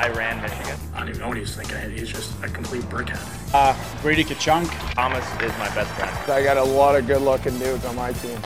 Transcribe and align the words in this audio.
I 0.00 0.08
ran 0.08 0.40
Michigan. 0.40 0.80
I 0.94 1.00
don't 1.00 1.10
even 1.10 1.20
know 1.20 1.28
what 1.28 1.36
he's 1.36 1.54
thinking. 1.54 1.90
He's 1.90 2.08
just 2.08 2.32
a 2.42 2.48
complete 2.48 2.84
brickhead. 2.84 3.20
Uh, 3.52 3.76
Brady 4.00 4.24
Tkachuk. 4.24 4.94
Thomas 4.94 5.22
is 5.42 5.52
my 5.58 5.68
best 5.74 5.90
friend. 5.90 6.32
I 6.32 6.42
got 6.42 6.56
a 6.56 6.64
lot 6.64 6.96
of 6.96 7.06
good 7.06 7.20
looking 7.20 7.58
dudes 7.58 7.84
on 7.84 7.96
my 7.96 8.10
team. 8.12 8.36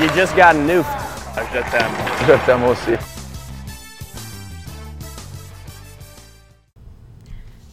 You 0.00 0.08
just 0.16 0.34
got 0.36 0.56
nuked. 0.56 0.86
I 1.36 1.42
was 1.42 1.52
just 1.52 1.70
them. 1.70 1.90
Just 2.26 2.46
MOC. 2.48 2.98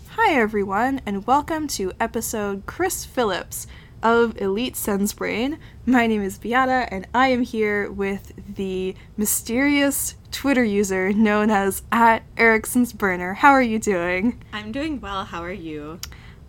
Hi, 0.09 0.33
everyone, 0.33 0.99
and 1.05 1.25
welcome 1.25 1.69
to 1.69 1.93
episode 1.97 2.65
Chris 2.65 3.05
Phillips 3.05 3.67
of 4.03 4.37
Elite 4.41 4.75
Sense 4.75 5.13
Brain. 5.13 5.57
My 5.85 6.07
name 6.07 6.23
is 6.23 6.37
Beata, 6.39 6.91
and 6.91 7.07
I 7.13 7.29
am 7.29 7.43
here 7.43 7.89
with 7.89 8.33
the 8.55 8.95
mysterious 9.15 10.15
Twitter 10.31 10.63
user 10.63 11.11
known 11.13 11.49
as 11.49 11.83
at 11.91 12.23
Erickson's 12.37 12.93
Burner. 12.93 13.33
How 13.35 13.51
are 13.51 13.61
you 13.61 13.79
doing? 13.79 14.43
I'm 14.53 14.71
doing 14.71 15.01
well. 15.01 15.25
How 15.25 15.43
are 15.43 15.51
you? 15.51 15.99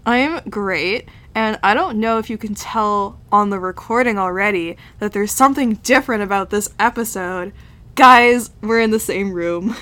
I'm 0.07 0.41
great, 0.49 1.09
and 1.35 1.59
I 1.63 1.75
don't 1.75 2.01
know 2.01 2.19
if 2.19 2.31
you 2.31 2.39
can 2.39 2.55
tell 2.55 3.21
on 3.31 3.51
the 3.51 3.59
recording 3.61 4.19
already 4.19 4.77
that 4.99 5.13
there's 5.13 5.33
something 5.33 5.75
different 5.75 6.23
about 6.23 6.51
this 6.51 6.71
episode. 6.79 7.53
Guys, 7.95 8.51
we're 8.63 8.81
in 8.81 8.91
the 8.91 9.01
same 9.01 9.33
room. 9.33 9.77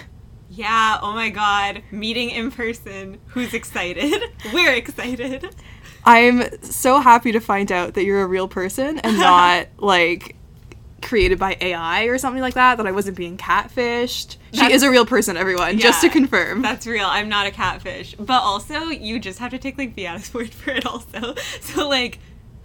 Yeah, 0.51 0.99
oh 1.01 1.13
my 1.13 1.31
god. 1.31 1.83
Meeting 1.93 2.31
in 2.31 2.51
person. 2.51 3.19
Who's 3.29 3.55
excited? 3.55 4.21
We're 4.53 4.73
excited. 4.73 5.55
I'm 6.05 6.63
so 6.63 6.99
happy 6.99 7.31
to 7.31 7.39
find 7.39 7.71
out 7.71 7.95
that 7.95 8.05
you're 8.05 8.23
a 8.23 8.27
real 8.27 8.49
person 8.49 8.99
and 8.99 9.19
not 9.21 9.69
like 9.77 10.35
created 11.03 11.39
by 11.39 11.57
AI 11.61 12.05
or 12.05 12.19
something 12.19 12.43
like 12.43 12.55
that, 12.55 12.77
that 12.77 12.87
I 12.87 12.93
wasn't 12.93 13.17
being 13.17 13.37
catfished. 13.37 14.37
She 14.53 14.73
is 14.73 14.83
a 14.83 14.91
real 14.91 15.07
person, 15.07 15.37
everyone, 15.37 15.79
just 15.79 16.01
to 16.03 16.09
confirm. 16.09 16.63
That's 16.63 16.87
real. 16.87 17.07
I'm 17.07 17.29
not 17.29 17.47
a 17.47 17.51
catfish. 17.51 18.15
But 18.19 18.43
also, 18.43 18.87
you 18.87 19.19
just 19.19 19.39
have 19.39 19.51
to 19.53 19.59
take 19.59 19.79
like 19.79 19.95
Beata's 19.95 20.33
word 20.35 20.51
for 20.53 20.71
it 20.71 20.87
also. 20.87 21.35
So 21.61 21.89
like 21.89 22.19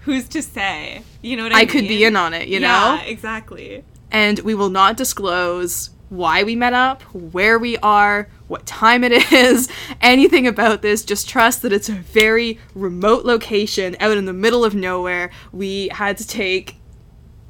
who's 0.03 0.27
to 0.29 0.41
say? 0.41 1.01
You 1.21 1.37
know 1.37 1.43
what 1.43 1.53
I, 1.53 1.55
mean? 1.55 1.57
I 1.57 1.61
mean? 1.61 1.67
could 1.69 1.87
be 1.87 2.03
in 2.03 2.15
on 2.15 2.33
it, 2.33 2.47
you 2.47 2.59
know? 2.59 2.67
yeah, 2.67 3.01
exactly. 3.01 3.83
And 4.11 4.39
we 4.39 4.53
will 4.53 4.69
not 4.69 4.97
disclose 4.97 5.89
why 6.09 6.43
we 6.43 6.55
met 6.55 6.73
up, 6.73 7.01
where 7.13 7.57
we 7.57 7.77
are, 7.77 8.29
what 8.47 8.65
time 8.65 9.03
it 9.03 9.11
is, 9.31 9.69
anything 10.01 10.45
about 10.45 10.81
this. 10.81 11.03
Just 11.03 11.27
trust 11.27 11.61
that 11.63 11.73
it's 11.73 11.89
a 11.89 11.93
very 11.93 12.59
remote 12.75 13.25
location 13.25 13.95
out 13.99 14.17
in 14.17 14.25
the 14.25 14.33
middle 14.33 14.63
of 14.63 14.75
nowhere. 14.75 15.31
We 15.51 15.89
had 15.89 16.17
to 16.17 16.27
take 16.27 16.77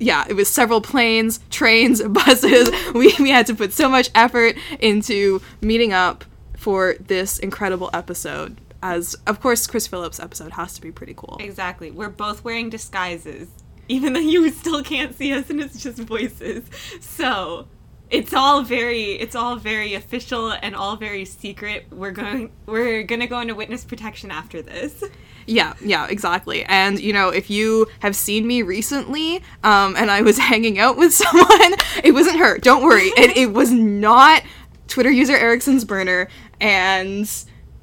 yeah, 0.03 0.25
it 0.27 0.33
was 0.33 0.49
several 0.49 0.81
planes, 0.81 1.39
trains, 1.49 2.01
buses. 2.07 2.69
We, 2.93 3.13
we 3.19 3.29
had 3.29 3.47
to 3.47 3.55
put 3.55 3.73
so 3.73 3.89
much 3.89 4.09
effort 4.13 4.55
into 4.79 5.41
meeting 5.61 5.93
up 5.93 6.25
for 6.57 6.95
this 6.99 7.39
incredible 7.39 7.89
episode. 7.93 8.59
As, 8.81 9.15
of 9.25 9.39
course, 9.39 9.65
Chris 9.65 9.87
Phillips' 9.87 10.19
episode 10.19 10.51
has 10.53 10.73
to 10.73 10.81
be 10.81 10.91
pretty 10.91 11.13
cool. 11.15 11.37
Exactly. 11.39 11.89
We're 11.89 12.09
both 12.09 12.43
wearing 12.43 12.69
disguises. 12.69 13.47
Even 13.87 14.13
though 14.13 14.19
you 14.19 14.49
still 14.51 14.83
can't 14.83 15.15
see 15.15 15.33
us 15.33 15.49
and 15.49 15.61
it's 15.61 15.81
just 15.81 15.99
voices. 15.99 16.63
So 16.99 17.67
it's 18.09 18.33
all 18.33 18.61
very 18.61 19.13
it's 19.13 19.35
all 19.35 19.55
very 19.55 19.95
official 19.95 20.51
and 20.51 20.75
all 20.75 20.95
very 20.97 21.25
secret. 21.25 21.85
We're 21.91 22.11
going 22.11 22.51
we're 22.65 23.03
gonna 23.03 23.27
go 23.27 23.39
into 23.39 23.55
witness 23.55 23.83
protection 23.85 24.31
after 24.31 24.61
this. 24.61 25.03
Yeah, 25.45 25.73
yeah, 25.81 26.07
exactly. 26.07 26.63
And 26.65 26.99
you 26.99 27.13
know, 27.13 27.29
if 27.29 27.49
you 27.49 27.87
have 27.99 28.15
seen 28.15 28.47
me 28.47 28.61
recently, 28.61 29.37
um, 29.63 29.95
and 29.95 30.09
I 30.09 30.21
was 30.21 30.37
hanging 30.49 30.79
out 30.79 30.97
with 30.97 31.13
someone, 31.13 31.47
it 32.03 32.13
wasn't 32.13 32.37
her. 32.37 32.57
Don't 32.59 32.83
worry, 32.83 33.11
it, 33.17 33.37
it 33.37 33.53
was 33.53 33.71
not 33.71 34.43
Twitter 34.87 35.11
user 35.11 35.35
Erickson's 35.35 35.85
burner. 35.85 36.27
And 36.59 37.29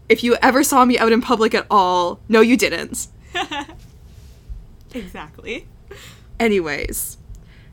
if 0.08 0.24
you 0.24 0.36
ever 0.42 0.62
saw 0.62 0.84
me 0.84 0.98
out 0.98 1.12
in 1.12 1.20
public 1.20 1.54
at 1.54 1.66
all, 1.70 2.20
no, 2.28 2.40
you 2.40 2.56
didn't. 2.56 3.08
Exactly. 4.94 5.66
Anyways, 6.38 7.16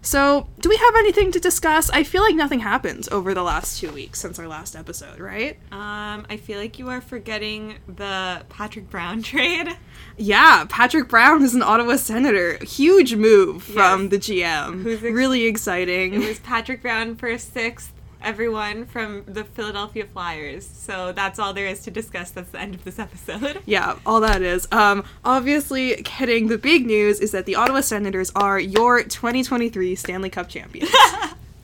so 0.07 0.47
do 0.61 0.69
we 0.69 0.77
have 0.77 0.95
anything 0.95 1.31
to 1.33 1.39
discuss? 1.39 1.89
I 1.89 2.03
feel 2.03 2.21
like 2.21 2.35
nothing 2.35 2.59
happened 2.59 3.09
over 3.11 3.33
the 3.33 3.43
last 3.43 3.79
two 3.79 3.91
weeks 3.91 4.19
since 4.19 4.39
our 4.39 4.47
last 4.47 4.75
episode, 4.75 5.19
right? 5.19 5.57
Um, 5.71 6.25
I 6.29 6.37
feel 6.41 6.59
like 6.59 6.79
you 6.79 6.89
are 6.89 7.01
forgetting 7.01 7.75
the 7.87 8.43
Patrick 8.49 8.89
Brown 8.89 9.21
trade. 9.31 9.75
Yeah, 10.17 10.65
Patrick 10.69 11.09
Brown 11.09 11.43
is 11.43 11.53
an 11.53 11.61
Ottawa 11.61 11.97
senator. 11.97 12.57
Huge 12.63 13.15
move 13.15 13.63
from 13.63 14.03
Yes. 14.03 14.11
the 14.11 14.17
GM. 14.19 14.81
Who's 14.83 15.03
ex- 15.03 15.13
really 15.13 15.43
exciting. 15.43 16.13
It 16.13 16.27
was 16.27 16.39
Patrick 16.39 16.81
Brown 16.81 17.15
for 17.15 17.27
a 17.27 17.37
sixth, 17.37 17.91
everyone 18.21 18.85
from 18.85 19.23
the 19.25 19.43
Philadelphia 19.43 20.05
Flyers. 20.05 20.65
So 20.65 21.11
that's 21.11 21.39
all 21.39 21.53
there 21.53 21.67
is 21.67 21.81
to 21.81 21.91
discuss. 21.91 22.31
That's 22.31 22.49
the 22.49 22.59
end 22.59 22.75
of 22.75 22.83
this 22.83 22.99
episode. 23.07 23.61
Yeah, 23.65 23.97
all 24.05 24.19
that 24.21 24.41
is. 24.41 24.67
Um, 24.71 25.03
obviously, 25.23 25.95
getting 26.03 26.47
the 26.47 26.57
big 26.57 26.85
news 26.85 27.19
is 27.19 27.31
that 27.31 27.45
the 27.45 27.55
Ottawa 27.55 27.81
Senators 27.81 28.31
are 28.35 28.59
your 28.59 29.03
2023 29.03 29.95
Stanley 29.95 30.29
Cup 30.29 30.49
champions. 30.49 30.89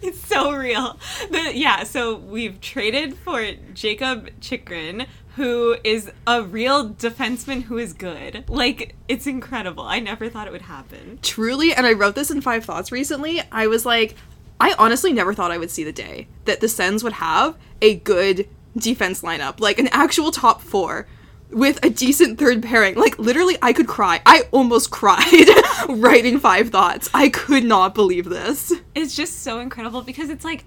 It's 0.03 0.19
so 0.19 0.52
real. 0.52 1.00
The, 1.31 1.53
yeah, 1.56 1.84
so 1.84 2.18
we've 2.18 2.59
traded 2.59 3.16
for 3.16 3.53
Jakob 3.74 4.30
Chychrun, 4.41 5.06
who 5.38 5.78
is 5.84 6.12
a 6.28 6.44
real 6.44 6.90
defenseman 6.90 7.64
who 7.64 7.78
is 7.78 7.94
good. 7.94 8.44
Like, 8.50 8.96
it's 9.08 9.25
incredible. 9.28 9.84
I 9.84 10.00
never 10.00 10.30
thought 10.30 10.46
it 10.46 10.52
would 10.52 10.64
happen. 10.64 11.20
Truly, 11.22 11.74
and 11.74 11.88
I 11.88 11.94
wrote 11.94 12.16
this 12.16 12.30
in 12.30 12.41
Five 12.41 12.66
Thoughts 12.66 12.91
recently. 12.91 13.41
I 13.50 13.68
was 13.68 13.85
like, 13.85 14.16
I 14.63 14.74
honestly 14.79 15.12
never 15.12 15.34
thought 15.34 15.51
I 15.51 15.57
would 15.57 15.69
see 15.69 15.84
the 15.84 15.91
day 15.91 16.29
that 16.46 16.62
the 16.62 16.69
Sens 16.69 17.03
would 17.03 17.12
have 17.12 17.57
a 17.81 17.96
good 17.96 18.47
defense 18.78 19.22
lineup, 19.22 19.59
like 19.59 19.78
an 19.78 19.90
actual 19.91 20.31
top 20.31 20.62
four. 20.62 21.06
With 21.50 21.84
a 21.85 21.90
decent 21.91 22.40
third 22.40 22.63
pairing. 22.63 22.96
Like, 22.96 23.19
literally, 23.19 23.57
I 23.62 23.73
could 23.73 23.88
cry. 23.88 24.22
I 24.25 24.47
almost 24.52 24.90
cried 25.00 25.47
writing 25.90 26.40
Five 26.40 26.69
Thoughts. 26.69 27.09
I 27.13 27.29
could 27.29 27.63
not 27.63 27.94
believe 27.94 28.25
this. 28.25 28.73
It's 28.96 29.16
just 29.16 29.44
so 29.44 29.59
incredible 29.59 30.02
because 30.02 30.29
it's 30.31 30.44
like, 30.44 30.63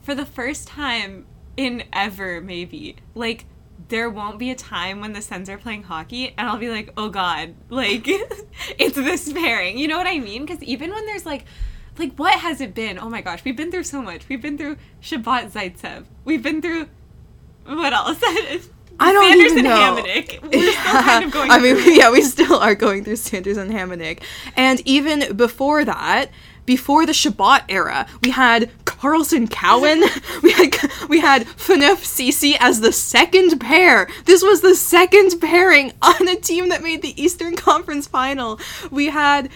for 0.00 0.14
the 0.14 0.24
first 0.24 0.68
time 0.68 1.26
in 1.58 1.82
ever, 1.92 2.40
maybe, 2.40 2.96
like, 3.14 3.44
there 3.88 4.08
won't 4.08 4.38
be 4.38 4.50
a 4.50 4.54
time 4.54 5.00
when 5.00 5.12
the 5.12 5.20
Sens 5.20 5.50
are 5.50 5.58
playing 5.58 5.82
hockey 5.82 6.32
and 6.38 6.48
I'll 6.48 6.56
be 6.56 6.70
like, 6.70 6.92
oh 6.96 7.10
god, 7.10 7.54
like, 7.68 8.04
it's 8.78 8.96
this 8.96 9.30
pairing. 9.32 9.76
You 9.76 9.88
know 9.88 9.98
what 9.98 10.06
I 10.06 10.18
mean? 10.18 10.46
Because 10.46 10.62
even 10.62 10.92
when 10.92 11.04
there's 11.04 11.26
like, 11.26 11.44
like, 11.98 12.14
what 12.16 12.40
has 12.40 12.60
it 12.60 12.74
been? 12.74 12.98
Oh 12.98 13.08
my 13.08 13.20
gosh, 13.20 13.44
we've 13.44 13.56
been 13.56 13.70
through 13.70 13.84
so 13.84 14.02
much. 14.02 14.28
We've 14.28 14.42
been 14.42 14.58
through 14.58 14.76
Chabot 15.00 15.50
Zaitsev. 15.50 16.04
We've 16.24 16.42
been 16.42 16.62
through, 16.62 16.88
what 17.64 17.92
else? 17.92 18.18
I 18.98 19.12
don't 19.12 19.28
Sanders 19.28 19.52
even 19.52 19.66
and 19.66 19.66
know. 19.66 20.02
Hamonic. 20.02 20.42
We're 20.42 20.72
still 20.72 21.02
kind 21.02 21.24
of 21.24 21.30
going 21.32 21.50
I 21.50 21.58
mean, 21.58 21.76
through 21.76 21.92
yeah, 21.92 22.10
we 22.10 22.22
still 22.22 22.56
are 22.56 22.74
going 22.74 23.04
through 23.04 23.16
Sanders 23.16 23.56
and 23.56 23.70
Hamonic. 23.70 24.22
And 24.56 24.80
even 24.86 25.36
before 25.36 25.84
that, 25.84 26.30
before 26.64 27.06
the 27.06 27.12
Chabot 27.12 27.62
era, 27.68 28.06
we 28.22 28.30
had 28.30 28.70
Karlsson 28.84 29.50
Cowen, 29.50 30.02
we 30.42 30.52
had 30.52 30.74
we 31.08 31.20
had 31.20 31.46
Phaneuf 31.46 32.04
Ceci 32.04 32.56
as 32.58 32.80
the 32.80 32.92
second 32.92 33.60
pair. 33.60 34.08
This 34.24 34.42
was 34.42 34.62
the 34.62 34.74
second 34.74 35.40
pairing 35.40 35.92
on 36.02 36.28
a 36.28 36.36
team 36.36 36.68
that 36.70 36.82
made 36.82 37.02
the 37.02 37.20
Eastern 37.20 37.54
Conference 37.54 38.06
Final. 38.06 38.58
We 38.90 39.06
had 39.06 39.50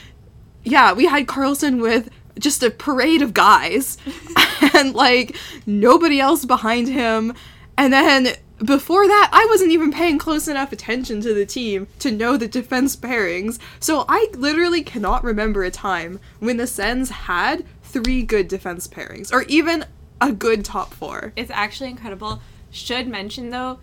yeah, 0.63 0.93
we 0.93 1.07
had 1.07 1.27
Karlsson 1.27 1.81
with 1.81 2.11
just 2.39 2.63
a 2.63 2.71
parade 2.71 3.23
of 3.23 3.35
guys 3.35 3.99
and 4.75 4.95
like 4.95 5.37
nobody 5.67 6.21
else 6.21 6.45
behind 6.45 6.89
him. 6.89 7.35
And 7.77 7.93
then 7.93 8.29
before 8.65 9.07
that, 9.07 9.31
I 9.33 9.47
wasn't 9.51 9.73
even 9.73 9.91
paying 9.91 10.19
close 10.19 10.47
enough 10.47 10.73
attention 10.73 11.21
to 11.23 11.33
the 11.33 11.47
team 11.47 11.87
to 12.01 12.11
know 12.11 12.37
the 12.37 12.49
defense 12.49 12.95
pairings. 12.95 13.59
So 13.79 14.05
I 14.09 14.29
literally 14.35 14.83
cannot 14.83 15.25
remember 15.25 15.65
a 15.65 15.71
time 15.71 16.21
when 16.41 16.59
the 16.59 16.67
Sens 16.67 17.11
had 17.11 17.65
three 17.83 18.23
good 18.23 18.49
defense 18.49 18.87
pairings 18.87 19.33
or 19.33 19.43
even 19.45 19.85
a 20.21 20.33
good 20.33 20.65
top 20.65 20.93
four. 20.93 21.33
It's 21.37 21.51
actually 21.51 21.91
incredible. 21.91 22.43
Should 22.71 23.09
mention 23.09 23.51
though, 23.51 23.81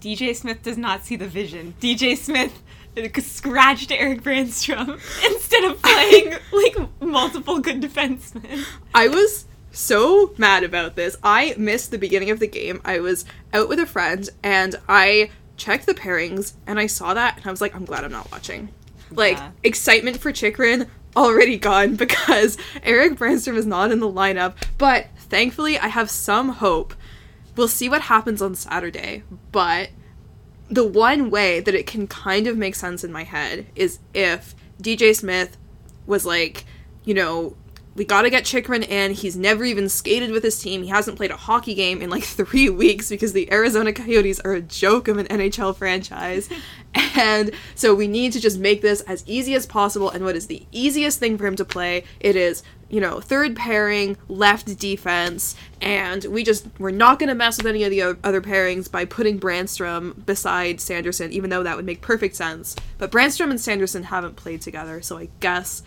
DJ 0.00 0.34
Smith 0.34 0.62
does 0.62 0.76
not 0.76 1.04
see 1.04 1.16
the 1.16 1.28
vision. 1.28 1.74
DJ 1.80 2.16
Smith 2.16 2.62
scratched 3.20 3.90
Erik 3.92 4.22
Brännström 4.22 4.88
instead 5.32 5.64
of 5.64 5.80
playing 5.82 6.34
like 6.52 6.76
multiple 7.00 7.58
good 7.60 7.80
defensemen. 7.80 8.64
I 8.94 9.08
was 9.08 9.46
so 9.72 10.34
mad 10.38 10.64
about 10.64 10.96
this. 10.96 11.16
I 11.22 11.54
missed 11.58 11.90
the 11.90 11.98
beginning 11.98 12.30
of 12.30 12.38
the 12.40 12.46
game. 12.46 12.80
I 12.84 13.00
was 13.00 13.24
out 13.52 13.68
with 13.68 13.78
a 13.78 13.86
friend 13.86 14.28
and 14.42 14.76
I 14.88 15.30
checked 15.56 15.86
the 15.86 15.94
pairings 15.94 16.54
and 16.66 16.78
I 16.78 16.86
saw 16.86 17.14
that 17.14 17.36
and 17.36 17.46
I 17.46 17.50
was 17.50 17.60
like, 17.60 17.74
I'm 17.74 17.84
glad 17.84 18.04
I'm 18.04 18.12
not 18.12 18.30
watching. 18.32 18.70
Like, 19.10 19.36
Yeah. 19.36 19.50
excitement 19.62 20.18
for 20.18 20.32
Chychrun 20.32 20.86
already 21.14 21.58
gone 21.58 21.96
because 21.96 22.56
Erik 22.82 23.14
Brännström 23.18 23.56
is 23.56 23.66
not 23.66 23.90
in 23.92 24.00
the 24.00 24.10
lineup. 24.10 24.54
But 24.78 25.06
thankfully, 25.18 25.78
I 25.78 25.88
have 25.88 26.10
some 26.10 26.48
hope. 26.50 26.94
We'll 27.56 27.68
see 27.68 27.88
what 27.88 28.02
happens 28.02 28.42
on 28.42 28.54
Saturday. 28.54 29.22
But 29.52 29.90
the 30.68 30.86
one 30.86 31.30
way 31.30 31.60
that 31.60 31.74
it 31.74 31.86
can 31.86 32.06
kind 32.06 32.46
of 32.46 32.56
make 32.56 32.74
sense 32.74 33.04
in 33.04 33.12
my 33.12 33.24
head 33.24 33.66
is 33.74 33.98
if 34.14 34.54
DJ 34.82 35.14
Smith 35.14 35.56
was 36.06 36.26
like, 36.26 36.64
you 37.04 37.14
know, 37.14 37.56
we 37.96 38.04
gotta 38.04 38.28
get 38.28 38.44
Chychrun 38.44 38.82
in. 38.82 39.12
He's 39.12 39.36
never 39.36 39.64
even 39.64 39.88
skated 39.88 40.30
with 40.30 40.42
his 40.42 40.60
team. 40.60 40.82
He 40.82 40.88
hasn't 40.88 41.16
played 41.16 41.30
a 41.30 41.36
hockey 41.36 41.74
game 41.74 42.02
in 42.02 42.10
like 42.10 42.22
three 42.24 42.68
weeks 42.68 43.08
because 43.08 43.32
the 43.32 43.50
Arizona 43.50 43.92
Coyotes 43.92 44.38
are 44.40 44.52
a 44.52 44.60
joke 44.60 45.08
of 45.08 45.16
an 45.16 45.26
NHL 45.26 45.74
franchise. 45.74 46.48
and 47.16 47.50
so 47.74 47.94
we 47.94 48.06
need 48.06 48.32
to 48.32 48.40
just 48.40 48.58
make 48.58 48.82
this 48.82 49.00
as 49.02 49.24
easy 49.26 49.54
as 49.54 49.66
possible. 49.66 50.10
And 50.10 50.24
what 50.24 50.36
is 50.36 50.46
the 50.46 50.66
easiest 50.72 51.18
thing 51.18 51.38
for 51.38 51.46
him 51.46 51.56
to 51.56 51.64
play? 51.64 52.04
It 52.20 52.36
is, 52.36 52.62
you 52.88 53.00
know, 53.00 53.20
third 53.20 53.56
pairing, 53.56 54.16
left 54.28 54.78
defense. 54.78 55.56
And 55.80 56.24
we 56.26 56.44
just, 56.44 56.66
we're 56.78 56.90
not 56.90 57.18
gonna 57.18 57.34
mess 57.34 57.56
with 57.56 57.66
any 57.66 57.84
of 57.84 57.90
the 57.90 58.02
other 58.02 58.40
pairings 58.40 58.90
by 58.90 59.04
putting 59.04 59.40
Brännström 59.40 60.24
beside 60.24 60.80
Sanderson, 60.80 61.32
even 61.32 61.50
though 61.50 61.62
that 61.62 61.76
would 61.76 61.86
make 61.86 62.00
perfect 62.00 62.36
sense. 62.36 62.76
But 62.98 63.10
Brännström 63.10 63.50
and 63.50 63.60
Sanderson 63.60 64.04
haven't 64.04 64.36
played 64.36 64.62
together, 64.62 65.02
so 65.02 65.18
I 65.18 65.28
guess 65.40 65.82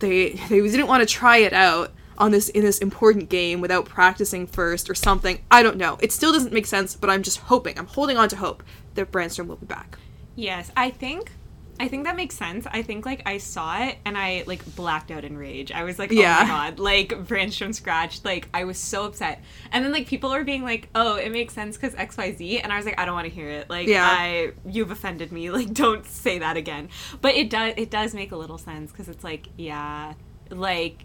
they 0.00 0.30
they 0.48 0.60
didn't 0.60 0.88
want 0.88 1.06
to 1.06 1.14
try 1.14 1.38
it 1.38 1.52
out 1.52 1.92
on 2.18 2.30
this 2.30 2.48
in 2.50 2.62
this 2.62 2.78
important 2.78 3.28
game 3.28 3.60
without 3.60 3.86
practicing 3.86 4.46
first 4.46 4.90
or 4.90 4.94
something. 4.94 5.40
I 5.50 5.62
don't 5.62 5.76
know. 5.76 5.98
It 6.00 6.12
still 6.12 6.32
doesn't 6.32 6.52
make 6.52 6.66
sense, 6.66 6.94
but 6.94 7.08
I'm 7.08 7.22
just 7.22 7.38
hoping. 7.38 7.78
I'm 7.78 7.86
holding 7.86 8.16
on 8.16 8.28
to 8.30 8.36
hope 8.36 8.62
that 8.94 9.10
Brännström 9.10 9.46
will 9.46 9.56
be 9.56 9.66
back. 9.66 9.98
Yes, 10.34 10.70
I 10.76 10.90
think 10.90 11.32
I 11.80 11.88
think 11.88 12.04
that 12.04 12.14
makes 12.16 12.36
sense. 12.36 12.66
I 12.70 12.82
think 12.82 13.04
like 13.04 13.22
I 13.26 13.38
saw 13.38 13.82
it 13.82 13.96
and 14.04 14.16
I 14.16 14.44
like 14.46 14.64
blacked 14.76 15.10
out 15.10 15.24
in 15.24 15.36
rage. 15.36 15.72
I 15.72 15.82
was 15.82 15.98
like, 15.98 16.12
oh 16.12 16.14
Yeah. 16.14 16.40
my 16.42 16.46
god, 16.46 16.78
like 16.78 17.08
Brännström 17.26 17.74
scratched. 17.74 18.24
Like 18.24 18.48
I 18.54 18.64
was 18.64 18.78
so 18.78 19.04
upset. 19.04 19.40
And 19.72 19.84
then 19.84 19.90
like 19.90 20.06
people 20.06 20.30
were 20.30 20.44
being 20.44 20.62
like, 20.62 20.88
oh, 20.94 21.16
it 21.16 21.32
makes 21.32 21.54
sense 21.54 21.76
because 21.76 21.94
X 21.96 22.16
Y 22.16 22.32
Z, 22.32 22.60
and 22.60 22.72
I 22.72 22.76
was 22.76 22.86
like, 22.86 23.00
I 23.00 23.04
don't 23.04 23.14
want 23.14 23.26
to 23.26 23.34
hear 23.34 23.48
it. 23.48 23.68
Like 23.68 23.88
Yeah. 23.88 24.06
I, 24.06 24.52
you've 24.64 24.90
offended 24.90 25.32
me. 25.32 25.50
Like 25.52 25.72
don't 25.74 26.06
say 26.06 26.38
that 26.38 26.56
again. 26.56 26.88
But 27.20 27.34
it 27.34 27.50
does 27.50 27.74
it 27.76 27.90
does 27.90 28.14
make 28.14 28.30
a 28.32 28.36
little 28.36 28.58
sense 28.58 28.92
because 28.92 29.08
it's 29.08 29.24
like 29.24 29.48
yeah, 29.56 30.14
like. 30.50 31.04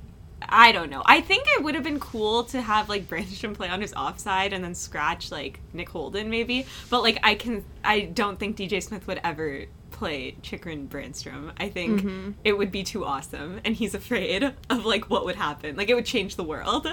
I 0.50 0.72
don't 0.72 0.92
know. 0.92 1.02
I 1.04 1.22
think 1.22 1.46
it 1.48 1.64
would 1.64 1.74
have 1.74 1.84
been 1.84 2.00
cool 2.00 2.44
to 2.44 2.62
have 2.62 2.90
like 2.90 3.08
Brännström 3.10 3.56
play 3.56 3.70
on 3.70 3.82
his 3.82 3.92
offside 3.96 4.54
and 4.54 4.64
then 4.64 4.76
scratch 4.76 5.32
like 5.32 5.60
Nick 5.74 5.90
Holden 5.90 6.30
maybe. 6.30 6.68
But 6.92 7.02
like 7.02 7.18
I 7.24 7.34
can 7.34 7.66
I 7.84 8.02
don't 8.02 8.38
think 8.38 8.56
DJ 8.56 8.84
Smith 8.84 9.08
would 9.08 9.20
ever 9.24 9.66
play 9.98 10.36
Chychrun 10.42 10.88
Brännström. 10.88 11.52
I 11.58 11.70
think 11.70 12.02
Mm-hmm. 12.02 12.32
it 12.44 12.58
would 12.58 12.72
be 12.72 12.84
too 12.84 13.04
awesome 13.04 13.60
and 13.66 13.76
he's 13.76 13.94
afraid 13.96 14.44
of 14.70 14.86
like 14.86 15.10
what 15.10 15.26
would 15.26 15.36
happen. 15.36 15.76
Like 15.76 15.90
it 15.90 15.96
would 15.96 16.06
change 16.06 16.36
the 16.36 16.44
world. 16.44 16.88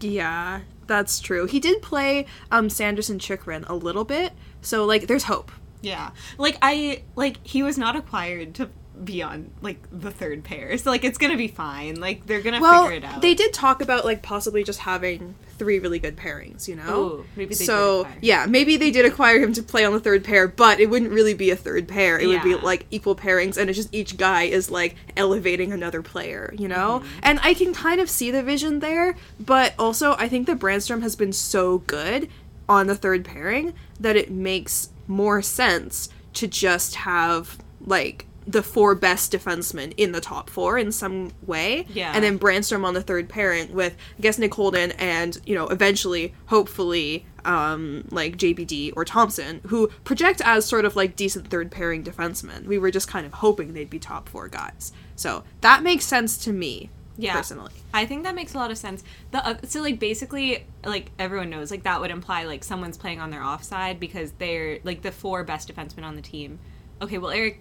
Yeah, 0.00 0.60
that's 0.86 1.20
true. 1.20 1.46
He 1.46 1.60
did 1.60 1.82
play 1.82 2.26
um 2.50 2.70
Sanderson 2.70 3.18
Chychrun 3.18 3.64
a 3.68 3.74
little 3.74 4.04
bit, 4.04 4.32
so 4.62 4.84
like 4.86 5.06
there's 5.06 5.24
hope. 5.24 5.50
Yeah. 5.82 6.10
Like 6.38 6.56
I 6.62 7.02
like 7.16 7.44
he 7.46 7.62
was 7.62 7.76
not 7.76 7.94
acquired 7.96 8.54
to 8.54 8.70
be 9.04 9.22
on 9.22 9.50
like 9.60 9.78
the 9.92 10.10
third 10.10 10.44
pair. 10.44 10.76
So 10.78 10.90
like 10.90 11.04
it's 11.04 11.18
to 11.32 11.38
be 11.38 11.48
fine. 11.48 12.00
Like 12.00 12.26
they're 12.26 12.42
to 12.54 12.60
Well, 12.60 12.84
figure 12.84 12.98
it 12.98 13.04
out. 13.04 13.22
they 13.22 13.34
did 13.34 13.52
talk 13.52 13.82
about 13.82 14.04
like 14.04 14.22
possibly 14.22 14.64
just 14.64 14.80
having 14.80 15.34
three 15.58 15.78
really 15.78 15.98
good 15.98 16.16
pairings, 16.16 16.68
you 16.68 16.76
know? 16.76 17.00
Ooh, 17.00 17.26
maybe 17.34 17.54
they 17.54 17.64
so 17.64 18.06
yeah, 18.20 18.46
maybe 18.46 18.76
they 18.76 18.90
did 18.90 19.04
acquire 19.04 19.38
him 19.38 19.52
to 19.54 19.62
play 19.62 19.84
on 19.84 19.92
the 19.92 20.00
third 20.00 20.24
pair, 20.24 20.48
but 20.48 20.80
it 20.80 20.90
wouldn't 20.90 21.10
really 21.12 21.34
be 21.34 21.50
a 21.50 21.56
third 21.56 21.88
pair. 21.88 22.18
It 22.18 22.26
would 22.26 22.42
be 22.42 22.54
like 22.54 22.86
equal 22.90 23.16
pairings, 23.16 23.56
and 23.56 23.70
it's 23.70 23.76
just 23.76 23.94
each 23.94 24.16
guy 24.16 24.44
is 24.44 24.70
like 24.70 24.96
elevating 25.16 25.72
another 25.72 26.02
player, 26.02 26.54
you 26.56 26.68
know? 26.68 27.00
Mm-hmm. 27.00 27.18
And 27.22 27.40
I 27.42 27.54
can 27.54 27.72
kind 27.72 28.00
of 28.00 28.10
see 28.10 28.30
the 28.30 28.42
vision 28.42 28.80
there, 28.80 29.16
but 29.40 29.74
also 29.78 30.14
I 30.18 30.28
think 30.28 30.46
that 30.46 30.58
Brännström 30.58 31.02
has 31.02 31.16
been 31.16 31.32
so 31.32 31.78
good 31.78 32.28
on 32.68 32.86
the 32.86 32.96
third 32.96 33.24
pairing 33.24 33.74
that 34.00 34.16
it 34.16 34.30
makes 34.30 34.90
more 35.06 35.40
sense 35.40 36.08
to 36.34 36.46
just 36.46 36.96
have 36.96 37.58
like 37.80 38.26
the 38.46 38.62
four 38.62 38.94
best 38.94 39.32
defensemen 39.32 39.92
in 39.96 40.12
the 40.12 40.20
top 40.20 40.48
four 40.48 40.78
in 40.78 40.92
some 40.92 41.32
way. 41.46 41.86
Yeah. 41.88 42.12
And 42.14 42.22
then 42.22 42.38
Brännström 42.38 42.84
on 42.84 42.94
the 42.94 43.02
third 43.02 43.28
pairing 43.28 43.72
with 43.72 43.96
I 44.18 44.22
guess 44.22 44.38
Nick 44.38 44.54
Holden 44.54 44.92
and, 44.92 45.38
you 45.44 45.54
know, 45.54 45.66
eventually, 45.66 46.32
hopefully, 46.46 47.26
um, 47.44 48.04
like 48.10 48.36
JBD 48.36 48.92
or 48.96 49.04
Thomson, 49.04 49.60
who 49.66 49.88
project 50.04 50.42
as 50.44 50.64
sort 50.64 50.84
of 50.84 50.96
like 50.96 51.16
decent 51.16 51.48
third 51.48 51.70
pairing 51.70 52.04
defensemen. 52.04 52.66
We 52.66 52.78
were 52.78 52.90
just 52.90 53.08
kind 53.08 53.26
of 53.26 53.34
hoping 53.34 53.72
they'd 53.72 53.90
be 53.90 53.98
top 53.98 54.28
four 54.28 54.48
guys. 54.48 54.92
So 55.14 55.44
that 55.60 55.82
makes 55.82 56.04
sense 56.04 56.36
to 56.44 56.52
me, 56.52 56.90
yeah. 57.16 57.34
personally. 57.34 57.72
I 57.94 58.04
think 58.04 58.24
that 58.24 58.34
makes 58.34 58.54
a 58.54 58.58
lot 58.58 58.70
of 58.70 58.78
sense. 58.78 59.02
The 59.30 59.46
uh, 59.46 59.56
so 59.64 59.80
like 59.80 59.98
basically 59.98 60.66
like 60.84 61.10
everyone 61.18 61.50
knows 61.50 61.70
like 61.70 61.84
that 61.84 62.00
would 62.00 62.10
imply 62.10 62.44
like 62.44 62.62
someone's 62.62 62.98
playing 62.98 63.20
on 63.20 63.30
their 63.30 63.42
offside 63.42 63.98
because 63.98 64.32
they're 64.32 64.80
like 64.84 65.02
the 65.02 65.12
four 65.12 65.42
best 65.44 65.72
defensemen 65.72 66.04
on 66.04 66.16
the 66.16 66.22
team. 66.22 66.58
Okay, 67.00 67.18
well 67.18 67.30
Erik 67.30 67.60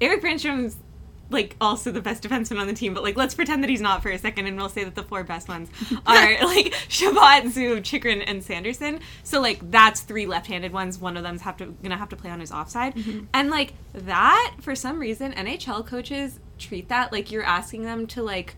Erik 0.00 0.22
Brännström's 0.22 0.76
like 1.30 1.56
also 1.60 1.90
the 1.90 2.00
best 2.00 2.22
defenseman 2.22 2.60
on 2.60 2.66
the 2.66 2.72
team, 2.72 2.94
but 2.94 3.02
like 3.02 3.16
let's 3.16 3.34
pretend 3.34 3.62
that 3.62 3.70
he's 3.70 3.80
not 3.80 4.02
for 4.02 4.10
a 4.10 4.18
second 4.18 4.46
and 4.46 4.56
we'll 4.56 4.68
say 4.68 4.84
that 4.84 4.94
the 4.94 5.02
four 5.02 5.24
best 5.24 5.48
ones 5.48 5.70
are 6.06 6.44
like 6.44 6.74
Chabot, 6.88 7.44
Zub, 7.44 7.82
Chychrun, 7.82 8.20
and 8.22 8.42
Sanderson. 8.42 9.00
So 9.22 9.40
like 9.40 9.70
that's 9.70 10.00
three 10.00 10.26
left-handed 10.26 10.72
ones. 10.72 10.98
One 10.98 11.16
of 11.16 11.22
them's 11.22 11.42
have 11.42 11.56
to 11.58 11.66
gonna 11.82 11.96
have 11.96 12.10
to 12.10 12.16
play 12.16 12.30
on 12.30 12.40
his 12.40 12.52
offside. 12.52 12.94
Mm-hmm. 12.94 13.24
And 13.32 13.50
like 13.50 13.74
that, 13.94 14.56
for 14.60 14.74
some 14.74 14.98
reason, 14.98 15.32
NHL 15.32 15.86
coaches 15.86 16.40
treat 16.58 16.88
that 16.88 17.12
like 17.12 17.32
you're 17.32 17.42
asking 17.42 17.84
them 17.84 18.06
to 18.08 18.22
like 18.22 18.56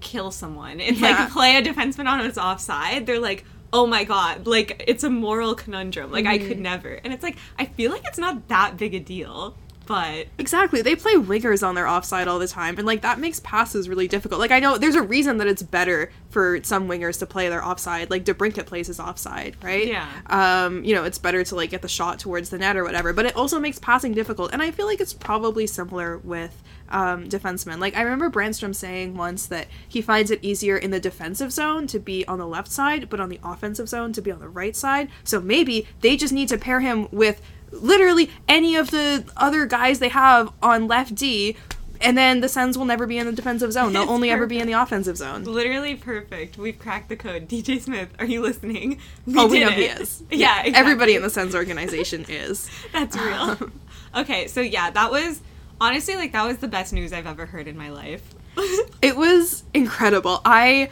kill 0.00 0.30
someone. 0.30 0.80
It's 0.80 1.00
Yeah. 1.00 1.10
like 1.10 1.30
play 1.30 1.56
a 1.56 1.62
defenseman 1.62 2.06
on 2.06 2.24
his 2.24 2.38
offside. 2.38 3.06
They're 3.06 3.20
like, 3.20 3.44
oh 3.72 3.86
my 3.86 4.04
god, 4.04 4.46
like 4.46 4.84
it's 4.86 5.04
a 5.04 5.10
moral 5.10 5.54
conundrum. 5.54 6.10
Like 6.10 6.26
I 6.26 6.38
could 6.38 6.52
mm-hmm. 6.52 6.62
never. 6.62 7.00
And 7.02 7.12
it's 7.12 7.22
like 7.22 7.36
I 7.58 7.66
feel 7.66 7.90
like 7.90 8.04
it's 8.06 8.18
not 8.18 8.48
that 8.48 8.76
big 8.76 8.94
a 8.94 9.00
deal, 9.00 9.56
but 9.86 10.26
Exactly. 10.38 10.82
They 10.82 10.96
play 10.96 11.14
wingers 11.14 11.66
on 11.66 11.74
their 11.74 11.88
offside 11.88 12.28
all 12.28 12.38
the 12.38 12.48
time, 12.48 12.76
and 12.78 12.86
like 12.86 13.02
that 13.02 13.18
makes 13.18 13.40
passes 13.40 13.88
really 13.88 14.08
difficult. 14.08 14.40
Like 14.40 14.50
I 14.50 14.60
know 14.60 14.78
there's 14.78 14.94
a 14.94 15.02
reason 15.02 15.38
that 15.38 15.46
it's 15.46 15.62
better 15.62 16.10
for 16.30 16.62
some 16.62 16.88
wingers 16.88 17.18
to 17.20 17.26
play 17.26 17.48
their 17.48 17.64
offside. 17.64 18.10
Like 18.10 18.24
DeBrincat 18.24 18.66
plays 18.66 18.88
his 18.88 19.00
offside, 19.00 19.56
right? 19.62 19.86
Yeah. 19.86 20.08
Um, 20.26 20.84
you 20.84 20.94
know, 20.94 21.04
it's 21.04 21.18
better 21.18 21.44
to 21.44 21.54
like 21.54 21.70
get 21.70 21.82
the 21.82 21.88
shot 21.88 22.18
towards 22.18 22.50
the 22.50 22.58
net 22.58 22.76
or 22.76 22.84
whatever. 22.84 23.12
But 23.12 23.26
it 23.26 23.36
also 23.36 23.58
makes 23.58 23.78
passing 23.78 24.12
difficult, 24.12 24.52
and 24.52 24.62
I 24.62 24.70
feel 24.70 24.86
like 24.86 25.00
it's 25.00 25.12
probably 25.14 25.66
similar 25.66 26.18
with 26.18 26.62
um, 26.88 27.28
defensemen. 27.28 27.78
Like 27.78 27.96
I 27.96 28.02
remember 28.02 28.30
Brännström 28.30 28.74
saying 28.74 29.16
once 29.16 29.46
that 29.46 29.68
he 29.88 30.00
finds 30.00 30.30
it 30.30 30.40
easier 30.42 30.76
in 30.76 30.90
the 30.90 31.00
defensive 31.00 31.52
zone 31.52 31.86
to 31.88 31.98
be 31.98 32.26
on 32.26 32.38
the 32.38 32.46
left 32.46 32.70
side, 32.70 33.08
but 33.08 33.20
on 33.20 33.28
the 33.28 33.40
offensive 33.42 33.88
zone 33.88 34.12
to 34.12 34.22
be 34.22 34.30
on 34.30 34.40
the 34.40 34.48
right 34.48 34.76
side. 34.76 35.08
So 35.24 35.40
maybe 35.40 35.86
they 36.00 36.16
just 36.16 36.32
need 36.32 36.48
to 36.48 36.58
pair 36.58 36.80
him 36.80 37.08
with 37.10 37.40
literally 37.70 38.30
any 38.48 38.76
of 38.76 38.90
the 38.90 39.24
other 39.36 39.66
guys 39.66 39.98
they 39.98 40.08
have 40.08 40.52
on 40.62 40.86
left 40.88 41.14
D, 41.14 41.56
and 42.00 42.16
then 42.16 42.40
the 42.40 42.48
Sens 42.48 42.76
will 42.76 42.84
never 42.84 43.06
be 43.06 43.16
in 43.18 43.26
the 43.26 43.32
defensive 43.32 43.72
zone. 43.72 43.92
They'll 43.94 44.02
It's 44.02 44.10
only 44.10 44.30
ever 44.30 44.46
be 44.46 44.58
in 44.58 44.66
the 44.66 44.74
offensive 44.74 45.16
zone. 45.16 45.44
literally 45.44 45.94
perfect. 45.94 46.58
We've 46.58 46.78
cracked 46.78 47.08
the 47.08 47.16
code. 47.16 47.48
DJ 47.48 47.80
Smith, 47.80 48.10
are 48.18 48.26
you 48.26 48.42
listening? 48.42 49.00
oh, 49.34 49.46
we 49.48 49.60
know 49.60 49.68
it. 49.68 49.74
he 49.74 49.84
is. 49.84 50.22
Yeah, 50.30 50.58
exactly. 50.60 50.74
everybody 50.74 51.14
in 51.16 51.22
the 51.22 51.30
Sens 51.30 51.54
organization 51.54 52.24
is. 52.28 52.68
That's 52.92 53.16
real. 53.16 53.34
Um, 53.34 53.72
okay, 54.14 54.46
so 54.46 54.60
yeah, 54.60 54.90
that 54.90 55.10
was 55.10 55.40
honestly 55.80 56.16
like 56.16 56.32
that 56.32 56.46
was 56.46 56.58
the 56.58 56.68
best 56.68 56.92
news 56.92 57.12
I've 57.12 57.26
ever 57.26 57.46
heard 57.46 57.66
in 57.68 57.76
my 57.76 57.88
life. 57.90 58.22
It 59.02 59.16
was 59.16 59.62
incredible. 59.74 60.40
I 60.44 60.88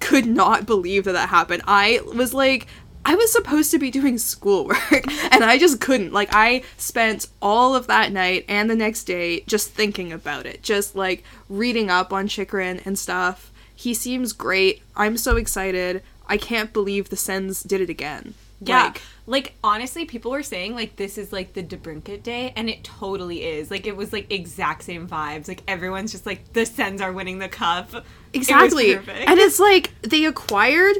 could 0.00 0.26
not 0.26 0.66
believe 0.66 1.04
that 1.04 1.12
that 1.12 1.28
happened. 1.28 1.62
I 1.66 2.00
was 2.14 2.32
like, 2.32 2.66
I 3.04 3.14
was 3.14 3.32
supposed 3.32 3.70
to 3.72 3.78
be 3.78 3.90
doing 3.90 4.18
schoolwork 4.18 4.92
and 5.32 5.42
I 5.44 5.58
just 5.58 5.80
couldn't. 5.80 6.12
Like, 6.12 6.30
I 6.32 6.62
spent 6.76 7.26
all 7.40 7.74
of 7.74 7.86
that 7.88 8.12
night 8.12 8.44
and 8.48 8.70
the 8.70 8.76
next 8.76 9.04
day 9.04 9.40
just 9.40 9.70
thinking 9.70 10.12
about 10.12 10.46
it, 10.46 10.62
just 10.62 10.94
like 10.94 11.24
reading 11.48 11.90
up 11.90 12.12
on 12.12 12.28
Chychrun 12.28 12.80
and 12.84 12.98
stuff. 12.98 13.50
He 13.74 13.94
seems 13.94 14.32
great. 14.32 14.82
I'm 14.94 15.16
so 15.16 15.36
excited. 15.36 16.02
I 16.28 16.36
can't 16.36 16.72
believe 16.72 17.08
the 17.08 17.16
Sens 17.16 17.62
did 17.62 17.80
it 17.80 17.90
again. 17.90 18.34
Yeah. 18.60 18.84
Like, 18.84 19.02
Like, 19.26 19.54
honestly, 19.64 20.04
people 20.04 20.30
were 20.30 20.42
saying 20.42 20.74
like 20.74 20.96
this 20.96 21.18
is 21.18 21.32
like 21.32 21.54
the 21.54 21.62
DeBrincat 21.62 22.22
day, 22.22 22.52
and 22.54 22.70
it 22.70 22.84
totally 22.84 23.42
is. 23.44 23.70
Like 23.70 23.86
it 23.86 23.96
was 23.96 24.12
like 24.12 24.30
exact 24.30 24.84
same 24.84 25.08
vibes. 25.08 25.48
Like 25.48 25.62
everyone's 25.66 26.12
just 26.12 26.26
like 26.26 26.52
the 26.52 26.64
Sens 26.64 27.00
are 27.00 27.12
winning 27.12 27.38
the 27.38 27.48
cup. 27.48 27.92
It 27.94 28.04
Exactly. 28.34 28.94
perfect. 28.94 29.28
And 29.28 29.38
it's 29.40 29.58
like 29.58 29.90
they 30.02 30.24
acquired 30.24 30.96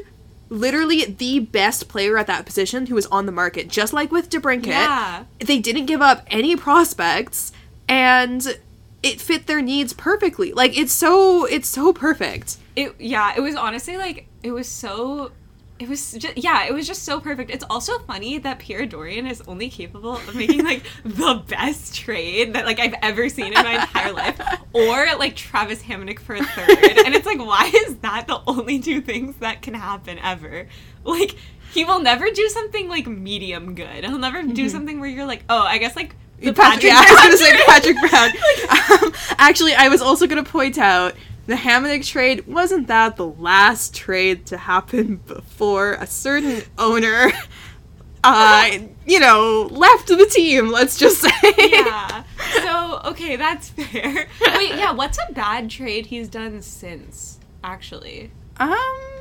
literally 0.49 1.05
the 1.05 1.39
best 1.39 1.87
player 1.87 2.17
at 2.17 2.27
that 2.27 2.45
position 2.45 2.85
who 2.87 2.95
was 2.95 3.05
on 3.07 3.25
the 3.25 3.31
market, 3.31 3.67
just 3.67 3.93
like 3.93 4.11
with 4.11 4.29
DeBrincat. 4.29 4.65
Yeah. 4.65 5.23
They 5.39 5.59
didn't 5.59 5.85
give 5.85 6.01
up 6.01 6.25
any 6.27 6.55
prospects 6.55 7.51
and 7.87 8.57
it 9.01 9.19
fit 9.19 9.47
their 9.47 9.61
needs 9.61 9.93
perfectly. 9.93 10.53
Like 10.53 10.77
it's 10.77 10.93
so 10.93 11.45
it's 11.45 11.67
so 11.67 11.93
perfect. 11.93 12.57
it 12.75 12.95
yeah, 12.99 13.33
it 13.35 13.41
was 13.41 13.55
honestly 13.55 13.97
like 13.97 14.27
it 14.41 14.51
was 14.51 14.67
so 14.67 15.31
it 15.79 15.89
was 15.89 16.13
just 16.13 16.37
yeah, 16.37 16.65
it 16.65 16.73
was 16.73 16.87
just 16.87 17.03
so 17.03 17.19
perfect. 17.19 17.49
It's 17.49 17.63
also 17.69 17.99
funny 17.99 18.37
that 18.37 18.59
Pierre 18.59 18.85
Dorion 18.85 19.29
is 19.29 19.41
only 19.47 19.69
capable 19.69 20.15
of 20.15 20.35
making 20.35 20.63
like 20.63 20.83
the 21.03 21.43
best 21.47 21.95
trade 21.95 22.53
that 22.53 22.65
like 22.65 22.79
I've 22.79 22.95
ever 23.01 23.27
seen 23.29 23.47
in 23.47 23.53
my 23.53 23.81
entire 23.81 24.13
life, 24.13 24.39
or 24.73 25.07
like 25.17 25.35
Travis 25.35 25.81
Hamonic 25.83 26.19
for 26.19 26.35
a 26.35 26.43
third. 26.43 26.97
And 27.05 27.15
it's 27.15 27.25
like, 27.25 27.39
why 27.39 27.71
is 27.87 27.97
that 27.97 28.27
the 28.27 28.41
only 28.47 28.79
two 28.79 29.01
things 29.01 29.35
that 29.37 29.61
can 29.61 29.73
happen 29.73 30.19
ever? 30.19 30.67
Like 31.03 31.35
he 31.73 31.83
will 31.83 31.99
never 31.99 32.29
do 32.29 32.47
something 32.49 32.87
like 32.87 33.07
medium 33.07 33.73
good. 33.73 34.05
He'll 34.05 34.19
never 34.19 34.43
do 34.43 34.69
something 34.69 34.99
where 34.99 35.09
you're 35.09 35.25
like, 35.25 35.43
oh, 35.49 35.63
I 35.63 35.79
guess 35.79 35.95
like 35.95 36.15
the 36.39 36.53
Patrick, 36.53 36.91
Patrick 36.91 36.91
yeah, 36.91 37.01
I 37.01 37.11
was 37.11 37.21
gonna 37.21 37.37
say 37.37 37.63
Patrick 37.65 37.97
Brown. 38.09 39.03
um, 39.03 39.13
actually, 39.39 39.73
I 39.73 39.87
was 39.87 40.01
also 40.01 40.27
gonna 40.27 40.43
point 40.43 40.77
out 40.77 41.15
the 41.45 41.55
Hamannik 41.55 42.05
trade 42.05 42.47
wasn't 42.47 42.87
that 42.87 43.17
the 43.17 43.27
last 43.27 43.93
trade 43.93 44.45
to 44.47 44.57
happen 44.57 45.17
before 45.27 45.93
a 45.93 46.07
certain 46.07 46.63
owner 46.77 47.31
uh 48.23 48.71
you 49.05 49.19
know 49.19 49.67
left 49.69 50.07
the 50.07 50.25
team 50.31 50.69
let's 50.69 50.97
just 50.97 51.21
say 51.21 51.53
yeah. 51.57 52.23
So 52.53 53.01
okay, 53.05 53.35
that's 53.35 53.69
fair. 53.69 54.27
Wait, 54.55 54.75
yeah. 54.75 54.91
What's 54.91 55.17
a 55.17 55.33
bad 55.33 55.69
trade 55.69 56.05
he's 56.05 56.29
done 56.29 56.61
since? 56.61 57.39
Actually, 57.63 58.31
um 58.57 59.12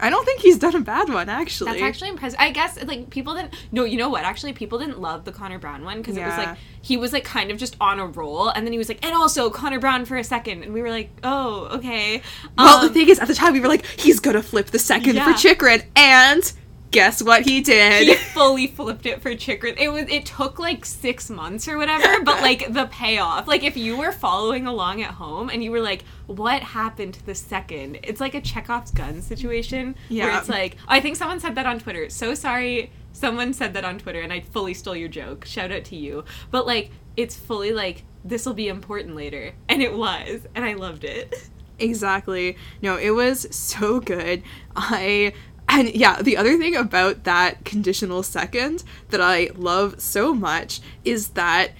i 0.00 0.10
don't 0.10 0.24
think 0.24 0.40
he's 0.40 0.58
done 0.58 0.74
a 0.76 0.80
bad 0.80 1.08
one 1.08 1.28
actually 1.28 1.70
that's 1.72 1.82
actually 1.82 2.08
impressive. 2.10 2.38
I 2.38 2.50
guess 2.50 2.82
like 2.84 3.10
people 3.10 3.34
didn't. 3.34 3.54
No, 3.72 3.84
you 3.84 3.96
know 3.96 4.08
what? 4.08 4.24
Actually, 4.24 4.52
people 4.52 4.78
didn't 4.78 5.00
love 5.00 5.24
the 5.24 5.32
Connor 5.32 5.58
Brown 5.58 5.84
one 5.84 5.98
because 5.98 6.16
it 6.16 6.24
was 6.24 6.36
like 6.36 6.56
he 6.82 6.96
was 6.96 7.12
like 7.12 7.24
kind 7.24 7.50
of 7.50 7.56
just 7.58 7.76
on 7.80 7.98
a 7.98 8.06
roll, 8.06 8.48
and 8.48 8.66
then 8.66 8.72
he 8.72 8.78
was 8.78 8.88
like, 8.88 9.04
and 9.04 9.14
also 9.14 9.48
Connor 9.50 9.78
Brown 9.80 10.04
for 10.04 10.16
a 10.16 10.24
second, 10.24 10.62
and 10.64 10.72
we 10.74 10.82
were 10.82 10.90
like, 10.90 11.10
oh, 11.24 11.68
okay. 11.72 12.22
well 12.58 12.80
the 12.80 12.88
Um, 12.88 12.92
thing 12.94 13.08
is 13.08 13.18
at 13.18 13.28
the 13.28 13.34
time 13.34 13.52
we 13.54 13.60
were 13.60 13.68
like 13.68 13.84
he's 13.86 14.20
gonna 14.20 14.42
flip 14.42 14.66
the 14.66 14.78
second 14.78 15.12
for 15.14 15.30
Yeah. 15.30 15.34
Chychrun 15.34 15.82
and 15.96 16.52
guess 16.90 17.22
what 17.22 17.42
he 17.44 17.60
did 17.60 18.06
he 18.08 18.14
fully 18.32 18.66
flipped 18.66 19.06
it 19.06 19.20
for 19.22 19.34
Chychrun. 19.34 19.74
It 19.78 19.88
was 19.92 20.04
it 20.08 20.24
took 20.26 20.58
like 20.58 20.84
six 20.84 21.28
months 21.28 21.68
or 21.68 21.76
whatever, 21.76 22.22
but 22.24 22.40
like 22.42 22.72
the 22.72 22.86
payoff. 22.86 23.46
Like 23.48 23.62
if 23.64 23.76
you 23.76 23.96
were 23.96 24.12
following 24.12 24.66
along 24.66 25.02
at 25.02 25.12
home 25.12 25.50
and 25.50 25.62
you 25.62 25.70
were 25.70 25.80
like, 25.80 26.04
"What 26.26 26.62
happened 26.62 27.14
to 27.14 27.26
the 27.26 27.34
second? 27.34 27.98
It's 28.02 28.20
like 28.20 28.34
a 28.34 28.40
Chekhov's 28.40 28.90
gun 28.90 29.22
situation. 29.22 29.94
Where 30.08 30.18
Yeah. 30.28 30.38
it's 30.38 30.48
like 30.48 30.76
I 30.88 31.00
think 31.00 31.16
someone 31.16 31.40
said 31.40 31.54
that 31.56 31.66
on 31.66 31.78
Twitter. 31.78 32.08
So 32.10 32.34
sorry. 32.34 32.90
Someone 33.12 33.54
said 33.54 33.72
that 33.72 33.84
on 33.84 33.98
Twitter, 33.98 34.20
and 34.20 34.30
I 34.30 34.40
fully 34.40 34.74
stole 34.74 34.94
your 34.94 35.08
joke. 35.08 35.46
Shout 35.46 35.72
out 35.72 35.84
to 35.84 35.96
you. 35.96 36.24
But 36.50 36.66
like, 36.66 36.90
it's 37.16 37.34
fully 37.34 37.72
like 37.72 38.04
this 38.22 38.44
will 38.44 38.52
be 38.52 38.68
important 38.68 39.16
later, 39.16 39.54
and 39.70 39.80
it 39.82 39.96
was, 39.96 40.46
and 40.54 40.64
I 40.64 40.74
loved 40.74 41.04
it. 41.04 41.34
Exactly. 41.78 42.56
No, 42.80 42.96
it 42.96 43.10
was 43.10 43.46
so 43.54 44.00
good. 44.00 44.42
I 44.74 45.34
and 45.68 45.94
yeah, 45.94 46.22
the 46.22 46.36
other 46.36 46.56
thing 46.56 46.76
about 46.76 47.24
that 47.24 47.64
conditional 47.64 48.22
second 48.22 48.84
that 49.10 49.20
I 49.20 49.50
love 49.56 50.00
so 50.00 50.32
much 50.34 50.80
is 51.04 51.30
that 51.30 51.72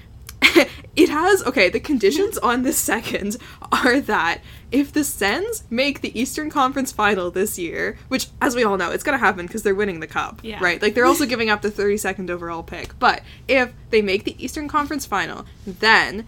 it 0.96 1.08
has 1.08 1.42
okay, 1.44 1.68
the 1.68 1.80
conditions 1.80 2.36
on 2.38 2.62
the 2.62 2.72
second 2.72 3.36
are 3.72 4.00
that 4.00 4.40
if 4.72 4.92
the 4.92 5.04
Sens 5.04 5.62
make 5.70 6.00
the 6.00 6.18
Eastern 6.18 6.50
Conference 6.50 6.90
final 6.92 7.30
this 7.30 7.58
year, 7.58 7.96
which 8.08 8.26
as 8.42 8.54
we 8.56 8.64
all 8.64 8.76
know, 8.76 8.90
it's 8.90 9.04
going 9.04 9.18
to 9.18 9.24
happen 9.24 9.46
because 9.46 9.62
they're 9.62 9.74
winning 9.74 10.00
the 10.00 10.06
cup, 10.06 10.40
Yeah. 10.42 10.58
right? 10.62 10.82
Like 10.82 10.94
they're 10.94 11.06
also 11.06 11.24
giving 11.24 11.48
up 11.50 11.62
the 11.62 11.70
32nd 11.70 12.28
overall 12.30 12.62
pick. 12.64 12.98
But 12.98 13.22
if 13.48 13.72
they 13.90 14.02
make 14.02 14.24
the 14.24 14.34
Eastern 14.44 14.66
Conference 14.68 15.06
final, 15.06 15.46
then 15.64 16.26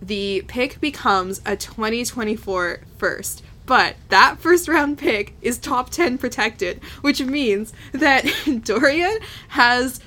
the 0.00 0.44
pick 0.46 0.80
becomes 0.80 1.40
a 1.46 1.56
2024 1.56 2.80
first. 2.98 3.42
But 3.68 3.96
that 4.08 4.38
first 4.38 4.66
round 4.66 4.96
pick 4.96 5.34
is 5.42 5.58
top 5.58 5.90
10 5.90 6.16
protected, 6.16 6.82
which 7.02 7.20
means 7.20 7.74
that 7.92 8.24
Dorion 8.64 9.18
has 9.48 10.00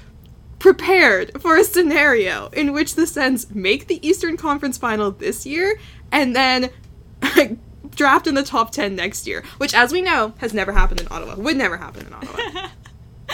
prepared 0.58 1.40
for 1.40 1.56
a 1.56 1.64
scenario 1.64 2.48
in 2.50 2.74
which 2.74 2.96
the 2.96 3.06
Sens 3.06 3.52
make 3.54 3.86
the 3.86 4.06
Eastern 4.06 4.36
Conference 4.36 4.80
final 4.80 5.12
this 5.12 5.46
year 5.46 5.80
and 6.12 6.36
then 6.36 6.72
draft 7.92 8.26
in 8.26 8.34
the 8.34 8.44
top 8.44 8.72
10 8.72 8.96
next 8.96 9.28
year, 9.28 9.44
which, 9.60 9.76
as 9.76 9.92
we 9.92 10.02
know, 10.02 10.34
has 10.40 10.56
never 10.56 10.72
happened 10.72 11.02
in 11.02 11.08
Ottawa. 11.12 11.36
Would 11.36 11.56
never 11.56 11.78
happen 11.78 12.08
in 12.08 12.14
Ottawa. 12.14 12.68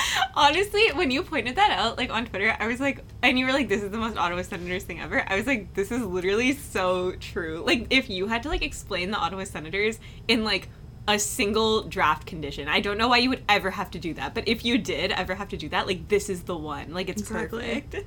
Honestly, 0.35 0.87
when 0.93 1.11
you 1.11 1.23
pointed 1.23 1.55
that 1.55 1.71
out, 1.71 1.97
like 1.97 2.09
on 2.09 2.25
Twitter, 2.25 2.55
I 2.59 2.67
was 2.67 2.79
like, 2.79 3.03
and 3.21 3.37
you 3.37 3.45
were 3.45 3.51
like, 3.53 3.69
"This 3.69 3.81
is 3.83 3.91
the 3.91 3.97
most 3.97 4.17
Ottawa 4.17 4.41
Senators 4.41 4.83
thing 4.83 4.99
ever." 4.99 5.23
I 5.27 5.35
was 5.35 5.47
like, 5.47 5.73
"This 5.73 5.91
is 5.91 6.03
literally 6.03 6.53
so 6.53 7.13
true." 7.13 7.63
Like, 7.65 7.87
if 7.89 8.09
you 8.09 8.27
had 8.27 8.43
to 8.43 8.49
like 8.49 8.61
explain 8.63 9.11
the 9.11 9.17
Ottawa 9.17 9.43
Senators 9.43 9.99
in 10.27 10.43
like 10.43 10.69
a 11.07 11.17
single 11.17 11.83
draft 11.83 12.25
condition, 12.27 12.67
I 12.67 12.79
don't 12.81 12.97
know 12.97 13.07
why 13.07 13.17
you 13.17 13.29
would 13.29 13.43
ever 13.47 13.71
have 13.71 13.89
to 13.91 13.99
do 13.99 14.13
that. 14.15 14.33
But 14.35 14.47
if 14.47 14.65
you 14.65 14.77
did 14.77 15.11
ever 15.11 15.35
have 15.35 15.47
to 15.49 15.57
do 15.57 15.69
that, 15.69 15.87
like, 15.87 16.07
this 16.09 16.29
is 16.29 16.43
the 16.43 16.57
one. 16.57 16.93
Like, 16.93 17.07
it's 17.09 17.21
Exactly. 17.21 17.81
perfect. 17.81 18.05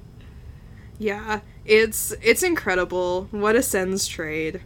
Yeah, 0.99 1.41
it's 1.65 2.13
it's 2.23 2.43
incredible. 2.43 3.27
What 3.31 3.57
a 3.57 3.63
Sens 3.63 4.07
trade. 4.07 4.61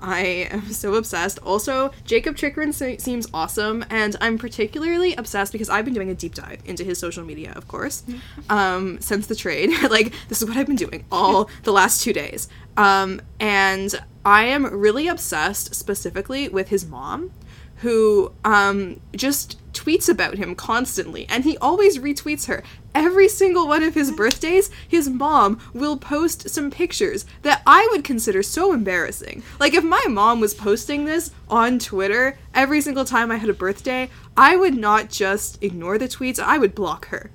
I 0.00 0.20
am 0.50 0.72
so 0.72 0.94
obsessed. 0.94 1.38
Also, 1.40 1.90
Jakob 2.04 2.36
Chychrun 2.36 2.72
se- 2.72 2.98
seems 2.98 3.26
awesome, 3.34 3.84
and 3.90 4.16
I'm 4.20 4.38
particularly 4.38 5.14
obsessed 5.14 5.52
because 5.52 5.68
I've 5.68 5.84
been 5.84 5.94
doing 5.94 6.10
a 6.10 6.14
deep 6.14 6.34
dive 6.34 6.60
into 6.64 6.84
his 6.84 6.98
social 6.98 7.24
media, 7.24 7.52
of 7.56 7.68
course, 7.68 8.04
um, 8.48 9.00
since 9.00 9.26
the 9.26 9.34
trade. 9.34 9.70
like, 9.90 10.12
this 10.28 10.42
is 10.42 10.48
what 10.48 10.56
I've 10.56 10.66
been 10.66 10.76
doing 10.76 11.04
all 11.10 11.50
the 11.64 11.72
last 11.72 12.02
two 12.02 12.12
days. 12.12 12.48
Um, 12.76 13.20
and 13.40 13.94
I 14.24 14.44
am 14.44 14.66
really 14.66 15.08
obsessed 15.08 15.74
specifically 15.74 16.48
with 16.48 16.68
his 16.68 16.86
mom, 16.86 17.32
who 17.76 18.32
um, 18.44 19.00
just 19.14 19.58
tweets 19.72 20.08
about 20.08 20.36
him 20.36 20.54
constantly, 20.54 21.26
and 21.28 21.44
he 21.44 21.56
always 21.58 21.98
retweets 21.98 22.46
her. 22.46 22.62
Every 22.98 23.28
single 23.28 23.68
one 23.68 23.84
of 23.84 23.94
his 23.94 24.10
birthdays, 24.10 24.70
his 24.88 25.08
mom 25.08 25.60
will 25.72 25.96
post 25.96 26.50
some 26.50 26.68
pictures 26.68 27.26
that 27.42 27.62
I 27.64 27.86
would 27.92 28.02
consider 28.02 28.42
so 28.42 28.72
embarrassing. 28.72 29.44
Like, 29.60 29.72
if 29.72 29.84
my 29.84 30.04
mom 30.08 30.40
was 30.40 30.52
posting 30.52 31.04
this 31.04 31.30
on 31.48 31.78
Twitter 31.78 32.36
every 32.54 32.80
single 32.80 33.04
time 33.04 33.30
I 33.30 33.36
had 33.36 33.50
a 33.50 33.54
birthday, 33.54 34.10
I 34.36 34.56
would 34.56 34.74
not 34.74 35.10
just 35.10 35.62
ignore 35.62 35.96
the 35.96 36.08
tweets, 36.08 36.42
I 36.42 36.58
would 36.58 36.74
block 36.74 37.06
her. 37.06 37.30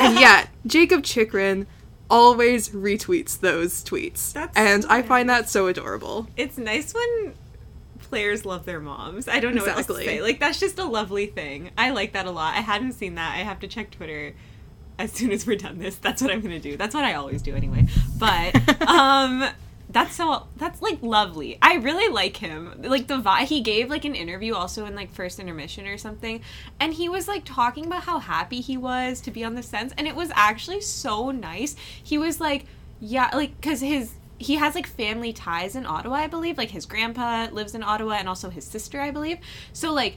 And 0.00 0.18
yet, 0.18 0.48
Jakob 0.66 1.04
Chychrun 1.04 1.66
always 2.08 2.70
retweets 2.70 3.38
those 3.38 3.84
tweets. 3.84 4.32
That's 4.32 4.56
and 4.56 4.84
so 4.84 4.88
I 4.88 5.02
find 5.02 5.28
that 5.28 5.50
so 5.50 5.66
adorable. 5.66 6.26
It's 6.38 6.56
nice 6.56 6.94
when 6.94 7.34
players 7.98 8.46
love 8.46 8.64
their 8.64 8.80
moms. 8.80 9.28
I 9.28 9.40
don't 9.40 9.54
know 9.54 9.62
what 9.62 9.76
else 9.76 9.86
to 9.88 9.94
say. 9.96 10.22
Like 10.22 10.40
that's 10.40 10.58
just 10.58 10.78
a 10.78 10.84
lovely 10.84 11.26
thing. 11.26 11.70
I 11.76 11.90
like 11.90 12.14
that 12.14 12.24
a 12.24 12.30
lot. 12.30 12.54
I 12.54 12.60
hadn't 12.60 12.92
seen 12.92 13.14
that. 13.16 13.34
I 13.34 13.38
have 13.40 13.60
to 13.60 13.68
check 13.68 13.90
Twitter 13.90 14.34
as 14.98 15.12
soon 15.12 15.30
as 15.30 15.46
we're 15.46 15.56
done 15.56 15.78
this. 15.78 15.96
That's 15.96 16.22
what 16.22 16.30
I'm 16.30 16.40
gonna 16.40 16.60
do. 16.60 16.76
That's 16.76 16.94
what 16.94 17.04
I 17.04 17.14
always 17.14 17.42
do 17.42 17.54
anyway. 17.54 17.86
But 18.18 18.56
um 18.88 19.48
that's 19.92 20.14
so 20.14 20.46
that's 20.56 20.80
like 20.80 21.02
lovely. 21.02 21.58
I 21.60 21.74
really 21.74 22.12
like 22.12 22.38
him. 22.38 22.74
Like 22.82 23.06
the 23.06 23.20
vibe 23.20 23.46
he 23.46 23.60
gave 23.60 23.90
like 23.90 24.04
an 24.04 24.14
interview 24.14 24.54
also 24.54 24.86
in 24.86 24.94
like 24.94 25.12
first 25.12 25.38
intermission 25.38 25.86
or 25.86 25.98
something, 25.98 26.40
and 26.80 26.94
he 26.94 27.08
was 27.08 27.28
like 27.28 27.42
talking 27.44 27.86
about 27.86 28.04
how 28.04 28.18
happy 28.18 28.60
he 28.60 28.76
was 28.76 29.20
to 29.22 29.30
be 29.30 29.44
on 29.44 29.54
the 29.54 29.62
sense, 29.62 29.92
and 29.98 30.06
it 30.06 30.16
was 30.16 30.30
actually 30.34 30.80
so 30.80 31.30
nice. 31.30 31.76
He 32.02 32.16
was 32.16 32.40
like, 32.40 32.64
yeah, 33.00 33.30
like 33.34 33.60
because 33.60 33.80
his 33.80 34.12
he 34.38 34.56
has 34.56 34.74
like 34.74 34.86
family 34.86 35.32
ties 35.32 35.76
in 35.76 35.86
Ottawa, 35.86 36.16
I 36.16 36.26
believe. 36.26 36.58
Like 36.58 36.70
his 36.70 36.86
grandpa 36.86 37.48
lives 37.52 37.74
in 37.74 37.82
Ottawa, 37.82 38.14
and 38.14 38.28
also 38.28 38.48
his 38.48 38.64
sister, 38.64 39.00
I 39.00 39.10
believe. 39.10 39.38
So 39.72 39.92
like 39.92 40.16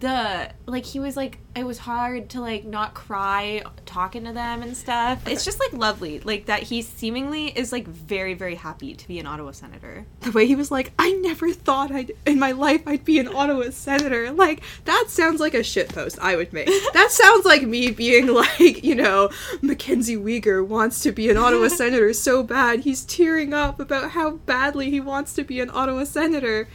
the 0.00 0.50
like 0.66 0.84
he 0.84 1.00
was 1.00 1.16
like 1.16 1.38
it 1.54 1.64
was 1.64 1.78
hard 1.78 2.28
to 2.30 2.40
like 2.40 2.64
not 2.64 2.94
cry 2.94 3.62
talking 3.86 4.24
to 4.24 4.32
them 4.32 4.62
and 4.62 4.76
stuff. 4.76 5.26
It's 5.28 5.44
just 5.44 5.60
like 5.60 5.72
lovely, 5.72 6.20
like 6.20 6.46
that 6.46 6.64
he 6.64 6.82
seemingly 6.82 7.48
is 7.48 7.70
like 7.72 7.86
very 7.86 8.34
very 8.34 8.54
happy 8.54 8.94
to 8.94 9.08
be 9.08 9.18
an 9.18 9.26
Ottawa 9.26 9.52
senator. 9.52 10.06
the 10.20 10.32
way 10.32 10.46
he 10.46 10.56
was 10.56 10.70
like, 10.70 10.92
I 10.98 11.12
never 11.12 11.52
thought 11.52 11.92
I'd 11.92 12.12
in 12.26 12.38
my 12.38 12.52
life 12.52 12.82
I'd 12.86 13.04
be 13.04 13.18
an 13.18 13.28
Ottawa 13.28 13.70
senator. 13.70 14.32
Like 14.32 14.62
that 14.84 15.06
sounds 15.08 15.40
like 15.40 15.54
a 15.54 15.62
shit 15.62 15.88
post 15.90 16.18
I 16.20 16.36
would 16.36 16.52
make. 16.52 16.68
That 16.94 17.10
sounds 17.10 17.44
like 17.44 17.62
me 17.62 17.90
being 17.90 18.28
like, 18.28 18.84
you 18.84 18.94
know, 18.94 19.30
Mackenzie 19.62 20.16
Weegar 20.16 20.64
wants 20.64 21.00
to 21.00 21.12
be 21.12 21.28
an 21.28 21.36
Ottawa 21.36 21.68
senator 21.68 22.12
so 22.12 22.42
bad 22.42 22.80
he's 22.80 23.04
tearing 23.04 23.52
up 23.52 23.80
about 23.80 24.12
how 24.12 24.32
badly 24.32 24.90
he 24.90 25.00
wants 25.00 25.34
to 25.34 25.44
be 25.44 25.60
an 25.60 25.70
Ottawa 25.70 26.04
senator. 26.04 26.68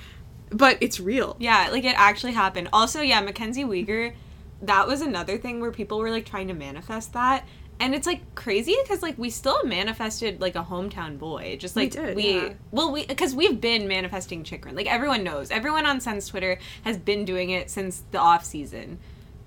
But 0.51 0.77
it's 0.81 0.99
real. 0.99 1.35
Yeah, 1.39 1.69
like 1.71 1.83
it 1.83 1.95
actually 1.97 2.33
happened. 2.33 2.69
Also, 2.73 3.01
yeah, 3.01 3.21
Mackenzie 3.21 3.63
Weegar, 3.63 4.13
that 4.61 4.87
was 4.87 5.01
another 5.01 5.37
thing 5.37 5.59
where 5.59 5.71
people 5.71 5.99
were 5.99 6.09
like 6.09 6.25
trying 6.25 6.47
to 6.47 6.53
manifest 6.53 7.13
that. 7.13 7.47
And 7.81 7.95
it's 7.95 8.05
like 8.05 8.35
crazy 8.35 8.75
because 8.83 9.01
like 9.01 9.17
we 9.17 9.29
still 9.29 9.63
manifested 9.63 10.41
like 10.41 10.55
a 10.55 10.63
hometown 10.63 11.17
boy, 11.17 11.55
just 11.57 11.75
We 11.75 11.83
like 11.83 11.91
did, 11.91 12.15
we 12.15 12.33
yeah. 12.33 12.53
well 12.71 12.91
we 12.91 13.05
because 13.05 13.33
we've 13.33 13.61
been 13.61 13.87
manifesting 13.87 14.43
Chychrun. 14.43 14.75
Like 14.75 14.91
everyone 14.91 15.23
knows, 15.23 15.49
everyone 15.49 15.85
on 15.85 16.01
Sen's 16.01 16.27
Twitter 16.27 16.59
has 16.83 16.97
been 16.97 17.23
doing 17.23 17.51
it 17.51 17.69
since 17.69 18.03
the 18.11 18.17
off 18.17 18.43
season. 18.43 18.99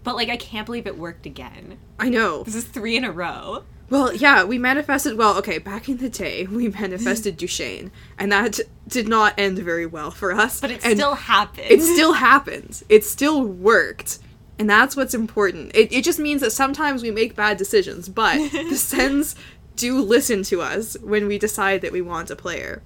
But 0.03 0.17
like 0.17 0.31
I 0.31 0.39
can't 0.39 0.65
believe 0.65 0.87
it 0.87 0.97
worked 0.97 1.27
again. 1.27 1.79
I 1.99 2.09
know. 2.09 2.43
This 2.43 2.55
is 2.55 2.65
three 2.65 2.97
in 2.97 3.05
a 3.05 3.13
row. 3.13 3.65
Well, 3.91 4.15
yeah, 4.15 4.45
we 4.45 4.59
manifested. 4.59 5.19
Well, 5.19 5.37
okay, 5.39 5.59
back 5.59 5.89
in 5.89 5.99
the 5.99 6.09
day, 6.09 6.47
we 6.51 6.69
manifested 6.69 7.37
Duchene, 7.37 7.91
and 8.19 8.33
that 8.33 8.59
did 8.89 9.09
not 9.09 9.35
end 9.39 9.59
very 9.59 9.87
well 9.87 10.11
for 10.11 10.33
us. 10.33 10.61
But 10.61 10.71
it 10.71 10.85
And 10.85 10.97
still 10.99 11.15
happened. 11.15 11.67
it 11.71 11.83
still 11.83 12.15
happened. 12.15 12.83
It 12.89 13.05
still 13.05 13.43
worked. 13.45 14.19
And 14.59 14.69
that's 14.69 14.97
what's 14.97 15.15
important. 15.15 15.75
It, 15.75 15.93
it 15.93 16.05
just 16.05 16.19
means 16.19 16.41
that 16.41 16.53
sometimes 16.53 17.03
we 17.03 17.11
make 17.11 17.35
bad 17.35 17.57
decisions, 17.57 18.09
but 18.09 18.37
the 18.53 18.77
Sens 18.77 19.35
do 19.77 20.01
listen 20.01 20.43
to 20.45 20.61
us 20.61 20.97
when 21.03 21.27
we 21.27 21.39
decide 21.39 21.81
that 21.81 21.91
we 21.93 22.03
want 22.03 22.31
a 22.31 22.37
player. 22.37 22.83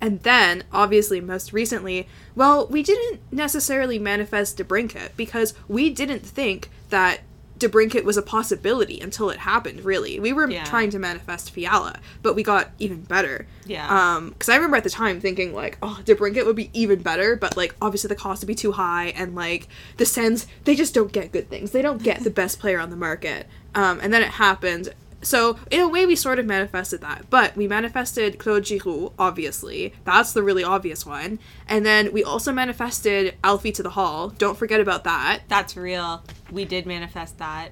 And 0.00 0.20
then, 0.20 0.64
obviously, 0.72 1.20
most 1.20 1.52
recently, 1.52 2.06
well, 2.36 2.66
we 2.66 2.82
didn't 2.82 3.20
necessarily 3.32 3.98
manifest 3.98 4.58
DeBrincat 4.58 5.10
because 5.16 5.54
we 5.66 5.88
didn't 5.90 6.20
think 6.20 6.70
that 6.90 7.20
DeBrincat 7.58 8.04
was 8.04 8.16
a 8.16 8.22
possibility 8.22 8.98
until 9.00 9.30
it 9.30 9.38
happened. 9.38 9.84
Really, 9.84 10.18
we 10.18 10.32
were 10.32 10.50
Yeah. 10.50 10.64
trying 10.64 10.90
to 10.90 10.98
manifest 10.98 11.50
Fiala, 11.52 12.00
but 12.22 12.34
we 12.34 12.42
got 12.42 12.70
even 12.78 13.02
better. 13.02 13.46
Yeah. 13.64 13.86
Um, 14.16 14.30
because 14.30 14.48
I 14.48 14.56
remember 14.56 14.76
at 14.76 14.84
the 14.84 14.90
time 14.90 15.20
thinking 15.20 15.54
like, 15.54 15.78
oh, 15.82 16.00
DeBrincat 16.04 16.44
would 16.46 16.56
be 16.56 16.70
even 16.72 17.00
better, 17.02 17.36
but 17.36 17.56
like 17.56 17.74
obviously 17.80 18.08
the 18.08 18.16
cost 18.16 18.42
would 18.42 18.48
be 18.48 18.54
too 18.54 18.72
high, 18.72 19.06
and 19.16 19.34
like 19.34 19.68
the 19.98 20.04
Sens, 20.04 20.46
they 20.64 20.74
just 20.74 20.94
don't 20.94 21.12
get 21.12 21.32
good 21.32 21.48
things. 21.48 21.70
They 21.70 21.82
don't 21.82 22.02
get 22.02 22.24
the 22.24 22.30
best 22.42 22.58
player 22.58 22.80
on 22.80 22.90
the 22.90 22.96
market. 22.96 23.46
Um, 23.76 23.98
and 24.02 24.12
then 24.12 24.22
it 24.22 24.28
happened. 24.30 24.90
So 25.24 25.58
in 25.70 25.80
a 25.80 25.88
way, 25.88 26.06
we 26.06 26.14
sort 26.16 26.38
of 26.38 26.46
manifested 26.46 27.00
that, 27.00 27.28
but 27.30 27.56
we 27.56 27.66
manifested 27.66 28.38
Claude 28.38 28.66
Giroux, 28.66 29.12
obviously. 29.18 29.92
That's 30.04 30.32
the 30.32 30.42
really 30.42 30.62
obvious 30.64 31.04
one. 31.04 31.38
And 31.68 31.84
then 31.84 32.12
we 32.12 32.22
also 32.22 32.52
manifested 32.52 33.34
Alfie 33.42 33.72
to 33.72 33.82
the 33.82 33.90
Hall. 33.90 34.28
Don't 34.28 34.56
forget 34.56 34.80
about 34.80 35.04
that. 35.04 35.40
That's 35.48 35.76
real. 35.76 36.22
We 36.52 36.64
did 36.64 36.86
manifest 36.86 37.38
that. 37.38 37.70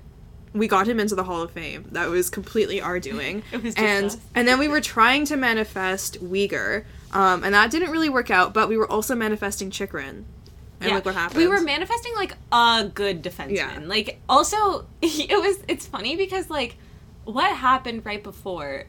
we 0.54 0.68
got 0.68 0.86
him 0.86 1.00
into 1.00 1.14
the 1.14 1.24
Hall 1.24 1.40
of 1.42 1.50
Fame. 1.50 1.86
That 1.92 2.08
was 2.10 2.28
completely 2.28 2.80
our 2.80 2.98
doing. 3.10 3.42
It 3.52 3.62
was 3.62 3.74
just 3.74 3.78
and 3.78 4.06
us. 4.06 4.18
and 4.34 4.46
then 4.48 4.58
we 4.58 4.68
were 4.68 4.80
trying 4.80 5.24
to 5.26 5.36
manifest 5.36 6.22
Weegar, 6.22 6.84
um, 7.12 7.42
and 7.44 7.54
that 7.54 7.70
didn't 7.70 7.90
really 7.90 8.08
work 8.10 8.30
out. 8.30 8.52
But 8.52 8.68
we 8.68 8.76
were 8.76 8.90
also 8.90 9.14
manifesting 9.14 9.70
Chychrun, 9.70 10.24
and 10.80 10.92
look 10.92 11.04
what 11.06 11.14
happened. 11.14 11.38
We 11.38 11.46
were 11.48 11.60
manifesting 11.62 12.14
like 12.16 12.34
a 12.52 12.90
good 12.92 13.22
defenseman. 13.22 13.54
Yeah. 13.56 13.78
Like 13.82 14.20
also 14.28 14.86
it 15.02 15.40
was 15.40 15.58
it's 15.68 15.86
funny 15.86 16.16
because 16.16 16.50
like 16.50 16.76
what 17.24 17.56
happened 17.56 18.04
right 18.04 18.22
before 18.22 18.84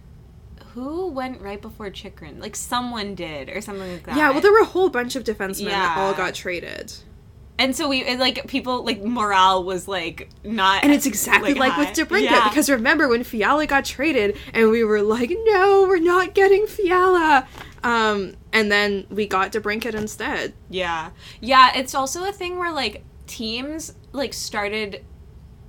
who 0.74 1.08
went 1.10 1.40
right 1.42 1.62
before 1.62 1.90
Chychrun? 1.92 2.40
Like 2.40 2.56
someone 2.56 3.14
did 3.16 3.50
or 3.50 3.62
something 3.62 3.92
like 3.92 4.04
that. 4.06 4.18
yeah. 4.18 4.32
Well, 4.32 4.42
there 4.42 4.52
were 4.52 4.62
a 4.62 4.66
whole 4.66 4.90
bunch 4.90 5.16
of 5.16 5.24
defensemen 5.24 5.70
that 5.70 5.98
all 5.98 6.14
got 6.14 6.34
traded, 6.34 6.92
and 7.60 7.76
so 7.76 7.88
we 7.88 8.16
like 8.16 8.48
people 8.48 8.84
like 8.84 9.04
morale 9.04 9.64
was 9.64 9.88
like 9.88 10.30
not 10.44 10.84
and 10.84 10.92
it's 10.92 11.06
exactly 11.06 11.54
like, 11.54 11.78
with 11.78 11.88
high. 11.90 11.94
DeBrincat 11.94 12.22
Yeah. 12.24 12.50
because 12.50 12.70
remember 12.72 13.08
when 13.08 13.24
Fiala 13.24 13.68
got 13.68 13.86
traded, 13.86 14.36
and 14.54 14.72
we 14.72 14.84
were 14.84 15.02
like, 15.04 15.32
no, 15.44 15.86
we're 15.88 16.00
not 16.00 16.34
getting 16.34 16.66
Fiala. 16.66 17.48
Um, 17.84 18.36
and 18.52 18.72
then 18.72 19.06
we 19.10 19.28
got 19.28 19.52
DeBrincat 19.52 19.94
instead. 19.94 20.54
Yeah. 20.70 21.12
Yeah, 21.42 21.72
it's 21.76 21.94
also 21.94 22.24
a 22.24 22.32
thing 22.32 22.58
where 22.58 22.72
like 22.72 23.04
teams 23.28 23.94
like 24.12 24.34
started 24.34 25.04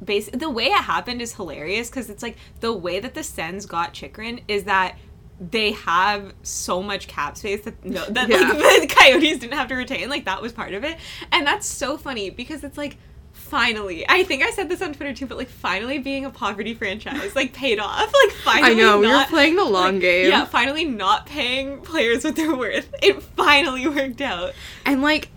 base 0.04 0.28
the 0.32 0.50
way 0.50 0.66
it 0.66 0.72
happened 0.82 1.22
is 1.22 1.34
hilarious 1.34 1.88
because 1.90 2.10
it's 2.10 2.22
like 2.22 2.36
the 2.60 2.72
way 2.72 3.00
that 3.00 3.14
the 3.14 3.22
Sens 3.22 3.66
got 3.66 3.92
Chychrun 3.94 4.40
is 4.48 4.64
that 4.64 4.96
they 5.40 5.72
have 5.72 6.32
so 6.42 6.82
much 6.82 7.08
cap 7.08 7.36
space 7.36 7.62
that 7.62 7.84
no 7.84 8.04
that 8.10 8.28
Yeah. 8.28 8.38
like 8.52 8.80
the 8.88 8.94
Coyotes 8.94 9.38
didn't 9.38 9.54
have 9.54 9.68
to 9.68 9.74
retain 9.74 10.08
like 10.08 10.24
that 10.26 10.40
was 10.42 10.52
part 10.52 10.74
of 10.74 10.84
it 10.84 10.96
and 11.32 11.46
that's 11.46 11.66
so 11.66 11.96
funny 11.96 12.30
because 12.30 12.62
it's 12.64 12.78
like 12.78 12.96
finally 13.32 14.08
I 14.08 14.22
think 14.22 14.42
I 14.44 14.50
said 14.52 14.68
this 14.68 14.80
on 14.80 14.94
Twitter 14.94 15.12
too 15.12 15.26
but 15.26 15.36
like 15.36 15.48
finally 15.48 15.98
being 15.98 16.24
a 16.24 16.30
poverty 16.30 16.72
franchise 16.74 17.34
like 17.34 17.52
paid 17.52 17.78
off 17.80 18.12
like 18.24 18.32
finally 18.44 18.70
I 18.72 18.74
know 18.74 19.00
we 19.00 19.08
were 19.08 19.24
playing 19.28 19.56
the 19.56 19.64
long 19.64 19.94
like, 19.94 20.00
game. 20.02 20.30
yeah 20.30 20.44
finally 20.44 20.84
not 20.84 21.26
paying 21.26 21.80
players 21.80 22.22
what 22.24 22.36
they're 22.36 22.54
worth 22.54 22.92
it 23.02 23.20
finally 23.22 23.86
worked 23.88 24.20
out 24.20 24.52
And 24.86 25.02
like, 25.02 25.28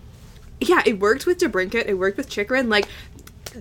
yeah, 0.60 0.82
it 0.88 1.00
worked 1.00 1.26
with 1.28 1.38
DeBrincat, 1.40 1.86
it 1.88 1.94
worked 1.96 2.18
with 2.18 2.30
Chikrin. 2.30 2.68
Like, 2.68 2.88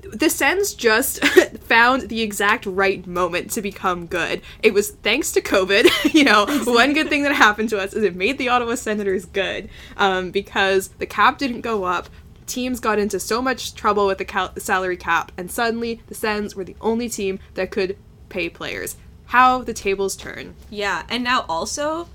the 0.03 0.31
Sens 0.31 0.75
just 0.75 1.25
found 1.65 2.09
the 2.09 2.23
exact 2.23 2.67
right 2.67 3.07
moment 3.07 3.51
to 3.53 3.63
become 3.63 4.07
good. 4.07 4.43
It 4.63 4.75
was 4.75 4.91
thanks 4.91 5.33
to 5.33 5.41
COVID. 5.41 6.15
you 6.15 6.25
know, 6.25 6.47
one 6.65 6.93
good 6.93 7.09
thing 7.09 7.23
that 7.23 7.35
happened 7.35 7.69
to 7.71 7.79
us 7.79 7.93
is 7.95 8.03
it 8.03 8.15
made 8.15 8.39
the 8.39 8.49
Ottawa 8.49 8.75
Senators 8.75 9.25
good 9.25 9.69
um, 9.97 10.31
because 10.31 10.89
the 10.99 11.07
cap 11.07 11.39
didn't 11.39 11.63
go 11.63 11.85
up. 11.85 12.09
Teams 12.47 12.79
got 12.79 12.99
into 12.99 13.19
so 13.19 13.43
much 13.43 13.75
trouble 13.75 14.07
with 14.07 14.19
the 14.19 14.25
cal- 14.25 14.55
salary 14.57 14.97
cap, 14.97 15.33
and 15.37 15.51
suddenly 15.51 16.01
the 16.07 16.15
Sens 16.15 16.55
were 16.55 16.65
the 16.65 16.77
only 16.81 17.09
team 17.09 17.41
that 17.55 17.71
could 17.73 17.97
pay 18.29 18.49
players. 18.49 18.97
How 19.27 19.63
the 19.63 19.75
tables 19.75 20.15
turn. 20.15 20.55
Yeah, 20.71 21.03
and 21.09 21.25
now 21.25 21.45
also 21.49 22.09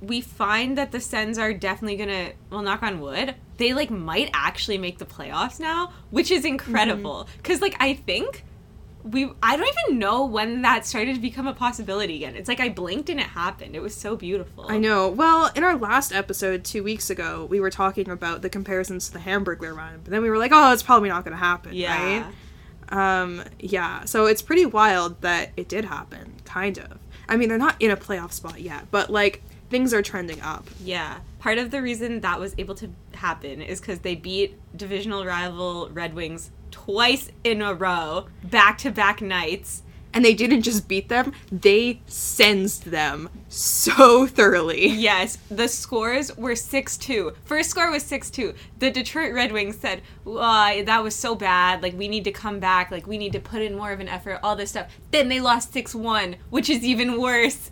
we 0.00 0.20
find 0.20 0.76
that 0.76 0.90
the 0.92 1.00
Sens 1.00 1.38
are 1.38 1.52
definitely 1.52 1.96
gonna 1.96 2.32
well 2.50 2.62
knock 2.62 2.82
on 2.82 3.00
wood. 3.00 3.36
They 3.58 3.74
like 3.74 3.90
might 3.90 4.30
actually 4.32 4.78
make 4.78 4.98
the 4.98 5.06
playoffs 5.06 5.60
now, 5.60 5.92
which 6.10 6.30
is 6.30 6.44
incredible. 6.44 7.24
Mm-hmm. 7.24 7.42
Cause 7.42 7.60
like 7.60 7.76
I 7.78 7.94
think 7.94 8.44
we 9.02 9.30
I 9.42 9.56
don't 9.56 9.68
even 9.86 9.98
know 9.98 10.24
when 10.26 10.62
that 10.62 10.84
started 10.84 11.14
to 11.14 11.20
become 11.20 11.46
a 11.46 11.54
possibility 11.54 12.16
again. 12.16 12.34
It's 12.36 12.48
like 12.48 12.60
I 12.60 12.68
blinked 12.68 13.08
and 13.10 13.20
it 13.20 13.26
happened. 13.26 13.74
It 13.74 13.80
was 13.80 13.94
so 13.94 14.16
beautiful. 14.16 14.66
I 14.68 14.78
know. 14.78 15.08
Well, 15.08 15.50
in 15.54 15.64
our 15.64 15.76
last 15.76 16.12
episode 16.12 16.64
two 16.64 16.82
weeks 16.82 17.10
ago, 17.10 17.46
we 17.48 17.60
were 17.60 17.70
talking 17.70 18.08
about 18.08 18.42
the 18.42 18.48
comparisons 18.48 19.06
to 19.08 19.12
the 19.12 19.20
Hamburglar 19.20 19.74
run, 19.74 20.00
but 20.04 20.10
then 20.10 20.22
we 20.22 20.30
were 20.30 20.38
like, 20.38 20.52
"Oh, 20.52 20.72
it's 20.72 20.82
probably 20.82 21.08
not 21.08 21.24
going 21.24 21.36
to 21.36 21.38
happen." 21.38 21.74
Yeah. 21.74 22.32
Right? 22.90 23.22
Um. 23.22 23.44
Yeah. 23.58 24.04
So 24.04 24.26
it's 24.26 24.42
pretty 24.42 24.66
wild 24.66 25.20
that 25.22 25.50
it 25.56 25.68
did 25.68 25.84
happen. 25.84 26.34
Kind 26.44 26.78
of. 26.78 26.98
I 27.28 27.36
mean, 27.36 27.48
they're 27.48 27.58
not 27.58 27.76
in 27.80 27.90
a 27.90 27.96
playoff 27.96 28.32
spot 28.32 28.60
yet, 28.60 28.90
but 28.90 29.10
like 29.10 29.42
things 29.70 29.92
are 29.94 30.02
trending 30.02 30.40
up. 30.40 30.68
Yeah. 30.82 31.18
Part 31.38 31.58
of 31.58 31.70
the 31.70 31.82
reason 31.82 32.20
that 32.20 32.40
was 32.40 32.54
able 32.58 32.74
to 32.76 32.90
happen 33.14 33.60
is 33.62 33.80
because 33.80 34.00
they 34.00 34.14
beat 34.14 34.58
divisional 34.76 35.24
rival 35.24 35.88
Red 35.92 36.14
Wings 36.14 36.50
twice 36.70 37.30
in 37.44 37.62
a 37.62 37.74
row, 37.74 38.26
back 38.44 38.78
to 38.78 38.90
back 38.90 39.20
nights. 39.20 39.82
And 40.14 40.24
they 40.24 40.34
didn't 40.34 40.62
just 40.62 40.88
beat 40.88 41.10
them; 41.10 41.32
they 41.52 42.00
sensed 42.06 42.90
them 42.90 43.28
so 43.48 44.26
thoroughly. 44.26 44.88
Yes, 44.88 45.36
the 45.50 45.68
scores 45.68 46.34
were 46.36 46.56
6 46.56 46.96
2. 46.96 47.32
First 47.44 47.70
score 47.70 47.90
was 47.90 48.02
6 48.04 48.30
2. 48.30 48.54
The 48.78 48.90
Detroit 48.90 49.34
Red 49.34 49.52
Wings 49.52 49.76
said, 49.76 50.00
uh, 50.26 50.82
that 50.82 51.02
was 51.02 51.14
so 51.14 51.34
bad. 51.34 51.82
Like, 51.82 51.96
we 51.96 52.08
need 52.08 52.24
to 52.24 52.32
come 52.32 52.58
back. 52.58 52.90
Like, 52.90 53.06
we 53.06 53.18
need 53.18 53.32
to 53.32 53.40
put 53.40 53.60
in 53.60 53.76
more 53.76 53.92
of 53.92 54.00
an 54.00 54.08
effort, 54.08 54.40
all 54.42 54.56
this 54.56 54.70
stuff. 54.70 54.90
Then 55.10 55.28
they 55.28 55.40
lost 55.40 55.74
6 55.74 55.94
1, 55.94 56.36
which 56.48 56.70
is 56.70 56.84
even 56.84 57.20
worse. 57.20 57.70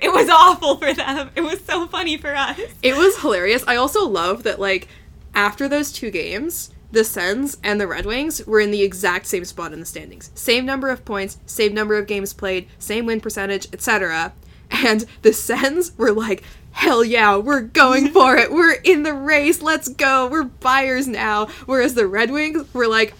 It 0.00 0.12
was 0.12 0.28
awful 0.28 0.76
for 0.76 0.92
them. 0.92 1.30
It 1.34 1.40
was 1.40 1.60
so 1.64 1.86
funny 1.86 2.16
for 2.16 2.34
us. 2.34 2.58
It 2.82 2.96
was 2.96 3.18
hilarious. 3.20 3.64
I 3.66 3.76
also 3.76 4.06
love 4.06 4.42
that 4.44 4.60
like 4.60 4.88
after 5.34 5.68
those 5.68 5.92
two 5.92 6.10
games, 6.10 6.70
the 6.90 7.04
Sens 7.04 7.58
and 7.62 7.80
the 7.80 7.86
Red 7.86 8.06
Wings 8.06 8.46
were 8.46 8.60
in 8.60 8.70
the 8.70 8.82
exact 8.82 9.26
same 9.26 9.44
spot 9.44 9.72
in 9.72 9.80
the 9.80 9.86
standings. 9.86 10.30
Same 10.34 10.64
number 10.64 10.88
of 10.88 11.04
points, 11.04 11.38
same 11.46 11.74
number 11.74 11.98
of 11.98 12.06
games 12.06 12.32
played, 12.32 12.68
same 12.78 13.06
win 13.06 13.20
percentage, 13.20 13.66
etc. 13.72 14.32
And 14.70 15.04
the 15.22 15.32
Sens 15.32 15.92
were 15.96 16.12
like, 16.12 16.42
"Hell 16.72 17.04
yeah, 17.04 17.36
we're 17.36 17.62
going 17.62 18.08
for 18.08 18.36
it. 18.36 18.52
We're 18.52 18.72
in 18.72 19.02
the 19.02 19.14
race. 19.14 19.62
Let's 19.62 19.88
go. 19.88 20.28
We're 20.28 20.44
buyers 20.44 21.06
now." 21.06 21.46
Whereas 21.66 21.94
the 21.94 22.06
Red 22.06 22.30
Wings 22.30 22.66
were 22.72 22.86
like, 22.88 23.14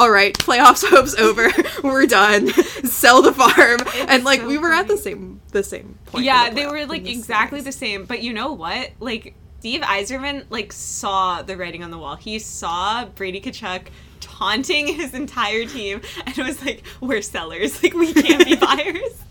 all 0.00 0.10
right, 0.10 0.32
playoffs 0.32 0.82
hope's 0.88 1.14
over. 1.16 1.50
We're 1.84 2.06
done. 2.06 2.48
Sell 2.84 3.20
the 3.20 3.34
farm. 3.34 3.80
and 4.08 4.24
like 4.24 4.40
so 4.40 4.46
we 4.46 4.56
were 4.56 4.72
at 4.72 4.88
the 4.88 4.96
same 4.96 5.42
the 5.52 5.62
same 5.62 5.98
point. 6.06 6.24
Yeah, 6.24 6.48
the 6.48 6.54
they 6.56 6.66
were 6.66 6.86
like 6.86 7.04
the 7.04 7.10
exactly 7.10 7.60
standings. 7.60 7.64
the 7.64 7.72
same. 7.72 8.04
But 8.06 8.22
you 8.22 8.32
know 8.32 8.52
what? 8.54 8.92
Like 8.98 9.34
Steve 9.58 9.82
Yzerman 9.82 10.46
like 10.48 10.72
saw 10.72 11.42
the 11.42 11.54
writing 11.54 11.84
on 11.84 11.90
the 11.90 11.98
wall. 11.98 12.16
He 12.16 12.38
saw 12.38 13.04
Brady 13.04 13.42
Tkachuk 13.42 13.88
taunting 14.20 14.86
his 14.86 15.14
entire 15.14 15.66
team 15.66 16.00
and 16.26 16.36
was 16.36 16.64
like, 16.64 16.82
"We're 17.00 17.22
sellers. 17.22 17.82
Like 17.82 17.94
we 17.94 18.12
can't 18.12 18.44
be 18.44 18.56
buyers." 18.56 19.22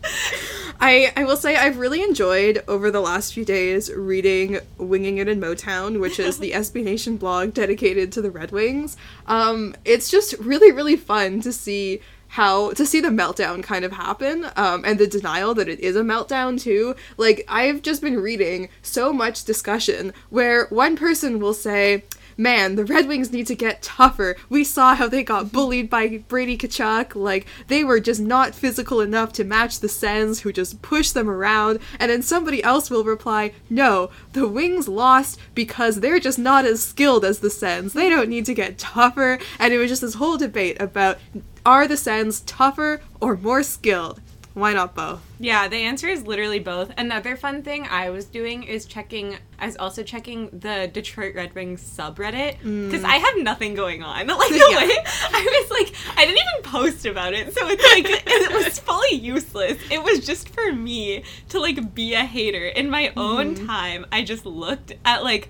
I, 0.82 1.12
I 1.18 1.26
will 1.26 1.36
say 1.36 1.58
I've 1.58 1.78
really 1.78 2.02
enjoyed 2.02 2.64
over 2.68 2.90
the 2.90 3.02
last 3.02 3.34
few 3.34 3.44
days 3.44 3.92
reading 3.92 4.60
Winging 4.78 5.18
It 5.18 5.28
in 5.28 5.42
Motown, 5.42 6.00
which 6.00 6.20
is 6.20 6.40
the 6.40 6.52
SB 6.54 6.84
Nation 6.84 7.18
blog 7.18 7.54
dedicated 7.54 8.12
to 8.14 8.22
the 8.22 8.32
Red 8.32 8.52
Wings. 8.52 8.96
Um, 9.28 9.76
it's 9.84 10.10
just 10.10 10.34
really, 10.40 10.72
really 10.72 10.96
fun 10.96 11.42
to 11.42 11.52
see 11.52 12.02
how 12.30 12.72
to 12.74 12.86
see 12.86 13.02
the 13.02 13.10
meltdown 13.10 13.62
kind 13.62 13.84
of 13.84 13.92
happen 13.92 14.46
um, 14.56 14.84
and 14.86 15.00
the 15.00 15.08
denial 15.08 15.56
that 15.56 15.68
it 15.68 15.80
is 15.80 15.96
a 15.96 16.02
meltdown 16.02 16.62
too 16.62 16.96
like 17.18 17.44
i've 17.48 17.82
just 17.82 18.04
been 18.04 18.20
reading 18.20 18.70
so 18.84 19.12
much 19.12 19.44
discussion 19.46 20.14
where 20.30 20.68
one 20.68 20.96
person 20.96 21.40
will 21.40 21.56
say 21.56 22.04
man, 22.40 22.76
the 22.76 22.86
Red 22.86 23.08
Wings 23.08 23.32
need 23.32 23.48
to 23.48 23.56
get 23.56 23.82
tougher. 23.82 24.36
We 24.50 24.64
saw 24.64 24.96
how 24.96 25.08
they 25.08 25.24
got 25.24 25.52
bullied 25.52 25.90
by 25.90 26.24
Brady 26.28 26.58
Tkachuk. 26.58 27.14
Like, 27.14 27.46
they 27.68 27.84
were 27.84 28.00
just 28.00 28.22
not 28.22 28.56
physical 28.56 29.02
enough 29.02 29.34
to 29.34 29.44
match 29.44 29.80
the 29.80 29.90
Sens, 29.90 30.40
who 30.40 30.54
just 30.54 30.82
pushed 30.82 31.14
them 31.14 31.30
around. 31.30 31.80
And 32.00 32.10
then 32.10 32.22
somebody 32.22 32.64
else 32.64 32.90
will 32.90 33.04
reply, 33.04 33.52
no, 33.70 34.10
the 34.34 34.48
Wings 34.48 34.88
lost 34.88 35.38
because 35.54 36.00
they're 36.00 36.20
just 36.20 36.40
not 36.40 36.66
as 36.66 36.82
skilled 36.82 37.26
as 37.26 37.40
the 37.40 37.50
Sens. 37.50 37.94
They 37.94 38.10
don't 38.10 38.30
need 38.30 38.46
to 38.46 38.54
get 38.54 38.78
tougher. 38.78 39.38
And 39.60 39.74
it 39.74 39.78
was 39.78 39.90
just 39.90 40.02
this 40.02 40.16
whole 40.16 40.38
debate 40.38 40.82
about 40.82 41.18
are 41.66 41.88
the 41.88 41.98
Sens 41.98 42.40
tougher 42.42 43.02
or 43.20 43.36
more 43.36 43.64
skilled? 43.64 44.22
Why 44.56 44.74
not 44.74 44.96
both? 44.96 45.22
Yeah, 45.40 45.68
the 45.68 45.78
answer 45.78 46.08
is 46.08 46.26
literally 46.26 46.60
both. 46.60 46.92
Another 46.98 47.38
fun 47.38 47.62
thing 47.62 47.88
I 47.90 48.10
was 48.10 48.26
doing 48.26 48.64
is 48.64 48.86
checking. 48.86 49.38
I 49.60 49.68
was 49.68 49.78
also 49.78 50.02
checking 50.04 50.50
the 50.50 50.90
Detroit 50.92 51.36
Red 51.36 51.54
Wings 51.54 51.82
subreddit 51.84 52.58
because 52.64 53.04
I 53.04 53.18
have 53.18 53.36
nothing 53.38 53.76
going 53.76 54.02
on. 54.04 54.28
Like 54.28 54.50
the 54.50 54.56
Mm. 54.56 54.72
Yeah. 54.72 54.88
way 54.88 54.98
I 55.32 55.62
was 55.62 55.72
like, 55.72 55.96
I 56.18 56.26
didn't 56.26 56.40
even 56.50 56.64
post 56.72 57.06
about 57.06 57.34
it, 57.34 57.54
so 57.54 57.68
it's 57.70 57.84
like 57.84 58.24
it 58.28 58.52
was 58.54 58.80
fully 58.80 59.16
useless. 59.18 59.78
It 59.92 60.04
was 60.04 60.26
just 60.26 60.50
for 60.50 60.74
me 60.74 61.24
to 61.50 61.60
like 61.60 61.94
be 61.94 62.14
a 62.16 62.26
hater 62.26 62.66
in 62.66 62.90
my 62.90 63.14
own 63.16 63.56
Mm-hmm. 63.56 63.68
time. 63.68 64.06
I 64.12 64.24
just 64.24 64.46
looked 64.46 64.94
at 65.06 65.24
like 65.24 65.50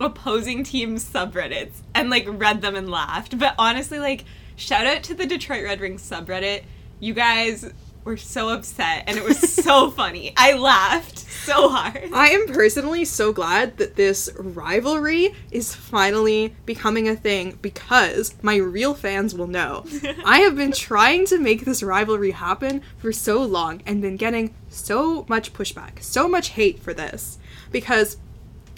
opposing 0.00 0.64
teams 0.64 1.04
subreddits 1.04 1.72
and 1.94 2.08
like 2.10 2.24
read 2.26 2.62
them 2.62 2.74
and 2.74 2.88
laughed. 2.90 3.38
But 3.38 3.54
honestly, 3.58 3.98
like 3.98 4.24
shout 4.56 4.86
out 4.86 5.02
to 5.04 5.14
the 5.14 5.26
Detroit 5.26 5.64
Red 5.64 5.80
Wings 5.80 6.02
subreddit. 6.08 6.62
You 7.00 7.14
guys 7.14 7.70
were 8.04 8.16
so 8.16 8.48
upset 8.48 9.04
and 9.06 9.16
it 9.16 9.24
was 9.24 9.38
so 9.38 9.90
funny. 9.90 10.32
I 10.36 10.54
laughed 10.54 11.18
so 11.18 11.68
hard. 11.68 12.10
I 12.12 12.28
am 12.30 12.46
personally 12.46 13.04
so 13.04 13.32
glad 13.32 13.76
that 13.78 13.96
this 13.96 14.30
rivalry 14.36 15.34
is 15.50 15.74
finally 15.74 16.54
becoming 16.66 17.08
a 17.08 17.16
thing 17.16 17.58
because 17.62 18.34
my 18.42 18.56
real 18.56 18.94
fans 18.94 19.34
will 19.34 19.46
know. 19.46 19.84
I 20.24 20.40
have 20.40 20.56
been 20.56 20.72
trying 20.72 21.26
to 21.26 21.38
make 21.38 21.64
this 21.64 21.82
rivalry 21.82 22.32
happen 22.32 22.82
for 22.98 23.12
so 23.12 23.42
long 23.42 23.82
and 23.86 24.02
been 24.02 24.16
getting 24.16 24.54
so 24.68 25.24
much 25.28 25.52
pushback, 25.52 26.02
so 26.02 26.28
much 26.28 26.50
hate 26.50 26.78
for 26.78 26.94
this. 26.94 27.38
Because 27.70 28.16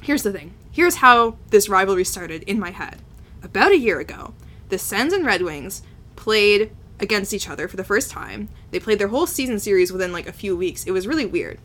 here's 0.03 0.23
the 0.23 0.33
thing 0.33 0.55
here's 0.73 0.97
how 0.97 1.37
this 1.51 1.69
rivalry 1.69 2.05
started 2.05 2.43
in 2.45 2.59
my 2.59 2.71
head. 2.71 2.99
About 3.43 3.73
a 3.73 3.79
year 3.79 4.01
ago, 4.01 4.35
the 4.71 4.79
Sens 4.79 5.13
and 5.13 5.27
Red 5.27 5.43
Wings 5.43 5.83
played 6.17 6.73
against 7.03 7.35
each 7.35 7.49
other 7.49 7.69
for 7.69 7.77
the 7.77 7.85
first 7.85 8.11
time. 8.11 8.49
They 8.71 8.81
played 8.81 8.99
their 8.99 9.09
whole 9.09 9.27
season 9.27 9.59
series 9.59 9.93
within 9.93 10.13
like 10.13 10.29
a 10.29 10.33
few 10.33 10.57
weeks. 10.57 10.85
It 10.85 10.93
was 10.93 11.07
really 11.07 11.27
weird. 11.27 11.59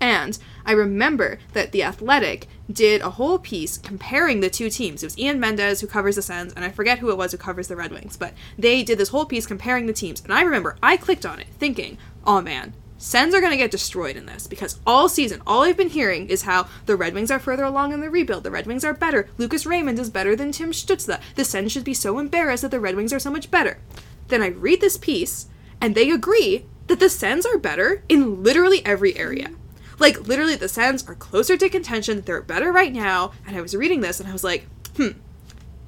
And 0.00 0.38
I 0.64 0.72
remember 0.72 1.38
that 1.52 1.72
The 1.72 1.82
Athletic 1.82 2.48
did 2.70 3.00
a 3.00 3.10
whole 3.10 3.38
piece 3.38 3.78
comparing 3.78 4.40
the 4.40 4.50
two 4.50 4.68
teams. 4.68 5.02
It 5.02 5.06
was 5.06 5.18
Ian 5.18 5.40
Mendes 5.40 5.80
who 5.80 5.86
covers 5.86 6.16
the 6.16 6.22
Sens, 6.22 6.52
and 6.52 6.64
I 6.64 6.70
forget 6.70 6.98
who 6.98 7.10
it 7.10 7.16
was 7.16 7.32
who 7.32 7.38
covers 7.38 7.68
the 7.68 7.76
Red 7.76 7.92
Wings, 7.92 8.16
but 8.16 8.34
they 8.58 8.82
did 8.82 8.98
this 8.98 9.08
whole 9.08 9.24
piece 9.24 9.46
comparing 9.46 9.86
the 9.86 9.92
teams. 9.92 10.22
And 10.22 10.32
I 10.32 10.42
remember 10.42 10.76
I 10.82 10.96
clicked 10.96 11.24
on 11.24 11.38
it 11.40 11.46
thinking, 11.58 11.96
oh 12.26 12.40
man, 12.42 12.74
Sens 12.98 13.34
are 13.34 13.40
going 13.40 13.52
to 13.52 13.58
get 13.58 13.70
destroyed 13.70 14.16
in 14.16 14.24
this 14.24 14.46
because 14.46 14.80
all 14.86 15.08
season, 15.08 15.42
all 15.46 15.62
I've 15.62 15.76
been 15.76 15.90
hearing 15.90 16.28
is 16.28 16.42
how 16.42 16.66
the 16.86 16.96
Red 16.96 17.12
Wings 17.12 17.30
are 17.30 17.38
further 17.38 17.64
along 17.64 17.92
in 17.92 18.00
the 18.00 18.08
rebuild. 18.08 18.42
The 18.42 18.50
Red 18.50 18.66
Wings 18.66 18.84
are 18.84 18.94
better. 18.94 19.28
Lucas 19.36 19.66
Raymond 19.66 19.98
is 19.98 20.08
better 20.08 20.34
than 20.34 20.50
Tim 20.50 20.72
Stützle. 20.72 21.20
The 21.34 21.44
Sens 21.44 21.72
should 21.72 21.84
be 21.84 21.94
so 21.94 22.18
embarrassed 22.18 22.62
that 22.62 22.70
the 22.70 22.80
Red 22.80 22.96
Wings 22.96 23.12
are 23.12 23.18
so 23.18 23.30
much 23.30 23.50
better. 23.50 23.78
Then 24.28 24.42
I 24.42 24.48
read 24.48 24.80
this 24.80 24.96
piece, 24.96 25.46
and 25.80 25.94
they 25.94 26.10
agree 26.10 26.66
that 26.86 27.00
the 27.00 27.08
Sens 27.08 27.44
are 27.46 27.58
better 27.58 28.02
in 28.08 28.42
literally 28.42 28.84
every 28.84 29.16
area. 29.16 29.50
Like, 29.98 30.26
literally, 30.26 30.56
the 30.56 30.68
Sens 30.68 31.06
are 31.08 31.14
closer 31.14 31.56
to 31.56 31.68
contention, 31.68 32.20
they're 32.20 32.42
better 32.42 32.70
right 32.72 32.92
now, 32.92 33.32
and 33.46 33.56
I 33.56 33.60
was 33.60 33.74
reading 33.74 34.00
this 34.00 34.20
and 34.20 34.28
I 34.28 34.32
was 34.32 34.44
like, 34.44 34.66
hmm, 34.96 35.10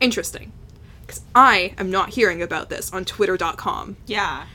interesting. 0.01 0.53
Because 1.07 1.23
I 1.35 1.75
am 1.79 1.91
not 1.91 2.11
hearing 2.11 2.43
about 2.43 2.71
this 2.71 2.93
on 2.93 3.05
Twitter.com. 3.05 3.97
Yeah. 4.07 4.47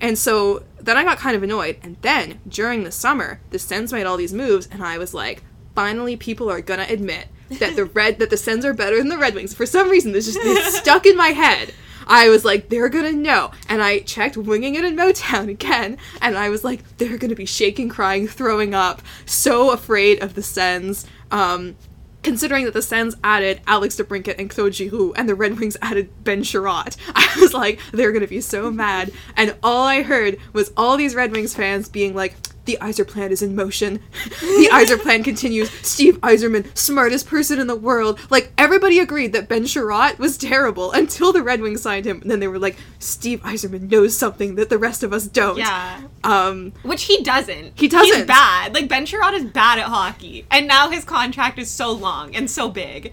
And 0.00 0.18
so 0.18 0.64
then 0.80 0.96
I 0.96 1.04
got 1.04 1.18
kind 1.18 1.36
of 1.36 1.42
annoyed. 1.42 1.76
And 1.82 1.96
then 2.02 2.40
during 2.48 2.84
the 2.84 2.90
summer, 2.90 3.40
the 3.50 3.58
Sens 3.58 3.92
made 3.92 4.06
all 4.06 4.16
these 4.16 4.32
moves, 4.32 4.68
and 4.70 4.82
I 4.82 4.98
was 4.98 5.12
like, 5.12 5.42
finally, 5.74 6.16
people 6.16 6.50
are 6.50 6.60
gonna 6.60 6.86
admit 6.88 7.28
that 7.58 7.76
the 7.76 7.84
red 7.94 8.18
that 8.18 8.30
the 8.30 8.36
Sens 8.36 8.64
are 8.64 8.74
better 8.74 8.96
than 8.96 9.08
the 9.08 9.18
Red 9.18 9.34
Wings. 9.34 9.54
For 9.54 9.66
some 9.66 9.90
reason, 9.90 10.12
this 10.12 10.32
just 10.32 10.76
stuck 10.76 11.06
in 11.06 11.16
my 11.16 11.28
head. 11.28 11.74
I 12.06 12.28
was 12.28 12.44
like, 12.44 12.68
they're 12.68 12.88
gonna 12.88 13.12
know. 13.12 13.50
And 13.68 13.82
I 13.82 14.00
checked 14.00 14.36
Winging 14.36 14.74
It 14.74 14.84
in 14.84 14.96
Motown 14.96 15.48
again, 15.48 15.98
and 16.20 16.36
I 16.36 16.48
was 16.48 16.64
like, 16.64 16.98
they're 16.98 17.18
gonna 17.18 17.34
be 17.34 17.46
shaking, 17.46 17.88
crying, 17.88 18.26
throwing 18.28 18.74
up, 18.74 19.02
so 19.24 19.70
afraid 19.70 20.22
of 20.22 20.34
the 20.34 20.42
Sens. 20.42 21.06
Um, 21.30 21.76
considering 22.22 22.64
that 22.66 22.74
the 22.74 22.82
Sens 22.82 23.16
added 23.24 23.60
Alex 23.66 23.96
DeBrincat 23.96 24.38
and 24.38 24.50
Claude 24.50 24.74
Giroux, 24.74 25.12
and 25.14 25.28
the 25.28 25.34
Red 25.34 25.58
Wings 25.58 25.76
added 25.80 26.10
Ben 26.24 26.42
Chiarot, 26.42 26.96
I 27.14 27.36
was 27.40 27.54
like, 27.54 27.80
they're 27.92 28.12
gonna 28.12 28.26
be 28.26 28.40
so 28.40 28.70
mad. 28.70 29.12
And 29.36 29.56
all 29.62 29.84
I 29.84 30.02
heard 30.02 30.38
was 30.52 30.72
all 30.76 30.96
these 30.96 31.14
Red 31.14 31.32
Wings 31.32 31.54
fans 31.54 31.88
being 31.88 32.14
like, 32.14 32.34
the 32.70 32.78
Yzerplan 32.80 33.30
is 33.30 33.42
in 33.42 33.56
motion. 33.56 34.00
the 34.40 34.68
Yzerplan 34.70 35.24
continues. 35.24 35.70
Steve 35.86 36.20
Yzerman, 36.20 36.76
smartest 36.76 37.26
person 37.26 37.58
in 37.58 37.66
the 37.66 37.76
world. 37.76 38.18
Like 38.30 38.52
everybody 38.56 39.00
agreed 39.00 39.32
that 39.32 39.48
Ben 39.48 39.64
Chiarot 39.64 40.18
was 40.18 40.36
terrible 40.38 40.92
until 40.92 41.32
the 41.32 41.42
Red 41.42 41.60
Wings 41.60 41.82
signed 41.82 42.06
him. 42.06 42.20
And 42.22 42.30
then 42.30 42.38
they 42.38 42.48
were 42.48 42.58
like, 42.58 42.76
Steve 43.00 43.40
Yzerman 43.42 43.90
knows 43.90 44.16
something 44.16 44.54
that 44.54 44.70
the 44.70 44.78
rest 44.78 45.02
of 45.02 45.12
us 45.12 45.26
don't. 45.26 45.58
Yeah. 45.58 46.02
Um, 46.22 46.72
Which 46.82 47.04
he 47.04 47.22
doesn't. 47.22 47.72
He 47.74 47.88
doesn't. 47.88 48.16
He's 48.16 48.24
bad. 48.24 48.72
Like 48.74 48.88
Ben 48.88 49.04
Chiarot 49.04 49.34
is 49.34 49.44
bad 49.44 49.78
at 49.78 49.86
hockey, 49.86 50.46
and 50.50 50.68
now 50.68 50.90
his 50.90 51.04
contract 51.04 51.58
is 51.58 51.70
so 51.70 51.90
long 51.90 52.36
and 52.36 52.48
so 52.50 52.68
big. 52.68 53.12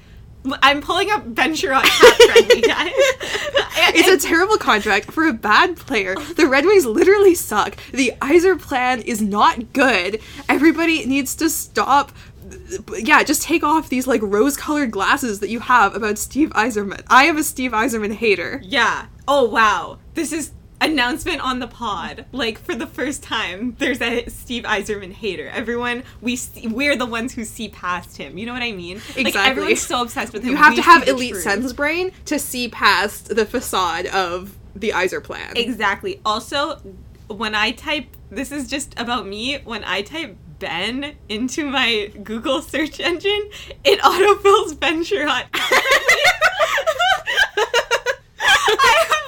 I'm 0.62 0.82
pulling 0.82 1.10
up 1.12 1.34
Ben 1.34 1.54
Chiarot 1.54 1.84
cap 1.84 2.16
friendly 2.16 2.62
guys. 2.68 2.92
it's 3.96 4.24
a 4.24 4.28
terrible 4.28 4.58
contract 4.58 5.12
for 5.12 5.26
a 5.28 5.34
bad 5.34 5.78
player. 5.78 6.16
The 6.16 6.48
Red 6.48 6.66
Wings 6.66 6.86
literally 6.86 7.36
suck. 7.36 7.78
The 7.92 8.14
Yzerplan 8.22 9.04
is 9.06 9.22
not 9.22 9.74
good. 9.74 10.20
Everybody 10.50 11.06
needs 11.06 11.36
to 11.38 11.50
stop. 11.50 12.12
Yeah, 12.98 13.24
just 13.24 13.44
take 13.44 13.64
off 13.64 13.90
these 13.90 14.08
like 14.08 14.22
rose-colored 14.22 14.92
glasses 14.92 15.40
that 15.42 15.50
you 15.50 15.60
have 15.60 15.96
about 15.96 16.18
Steve 16.18 16.50
Yzerman. 16.52 17.04
I 17.08 17.26
am 17.26 17.38
a 17.38 17.44
Steve 17.44 17.72
Yzerman 17.72 18.14
hater. 18.14 18.62
yeah. 18.64 19.08
Oh 19.28 19.44
wow. 19.44 20.00
This 20.14 20.32
is 20.32 20.52
announcement 20.80 21.42
on 21.42 21.60
the 21.60 21.68
pod. 21.68 22.26
Like 22.32 22.60
for 22.60 22.76
the 22.76 22.88
first 22.88 23.24
time, 23.24 23.76
there's 23.80 24.02
a 24.02 24.26
Steve 24.28 24.64
Yzerman 24.64 25.12
hater. 25.12 25.48
Everyone, 25.50 26.04
we 26.22 26.36
see, 26.36 26.68
we're 26.68 26.96
the 26.96 27.06
ones 27.06 27.34
who 27.34 27.44
see 27.46 27.70
past 27.70 28.18
him. 28.18 28.38
You 28.38 28.46
know 28.46 28.54
what 28.54 28.62
I 28.62 28.72
mean? 28.72 28.98
Like 29.16 29.28
Exactly. 29.28 29.52
everyone's 29.52 29.82
so 29.82 30.02
obsessed 30.04 30.34
with 30.34 30.44
him. 30.44 30.52
You 30.52 30.58
have 30.58 30.72
We 30.72 30.76
to 30.78 30.82
have 30.84 31.08
elite 31.08 31.32
truth. 31.32 31.44
sense 31.44 31.74
brain 31.74 32.12
to 32.26 32.38
see 32.40 32.70
past 32.70 33.36
the 33.36 33.46
facade 33.46 34.06
of 34.08 34.56
the 34.76 34.92
Yzerplan. 34.92 35.58
Exactly. 35.58 36.22
Also, 36.26 36.80
when 37.28 37.56
I 37.56 37.72
type, 37.72 38.06
this 38.30 38.52
is 38.52 38.70
just 38.70 38.94
about 39.00 39.28
me. 39.28 39.58
When 39.64 39.84
I 39.84 40.02
type 40.04 40.36
Ben 40.60 41.16
into 41.30 41.70
my 41.70 42.12
Google 42.24 42.62
search 42.62 43.00
engine, 43.00 43.50
it 43.84 44.00
autofills 44.02 44.80
Ben 44.80 45.04
Chiarot. 45.04 45.46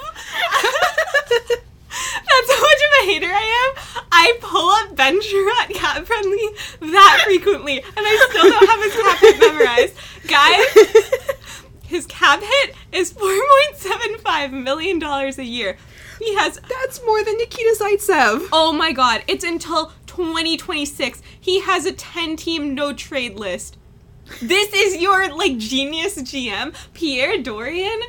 That's 2.40 2.54
how 2.54 2.62
much 2.62 2.80
of 2.86 3.02
a 3.02 3.12
hater 3.12 3.26
I 3.26 3.74
am. 3.76 4.04
I 4.10 4.38
pull 4.40 4.70
up 4.70 4.96
Ben 4.96 5.20
Chiarot 5.20 5.74
cat 5.74 6.06
friendly 6.06 6.48
that 6.80 7.22
frequently, 7.24 7.78
and 7.80 7.86
I 7.98 8.26
still 8.30 8.50
don't 8.50 8.66
have 8.66 8.82
his 8.82 8.94
cap 9.02 9.18
hit 9.18 9.40
memorized. 9.40 9.94
Guys, 10.26 11.44
his 11.84 12.06
cap 12.06 12.40
hit 12.40 12.74
is 12.92 13.12
$4.75 13.12 14.52
million 14.52 15.02
a 15.02 15.42
year. 15.42 15.76
He 16.18 16.34
has 16.36 16.58
That's 16.68 17.04
more 17.04 17.22
than 17.24 17.36
Nikita 17.36 17.76
Zaitsev. 17.78 18.48
Oh 18.52 18.72
my 18.72 18.92
god, 18.92 19.22
it's 19.26 19.44
until 19.44 19.92
2026. 20.06 21.22
He 21.38 21.60
has 21.60 21.84
a 21.84 21.92
10 21.92 22.36
team 22.36 22.74
no 22.74 22.92
trade 22.94 23.36
list. 23.36 23.76
This 24.40 24.72
is 24.72 24.96
your 25.00 25.34
like 25.34 25.58
genius 25.58 26.16
GM. 26.16 26.74
Pierre 26.94 27.42
Dorion 27.42 28.00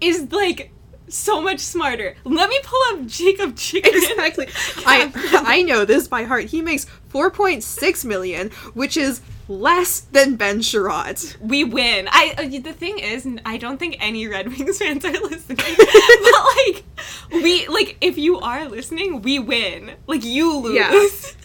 is 0.00 0.30
like 0.32 0.70
so 1.08 1.40
much 1.40 1.60
smarter. 1.60 2.16
Let 2.24 2.48
me 2.48 2.58
pull 2.62 2.80
up 2.92 3.06
Jakob 3.06 3.56
Chychrun. 3.56 3.94
Exactly. 3.94 4.48
I 4.86 5.10
I 5.46 5.62
know 5.62 5.84
this 5.84 6.08
by 6.08 6.24
heart. 6.24 6.44
He 6.46 6.62
makes 6.62 6.86
4.6 7.12 8.04
million, 8.04 8.50
which 8.74 8.96
is 8.96 9.20
less 9.48 10.00
than 10.00 10.36
Ben 10.36 10.60
Chiarot. 10.60 11.36
We 11.40 11.64
win. 11.64 12.08
I 12.10 12.34
uh, 12.38 12.60
the 12.60 12.72
thing 12.72 12.98
is, 12.98 13.28
I 13.44 13.58
don't 13.58 13.78
think 13.78 13.96
any 14.00 14.26
Red 14.26 14.48
Wings 14.48 14.78
fans 14.80 15.04
are 15.04 15.12
listening. 15.12 15.56
but 15.76 16.56
like, 16.56 16.84
we 17.32 17.66
like 17.68 17.96
if 18.00 18.18
you 18.18 18.38
are 18.38 18.68
listening, 18.68 19.22
we 19.22 19.38
win. 19.38 19.92
Like 20.06 20.24
you 20.24 20.58
lose. 20.58 20.74
Yeah. 20.74 21.40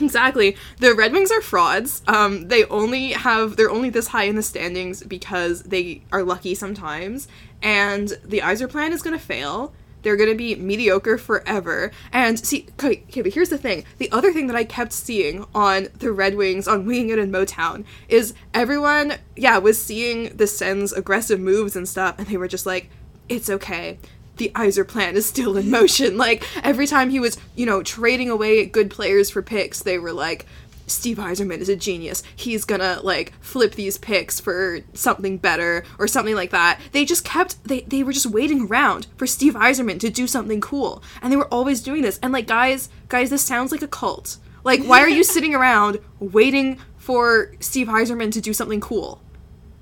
Exactly. 0.00 0.56
The 0.78 0.94
Red 0.94 1.12
Wings 1.12 1.30
are 1.32 1.40
frauds. 1.40 2.02
Um, 2.06 2.48
they 2.48 2.64
only 2.66 3.12
have 3.12 3.56
they're 3.56 3.70
only 3.70 3.90
this 3.90 4.08
high 4.08 4.24
in 4.24 4.36
the 4.36 4.42
standings 4.42 5.02
because 5.02 5.64
they 5.64 6.02
are 6.12 6.22
lucky 6.22 6.54
sometimes, 6.54 7.26
and 7.62 8.08
the 8.24 8.40
Yzerplan 8.40 8.90
is 8.90 9.02
gonna 9.02 9.18
fail. 9.18 9.72
They're 10.02 10.16
gonna 10.16 10.34
be 10.34 10.54
mediocre 10.54 11.18
forever. 11.18 11.90
And 12.12 12.38
see, 12.38 12.66
okay, 12.74 13.02
okay, 13.08 13.22
but 13.22 13.34
here's 13.34 13.48
the 13.48 13.58
thing. 13.58 13.84
The 13.98 14.10
other 14.12 14.32
thing 14.32 14.46
that 14.46 14.56
I 14.56 14.64
kept 14.64 14.92
seeing 14.92 15.44
on 15.54 15.88
the 15.98 16.12
Red 16.12 16.36
Wings 16.36 16.68
on 16.68 16.86
Winging 16.86 17.10
It 17.10 17.18
in 17.18 17.32
Motown 17.32 17.84
is 18.08 18.34
everyone, 18.54 19.14
yeah, 19.36 19.58
was 19.58 19.82
seeing 19.82 20.36
the 20.36 20.46
Sens' 20.46 20.92
aggressive 20.92 21.40
moves 21.40 21.74
and 21.74 21.88
stuff, 21.88 22.16
and 22.18 22.28
they 22.28 22.36
were 22.36 22.48
just 22.48 22.66
like, 22.66 22.90
it's 23.28 23.50
okay 23.50 23.98
the 24.38 24.50
Iser 24.54 24.84
plan 24.84 25.16
is 25.16 25.26
still 25.26 25.56
in 25.56 25.70
motion. 25.70 26.16
Like 26.28 26.44
every 26.64 26.86
time 26.86 27.10
he 27.10 27.20
was, 27.20 27.38
you 27.54 27.64
know, 27.64 27.82
trading 27.82 28.28
away 28.28 28.66
good 28.66 28.90
players 28.90 29.30
for 29.30 29.42
picks, 29.42 29.82
they 29.82 29.98
were 29.98 30.12
like, 30.12 30.46
Steve 30.88 31.18
Yzerman 31.18 31.58
is 31.58 31.68
a 31.68 31.76
genius. 31.76 32.22
He's 32.34 32.64
gonna 32.64 33.00
like 33.02 33.32
flip 33.40 33.74
these 33.74 33.98
picks 33.98 34.40
for 34.40 34.80
something 34.94 35.38
better 35.38 35.84
or 35.98 36.08
something 36.08 36.34
like 36.34 36.50
that. 36.50 36.80
They 36.92 37.04
just 37.04 37.24
kept 37.24 37.62
they 37.64 37.80
they 37.82 38.02
were 38.02 38.12
just 38.12 38.26
waiting 38.26 38.66
around 38.66 39.06
for 39.16 39.26
Steve 39.26 39.54
Yzerman 39.54 40.00
to 40.00 40.10
do 40.10 40.26
something 40.26 40.60
cool. 40.60 41.02
And 41.22 41.32
they 41.32 41.36
were 41.36 41.48
always 41.48 41.82
doing 41.82 42.02
this. 42.02 42.18
And 42.22 42.32
like 42.32 42.46
guys, 42.46 42.88
guys, 43.08 43.30
this 43.30 43.44
sounds 43.44 43.72
like 43.72 43.82
a 43.82 43.88
cult. 43.88 44.38
Like 44.64 44.82
why 44.84 45.00
are 45.00 45.08
you 45.08 45.24
sitting 45.34 45.54
around 45.54 45.98
waiting 46.18 46.78
for 46.96 47.52
Steve 47.60 47.86
Yzerman 47.88 48.32
to 48.32 48.40
do 48.40 48.52
something 48.52 48.80
cool? 48.80 49.20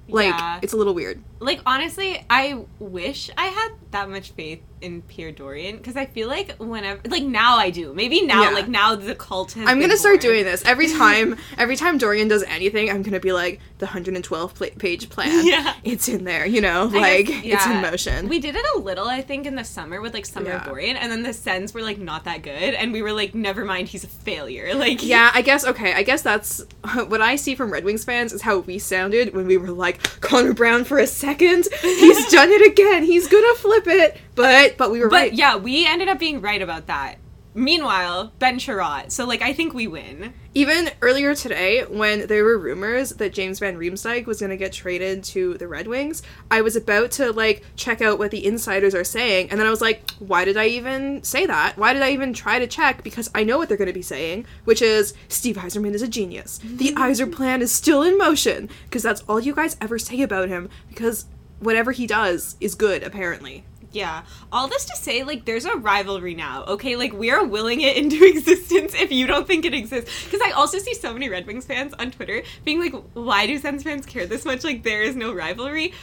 Like 0.08 0.28
Yeah. 0.34 0.60
it's 0.62 0.72
a 0.72 0.76
little 0.76 0.94
weird. 0.94 1.22
Like 1.38 1.60
honestly, 1.66 2.24
I 2.30 2.64
wish 2.78 3.30
I 3.36 3.46
had 3.46 3.70
that 3.90 4.08
much 4.08 4.30
faith 4.32 4.60
in 4.82 5.00
Pierre 5.02 5.32
Dorion 5.32 5.78
because 5.78 5.96
I 5.96 6.04
feel 6.04 6.28
like 6.28 6.54
whenever, 6.58 7.00
like 7.08 7.22
now 7.22 7.56
I 7.56 7.70
do. 7.70 7.94
Maybe 7.94 8.22
now, 8.22 8.42
Yeah. 8.44 8.50
like 8.50 8.68
now 8.68 8.94
the 8.94 9.14
cult 9.14 9.52
has. 9.52 9.66
I'm 9.68 9.80
gonna 9.80 9.96
start 9.96 10.20
born. 10.20 10.32
doing 10.32 10.44
this 10.44 10.64
every 10.64 10.88
time. 10.92 11.36
Every 11.58 11.76
time 11.76 11.98
Dorion 11.98 12.28
does 12.28 12.42
anything, 12.44 12.90
I'm 12.90 13.02
gonna 13.02 13.20
be 13.20 13.32
like 13.32 13.60
the 13.78 13.86
112 13.86 14.54
pla- 14.54 14.66
page 14.78 15.08
plan. 15.10 15.46
Yeah. 15.46 15.74
it's 15.84 16.08
in 16.08 16.24
there. 16.24 16.46
You 16.46 16.60
know, 16.60 16.84
I 16.92 16.98
like 16.98 17.26
guess- 17.26 17.44
it's 17.44 17.66
in 17.66 17.72
yeah. 17.72 17.90
motion. 17.90 18.28
We 18.28 18.38
did 18.38 18.54
it 18.56 18.64
a 18.74 18.78
little, 18.78 19.06
I 19.08 19.22
think, 19.22 19.46
in 19.46 19.54
the 19.56 19.64
summer 19.64 20.00
with 20.00 20.14
like 20.14 20.26
Summer 20.26 20.48
Yeah. 20.48 20.64
Dorion, 20.64 20.96
and 20.96 21.10
then 21.10 21.22
the 21.22 21.32
Sens 21.32 21.72
were 21.74 21.82
like 21.82 21.98
not 21.98 22.24
that 22.24 22.42
good, 22.42 22.74
and 22.74 22.92
we 22.92 23.02
were 23.02 23.12
like, 23.12 23.34
never 23.34 23.64
mind, 23.64 23.88
he's 23.88 24.04
a 24.04 24.08
failure. 24.08 24.74
Like, 24.86 25.02
yeah, 25.02 25.30
I 25.34 25.40
guess 25.42 25.64
okay. 25.66 25.94
I 25.94 26.02
guess 26.02 26.20
that's 26.22 26.64
what 27.08 27.20
I 27.22 27.36
see 27.36 27.54
from 27.54 27.72
Red 27.72 27.84
Wings 27.84 28.04
fans 28.04 28.32
is 28.32 28.42
how 28.42 28.58
we 28.58 28.78
sounded 28.78 29.34
when 29.34 29.46
we 29.46 29.56
were 29.56 29.70
like 29.70 30.20
Connor 30.20 30.52
Brown 30.52 30.84
for 30.84 30.98
a 30.98 31.06
second. 31.26 31.68
He's 31.82 32.30
done 32.30 32.50
it 32.50 32.66
again. 32.70 33.04
He's 33.04 33.26
gonna 33.28 33.54
flip 33.56 33.86
it. 33.86 34.16
But 34.34 34.76
but 34.76 34.90
we 34.90 35.00
were 35.00 35.08
But 35.08 35.16
right. 35.16 35.32
yeah, 35.32 35.56
we 35.56 35.86
ended 35.86 36.08
up 36.08 36.18
being 36.18 36.40
right 36.40 36.62
about 36.62 36.86
that. 36.86 37.16
Meanwhile, 37.56 38.32
Ben 38.38 38.58
Chiarot. 38.58 39.10
So 39.10 39.26
like, 39.26 39.40
I 39.42 39.52
think 39.52 39.72
we 39.72 39.86
win. 39.86 40.34
Even 40.54 40.90
earlier 41.00 41.34
today, 41.34 41.84
when 41.84 42.26
there 42.26 42.44
were 42.44 42.58
rumors 42.58 43.10
that 43.10 43.32
James 43.32 43.58
Van 43.58 43.76
Riemsdyk 43.76 44.26
was 44.26 44.40
going 44.40 44.50
to 44.50 44.56
get 44.56 44.72
traded 44.72 45.24
to 45.24 45.54
the 45.54 45.66
Red 45.66 45.86
Wings, 45.86 46.22
I 46.50 46.60
was 46.60 46.76
about 46.76 47.10
to 47.12 47.32
like 47.32 47.64
check 47.76 48.00
out 48.02 48.18
what 48.18 48.30
the 48.30 48.44
insiders 48.46 48.94
are 48.94 49.04
saying, 49.04 49.50
and 49.50 49.58
then 49.58 49.66
I 49.66 49.70
was 49.70 49.80
like, 49.80 50.10
why 50.18 50.44
did 50.44 50.56
I 50.56 50.66
even 50.66 51.22
say 51.22 51.46
that? 51.46 51.76
Why 51.76 51.92
did 51.92 52.02
I 52.02 52.10
even 52.10 52.32
try 52.32 52.58
to 52.58 52.66
check? 52.66 53.02
Because 53.02 53.30
I 53.34 53.42
know 53.42 53.58
what 53.58 53.68
they're 53.68 53.76
going 53.76 53.86
to 53.86 53.92
be 53.92 54.02
saying, 54.02 54.46
which 54.64 54.82
is 54.82 55.14
Steve 55.28 55.56
Yzerman 55.56 55.94
is 55.94 56.02
a 56.02 56.08
genius. 56.08 56.58
The 56.58 56.92
mm-hmm. 56.92 57.02
Yzerplan 57.02 57.60
is 57.60 57.72
still 57.72 58.02
in 58.02 58.18
motion, 58.18 58.68
because 58.84 59.02
that's 59.02 59.22
all 59.22 59.40
you 59.40 59.54
guys 59.54 59.76
ever 59.80 59.98
say 59.98 60.20
about 60.22 60.48
him. 60.48 60.68
Because 60.88 61.26
whatever 61.58 61.92
he 61.92 62.06
does 62.06 62.56
is 62.60 62.74
good, 62.74 63.02
apparently. 63.02 63.64
Yeah. 63.96 64.24
All 64.52 64.68
this 64.68 64.84
to 64.84 64.96
say, 64.96 65.22
like, 65.22 65.46
there's 65.46 65.64
a 65.64 65.74
rivalry 65.74 66.34
now, 66.34 66.64
okay? 66.64 66.96
Like, 66.96 67.14
we 67.14 67.30
are 67.30 67.42
willing 67.42 67.80
it 67.80 67.96
into 68.02 68.26
existence 68.26 68.94
if 68.94 69.10
you 69.10 69.26
don't 69.26 69.46
think 69.46 69.64
it 69.64 69.72
exists. 69.72 70.24
Because 70.26 70.42
I 70.44 70.50
also 70.50 70.76
see 70.78 70.92
so 70.92 71.14
many 71.14 71.30
Red 71.30 71.46
Wings 71.46 71.64
fans 71.64 71.94
on 71.98 72.10
Twitter 72.10 72.42
being 72.66 72.78
like, 72.78 72.94
why 73.14 73.46
do 73.46 73.56
Sens 73.56 73.82
fans 73.82 74.04
care 74.04 74.26
this 74.26 74.44
much? 74.44 74.64
Like, 74.64 74.82
there 74.82 75.02
is 75.02 75.16
no 75.16 75.32
rivalry. 75.32 75.94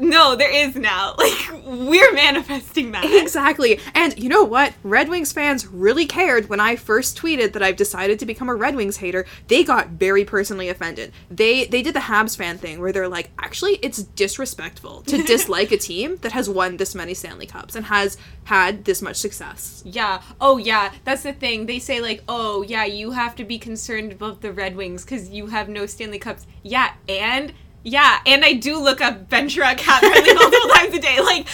No, 0.00 0.36
there 0.36 0.52
is 0.52 0.76
now. 0.76 1.14
Like, 1.24 1.64
we're 1.64 2.12
manifesting 2.12 2.92
that. 2.92 3.04
Exactly. 3.04 3.80
And 3.94 4.18
you 4.18 4.28
know 4.28 4.44
what? 4.44 4.74
Red 4.82 5.08
Wings 5.08 5.32
fans 5.32 5.66
really 5.66 6.04
cared 6.04 6.50
when 6.50 6.60
I 6.60 6.76
first 6.76 7.16
tweeted 7.16 7.52
that 7.54 7.62
I've 7.62 7.76
decided 7.76 8.18
to 8.18 8.26
become 8.26 8.50
a 8.50 8.54
Red 8.54 8.76
Wings 8.76 8.98
hater. 8.98 9.24
They 9.48 9.64
got 9.64 9.88
very 9.88 10.24
personally 10.24 10.68
offended. 10.68 11.12
They 11.30 11.64
they 11.64 11.82
did 11.82 11.94
the 11.94 12.00
Habs 12.00 12.36
fan 12.36 12.58
thing 12.58 12.80
where 12.80 12.92
they're 12.92 13.08
like, 13.08 13.30
actually, 13.38 13.76
it's 13.76 14.02
disrespectful 14.02 15.02
to 15.02 15.22
dislike 15.26 15.72
a 15.72 15.78
team 15.78 16.18
that 16.18 16.32
has 16.32 16.48
won 16.50 16.76
this 16.76 16.94
many 16.94 17.14
Stanley 17.14 17.46
Cups 17.46 17.74
and 17.74 17.86
has 17.86 18.18
had 18.44 18.84
this 18.84 19.00
much 19.00 19.16
success. 19.16 19.82
Yeah. 19.86 20.20
Oh, 20.40 20.58
yeah. 20.58 20.92
That's 21.04 21.22
the 21.22 21.32
thing. 21.32 21.66
They 21.66 21.78
say, 21.78 22.00
like, 22.00 22.22
oh, 22.28 22.62
yeah, 22.62 22.84
you 22.84 23.12
have 23.12 23.34
to 23.36 23.44
be 23.44 23.58
concerned 23.58 24.12
about 24.12 24.42
the 24.42 24.52
Red 24.52 24.76
Wings 24.76 25.04
because 25.04 25.30
you 25.30 25.46
have 25.46 25.68
no 25.68 25.86
Stanley 25.86 26.18
Cups. 26.18 26.46
Yeah, 26.62 26.92
and. 27.08 27.52
Yeah, 27.84 28.18
and 28.26 28.44
I 28.44 28.54
do 28.54 28.78
look 28.82 29.00
up 29.00 29.28
Ventura 29.28 29.74
CapFriendly 29.74 30.34
multiple 30.34 30.70
times 30.70 30.94
a 30.94 30.98
day. 31.00 31.20
Like, 31.20 31.46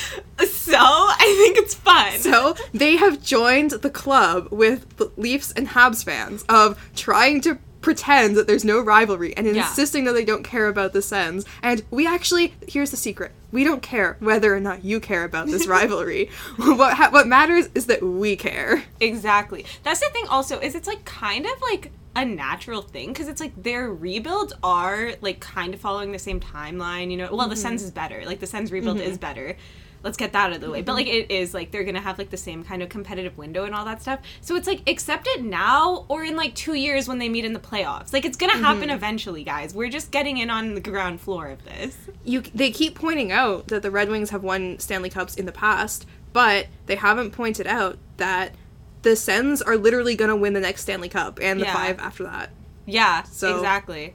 so 0.48 0.76
I 0.76 1.34
think 1.44 1.58
it's 1.58 1.74
fun. 1.74 2.12
So 2.18 2.54
they 2.72 2.96
have 2.96 3.22
joined 3.22 3.72
the 3.72 3.90
club 3.90 4.48
with 4.50 4.96
the 4.96 5.10
Leafs 5.16 5.50
and 5.52 5.68
Habs 5.68 6.04
fans 6.04 6.44
of 6.48 6.80
trying 6.94 7.40
to 7.42 7.58
pretend 7.80 8.36
that 8.36 8.46
there's 8.46 8.64
no 8.64 8.78
rivalry 8.78 9.34
and 9.38 9.46
Yeah. 9.46 9.66
insisting 9.66 10.04
that 10.04 10.12
they 10.12 10.24
don't 10.24 10.42
care 10.44 10.68
about 10.68 10.92
the 10.92 11.00
Sens. 11.02 11.46
And 11.62 11.82
we 11.90 12.06
actually, 12.06 12.54
here's 12.68 12.90
the 12.90 12.96
secret: 12.98 13.32
we 13.52 13.64
don't 13.64 13.82
care 13.82 14.16
whether 14.20 14.54
or 14.54 14.60
not 14.60 14.84
you 14.84 15.00
care 15.00 15.24
about 15.24 15.46
this 15.46 15.66
rivalry. 15.78 16.30
what 16.58 16.94
ha- 16.94 17.08
what 17.10 17.26
matters 17.26 17.68
is 17.74 17.86
that 17.86 18.02
we 18.02 18.36
care. 18.36 18.84
Exactly. 19.00 19.64
That's 19.82 20.00
the 20.00 20.10
thing 20.12 20.26
also 20.28 20.60
is 20.60 20.74
it's 20.74 20.86
like 20.86 21.04
kind 21.06 21.46
of 21.46 21.52
like 21.62 21.90
a 22.16 22.24
natural 22.24 22.82
thing 22.82 23.08
because 23.08 23.28
it's 23.28 23.40
like 23.40 23.60
their 23.62 23.92
rebuilds 23.92 24.52
are 24.62 25.12
like 25.20 25.40
kind 25.40 25.74
of 25.74 25.80
following 25.80 26.12
the 26.12 26.18
same 26.18 26.40
timeline, 26.40 27.10
you 27.10 27.16
know. 27.16 27.28
Well, 27.32 27.48
the 27.48 27.54
mm-hmm. 27.54 27.62
Sens 27.62 27.82
is 27.82 27.90
better. 27.90 28.24
Like 28.24 28.40
the 28.40 28.46
Sens 28.46 28.72
rebuild 28.72 28.98
mm-hmm. 28.98 29.10
is 29.10 29.18
better. 29.18 29.56
Let's 30.02 30.16
get 30.16 30.32
that 30.32 30.46
out 30.46 30.52
of 30.54 30.60
the 30.62 30.70
way. 30.70 30.82
But 30.82 30.94
like 30.94 31.06
mm-hmm. 31.06 31.30
it 31.30 31.30
is 31.30 31.54
like 31.54 31.70
they're 31.70 31.84
gonna 31.84 32.00
have 32.00 32.18
like 32.18 32.30
the 32.30 32.36
same 32.36 32.64
kind 32.64 32.82
of 32.82 32.88
competitive 32.88 33.38
window 33.38 33.64
and 33.64 33.74
all 33.74 33.84
that 33.84 34.02
stuff. 34.02 34.20
So 34.40 34.56
it's 34.56 34.66
like 34.66 34.88
accept 34.88 35.28
it 35.28 35.44
now 35.44 36.06
or 36.08 36.24
in 36.24 36.36
like 36.36 36.54
two 36.54 36.74
years 36.74 37.06
when 37.06 37.18
they 37.18 37.28
meet 37.28 37.44
in 37.44 37.52
the 37.52 37.60
playoffs. 37.60 38.12
Like 38.12 38.24
it's 38.24 38.36
gonna 38.36 38.56
happen 38.56 38.90
eventually, 38.90 39.44
guys. 39.44 39.72
We're 39.72 39.90
just 39.90 40.10
getting 40.10 40.38
in 40.38 40.50
on 40.50 40.74
the 40.74 40.80
ground 40.80 41.20
floor 41.20 41.48
of 41.48 41.64
this. 41.64 41.96
You 42.24 42.42
they 42.54 42.70
keep 42.70 42.96
pointing 42.96 43.30
out 43.30 43.68
that 43.68 43.82
the 43.82 43.90
Red 43.90 44.08
Wings 44.08 44.30
have 44.30 44.42
won 44.42 44.78
Stanley 44.80 45.10
Cups 45.10 45.36
in 45.36 45.46
the 45.46 45.52
past, 45.52 46.06
but 46.32 46.66
they 46.86 46.96
haven't 46.96 47.30
pointed 47.30 47.68
out 47.68 47.98
that 48.16 48.54
the 49.02 49.16
Sens 49.16 49.62
are 49.62 49.76
literally 49.76 50.14
going 50.14 50.28
to 50.30 50.36
win 50.36 50.52
the 50.52 50.60
next 50.60 50.82
Stanley 50.82 51.08
Cup 51.08 51.38
and 51.42 51.60
the 51.60 51.64
Yeah. 51.64 51.74
five 51.74 51.98
after 51.98 52.24
that. 52.24 52.50
Yeah. 52.86 53.22
So- 53.24 53.56
exactly. 53.56 54.14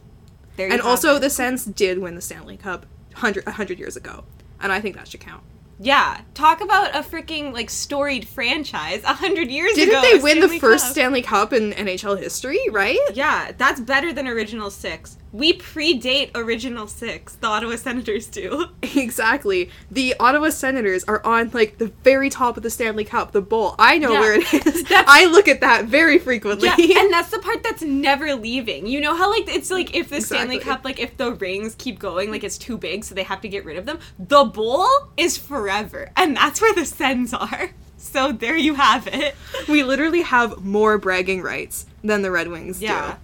And 0.57 0.79
also, 0.81 1.15
it. 1.15 1.19
the 1.19 1.29
Sens 1.29 1.65
did 1.65 1.99
win 1.99 2.15
the 2.15 2.21
Stanley 2.21 2.55
Cup 2.55 2.85
100, 3.13 3.45
100 3.45 3.77
years 3.77 3.97
ago. 3.97 4.23
And 4.61 4.71
I 4.71 4.79
think 4.79 4.95
that 4.95 5.07
should 5.07 5.19
count. 5.19 5.43
Yeah, 5.77 6.21
talk 6.33 6.61
about 6.61 6.95
a 6.95 6.99
freaking 6.99 7.51
like 7.51 7.69
storied 7.69 8.25
franchise. 8.25 9.03
A 9.03 9.07
hundred 9.13 9.51
years 9.51 9.73
ago. 9.73 9.85
Didn't 9.85 9.99
ago, 10.05 10.17
they 10.17 10.23
win 10.23 10.39
the 10.39 10.57
first 10.59 10.85
Cup. 10.85 10.93
Stanley 10.93 11.21
Cup 11.21 11.51
in 11.51 11.73
NHL 11.73 12.17
history, 12.17 12.61
right? 12.71 12.97
Yeah, 13.13 13.51
that's 13.57 13.81
better 13.81 14.13
than 14.13 14.25
original 14.25 14.71
six. 14.71 15.17
We 15.35 15.51
predate 15.57 16.31
original 16.33 16.87
six. 16.87 17.35
The 17.35 17.47
Ottawa 17.47 17.75
Senators 17.75 18.27
do. 18.27 18.67
Exactly. 18.95 19.69
The 19.91 20.15
Ottawa 20.19 20.49
Senators 20.49 21.03
are 21.03 21.23
on 21.25 21.49
like 21.53 21.77
the 21.77 21.87
very 22.03 22.29
top 22.29 22.55
of 22.57 22.63
the 22.63 22.69
Stanley 22.69 23.03
Cup, 23.03 23.33
the 23.33 23.41
bowl. 23.41 23.75
I 23.77 23.97
know 23.97 24.13
Yeah. 24.13 24.19
where 24.21 24.33
it 24.39 24.53
is. 24.65 24.85
I 24.91 25.25
look 25.25 25.47
at 25.47 25.59
that 25.61 25.85
very 25.85 26.17
frequently. 26.19 26.69
Yeah, 26.77 26.99
and 27.01 27.11
that's 27.11 27.29
the 27.31 27.39
part 27.39 27.61
that's 27.63 27.81
never 27.81 28.33
leaving. 28.35 28.87
You 28.87 29.01
know 29.01 29.15
how 29.15 29.29
like 29.29 29.47
it's 29.47 29.69
like 29.69 29.93
if 29.93 30.09
the 30.09 30.21
Stanley 30.21 30.59
Cup, 30.59 30.85
like 30.85 30.99
if 30.99 31.17
the 31.17 31.33
rings 31.33 31.75
keep 31.77 31.99
going, 31.99 32.31
like 32.31 32.43
it's 32.45 32.57
too 32.57 32.77
big, 32.77 33.03
so 33.03 33.13
they 33.13 33.23
have 33.23 33.41
to 33.41 33.49
get 33.49 33.65
rid 33.65 33.75
of 33.77 33.85
them. 33.85 33.99
The 34.17 34.45
bowl 34.45 34.87
is 35.17 35.37
forever, 35.37 36.11
and 36.15 36.35
that's 36.37 36.61
where 36.61 36.73
the 36.73 36.85
Sens 36.85 37.33
are. 37.33 37.71
So 37.97 38.31
there 38.31 38.55
you 38.57 38.75
have 38.75 39.07
it. 39.07 39.35
we 39.67 39.81
literally 39.83 40.21
have 40.21 40.63
more 40.63 40.99
bragging 40.99 41.41
rights 41.41 41.87
than 42.03 42.21
the 42.21 42.29
Red 42.29 42.49
Wings 42.49 42.77
do. 42.79 42.85
Yeah. 42.85 43.15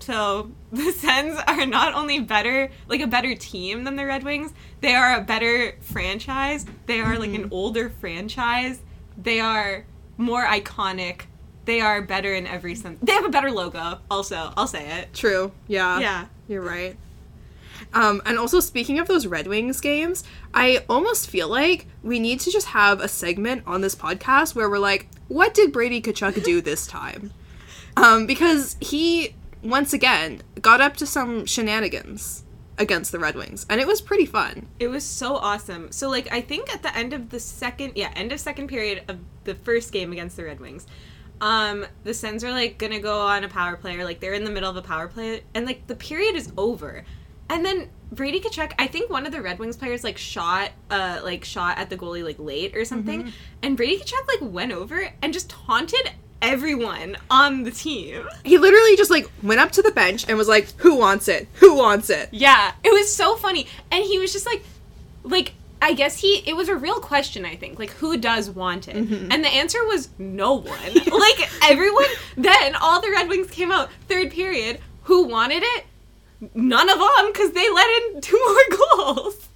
So 0.00 0.50
the 0.72 0.92
Sens 0.92 1.38
are 1.46 1.66
not 1.66 1.94
only 1.94 2.20
better, 2.20 2.70
like 2.88 3.00
a 3.00 3.06
better 3.06 3.34
team 3.34 3.84
than 3.84 3.96
the 3.96 4.06
Red 4.06 4.24
Wings, 4.24 4.52
they 4.80 4.94
are 4.94 5.16
a 5.16 5.20
better 5.22 5.76
franchise. 5.80 6.66
They 6.86 7.00
are 7.00 7.18
like 7.18 7.34
an 7.34 7.48
older 7.50 7.90
franchise. 7.90 8.80
They 9.16 9.40
are 9.40 9.84
more 10.16 10.44
iconic. 10.44 11.22
They 11.66 11.80
are 11.80 12.02
better 12.02 12.34
in 12.34 12.46
every 12.46 12.74
sense. 12.74 12.98
They 13.02 13.12
have 13.12 13.24
a 13.24 13.28
better 13.28 13.50
logo, 13.50 13.98
also. 14.10 14.52
I'll 14.56 14.66
say 14.66 15.00
it. 15.00 15.12
True. 15.14 15.52
Yeah. 15.68 16.00
Yeah. 16.00 16.26
You're 16.48 16.62
right. 16.62 16.96
Um, 17.92 18.22
and 18.24 18.38
also, 18.38 18.60
speaking 18.60 18.98
of 18.98 19.08
those 19.08 19.26
Red 19.26 19.46
Wings 19.46 19.80
games, 19.80 20.24
I 20.54 20.84
almost 20.88 21.28
feel 21.28 21.48
like 21.48 21.86
we 22.02 22.18
need 22.18 22.40
to 22.40 22.50
just 22.50 22.68
have 22.68 23.00
a 23.00 23.08
segment 23.08 23.62
on 23.66 23.80
this 23.80 23.94
podcast 23.94 24.54
where 24.54 24.68
we're 24.68 24.78
like, 24.78 25.08
what 25.28 25.54
did 25.54 25.72
Brady 25.72 26.00
Tkachuk 26.00 26.42
do 26.44 26.60
this 26.60 26.86
time? 26.86 27.32
Um, 27.96 28.24
because 28.24 28.76
he, 28.80 29.34
once 29.62 29.92
again, 29.92 30.42
got 30.60 30.80
up 30.80 30.96
to 30.96 31.06
some 31.06 31.46
shenanigans 31.46 32.44
against 32.78 33.12
the 33.12 33.18
Red 33.18 33.36
Wings, 33.36 33.66
and 33.68 33.80
it 33.80 33.86
was 33.86 34.00
pretty 34.00 34.24
fun. 34.26 34.66
It 34.78 34.88
was 34.88 35.04
so 35.04 35.36
awesome. 35.36 35.92
So 35.92 36.08
like 36.08 36.32
I 36.32 36.40
think 36.40 36.72
at 36.74 36.82
the 36.82 36.96
end 36.96 37.12
of 37.12 37.28
the 37.28 37.38
second 37.38 37.92
yeah, 37.94 38.10
end 38.16 38.32
of 38.32 38.40
second 38.40 38.68
period 38.68 39.02
of 39.08 39.18
the 39.44 39.54
first 39.54 39.92
game 39.92 40.12
against 40.12 40.36
the 40.36 40.44
Red 40.44 40.60
Wings, 40.60 40.86
um, 41.40 41.86
the 42.04 42.14
Sens 42.14 42.42
are 42.42 42.50
like 42.50 42.78
gonna 42.78 42.98
go 42.98 43.20
on 43.20 43.44
a 43.44 43.48
power 43.48 43.76
play 43.76 43.98
or 43.98 44.04
like 44.04 44.20
they're 44.20 44.32
in 44.32 44.44
the 44.44 44.50
middle 44.50 44.70
of 44.70 44.76
a 44.76 44.82
power 44.82 45.08
play 45.08 45.42
and 45.54 45.66
like 45.66 45.86
the 45.86 45.96
period 45.96 46.34
is 46.34 46.52
over. 46.56 47.04
And 47.50 47.66
then 47.66 47.90
Brady 48.12 48.40
Tkachuk, 48.40 48.72
I 48.78 48.86
think 48.86 49.10
one 49.10 49.26
of 49.26 49.32
the 49.32 49.42
Red 49.42 49.58
Wings 49.58 49.76
players 49.76 50.02
like 50.02 50.16
shot 50.16 50.70
uh 50.90 51.20
like 51.22 51.44
shot 51.44 51.78
at 51.78 51.90
the 51.90 51.96
goalie 51.96 52.24
like 52.24 52.38
late 52.38 52.74
or 52.74 52.84
something. 52.84 53.32
And 53.62 53.76
Brady 53.76 53.98
Tkachuk 53.98 54.26
like 54.26 54.52
went 54.52 54.72
over 54.72 55.12
and 55.20 55.32
just 55.34 55.50
taunted 55.50 56.12
everyone 56.42 57.16
on 57.30 57.62
the 57.64 57.70
team. 57.70 58.26
He 58.44 58.58
literally 58.58 58.96
just 58.96 59.10
like 59.10 59.30
went 59.42 59.60
up 59.60 59.72
to 59.72 59.82
the 59.82 59.90
bench 59.90 60.28
and 60.28 60.36
was 60.36 60.48
like, 60.48 60.70
"Who 60.78 60.94
wants 60.96 61.28
it? 61.28 61.48
Who 61.54 61.74
wants 61.74 62.10
it?" 62.10 62.28
Yeah, 62.32 62.72
it 62.82 62.92
was 62.92 63.14
so 63.14 63.36
funny. 63.36 63.66
And 63.90 64.04
he 64.04 64.18
was 64.18 64.32
just 64.32 64.46
like 64.46 64.62
like 65.22 65.52
I 65.82 65.94
guess 65.94 66.18
he 66.20 66.42
it 66.46 66.54
was 66.54 66.68
a 66.68 66.76
real 66.76 67.00
question 67.00 67.44
I 67.44 67.56
think. 67.56 67.78
Like 67.78 67.90
who 67.90 68.16
does 68.16 68.50
want 68.50 68.88
it? 68.88 68.96
Mm-hmm. 68.96 69.32
And 69.32 69.44
the 69.44 69.48
answer 69.48 69.84
was 69.84 70.08
no 70.18 70.54
one. 70.54 70.94
like 70.94 71.50
everyone 71.70 72.06
then 72.36 72.74
all 72.76 73.00
the 73.00 73.10
Red 73.10 73.28
Wings 73.28 73.50
came 73.50 73.72
out 73.72 73.90
third 74.08 74.30
period. 74.30 74.80
Who 75.04 75.24
wanted 75.24 75.62
it? 75.64 75.86
None 76.54 76.88
of 76.88 76.98
them 76.98 77.32
cuz 77.32 77.52
they 77.52 77.70
let 77.70 78.02
in 78.14 78.20
two 78.20 78.40
more 78.46 78.78
goals. 78.96 79.48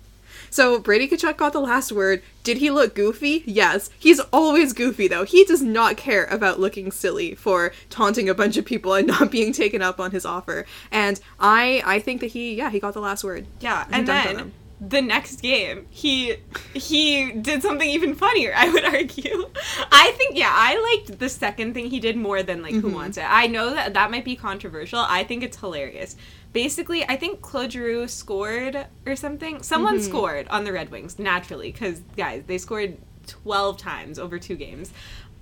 So 0.55 0.79
Brady 0.79 1.09
Tkachuk 1.09 1.37
got 1.37 1.53
the 1.53 1.59
last 1.59 1.91
word. 1.91 2.23
Did 2.45 2.59
he 2.59 2.71
look 2.71 2.95
goofy? 2.95 3.43
Yes. 3.45 3.91
He's 3.99 4.21
always 4.33 4.73
goofy 4.73 5.09
though. 5.09 5.25
He 5.25 5.43
does 5.43 5.63
not 5.63 5.97
care 5.97 6.27
about 6.27 6.61
looking 6.61 6.93
silly 6.93 7.35
for 7.35 7.73
taunting 7.91 8.29
a 8.29 8.35
bunch 8.35 8.57
of 8.57 8.65
people 8.65 8.95
and 8.95 9.09
not 9.19 9.33
being 9.33 9.53
taken 9.53 9.83
up 9.83 9.99
on 9.99 10.13
his 10.13 10.25
offer. 10.25 10.65
And 10.93 11.19
I 11.41 11.83
I 11.85 11.99
think 11.99 12.21
that 12.21 12.29
he 12.29 12.55
yeah, 12.55 12.71
he 12.71 12.79
got 12.79 12.95
the 12.95 13.01
last 13.01 13.25
word. 13.25 13.49
Yeah, 13.59 13.85
and 13.91 14.07
then 14.07 14.53
the 14.81 15.01
next 15.01 15.41
game 15.41 15.87
he 15.89 16.37
he 16.75 17.33
did 17.33 17.63
something 17.63 17.89
even 17.89 18.13
funnier 18.15 18.53
i 18.57 18.69
would 18.69 18.85
argue 18.95 19.49
i 19.93 20.13
think 20.19 20.37
yeah 20.37 20.53
i 20.53 20.99
liked 20.99 21.19
the 21.21 21.29
second 21.29 21.73
thing 21.73 21.87
he 21.87 22.01
did 22.01 22.17
more 22.17 22.43
than 22.43 22.61
like 22.61 22.75
who 22.75 22.83
mm-hmm. 22.83 22.95
wants 22.95 23.17
it 23.17 23.25
i 23.29 23.47
know 23.47 23.71
that 23.71 23.95
that 23.95 24.11
might 24.11 24.25
be 24.25 24.35
controversial 24.35 24.99
i 25.09 25.23
think 25.23 25.45
it's 25.45 25.57
hilarious 25.59 26.17
basically 26.55 27.05
i 27.09 27.17
think 27.17 27.43
claude 27.43 27.73
giroux 27.73 28.09
scored 28.09 28.87
or 29.07 29.15
something 29.15 29.63
someone 29.63 30.01
scored 30.01 30.49
on 30.49 30.65
the 30.65 30.73
red 30.73 30.91
wings 30.91 31.19
naturally 31.19 31.71
because 31.71 32.01
guys 32.17 32.43
they 32.47 32.57
scored 32.57 32.97
12 33.27 33.77
times 33.77 34.19
over 34.19 34.39
two 34.39 34.57
games 34.57 34.93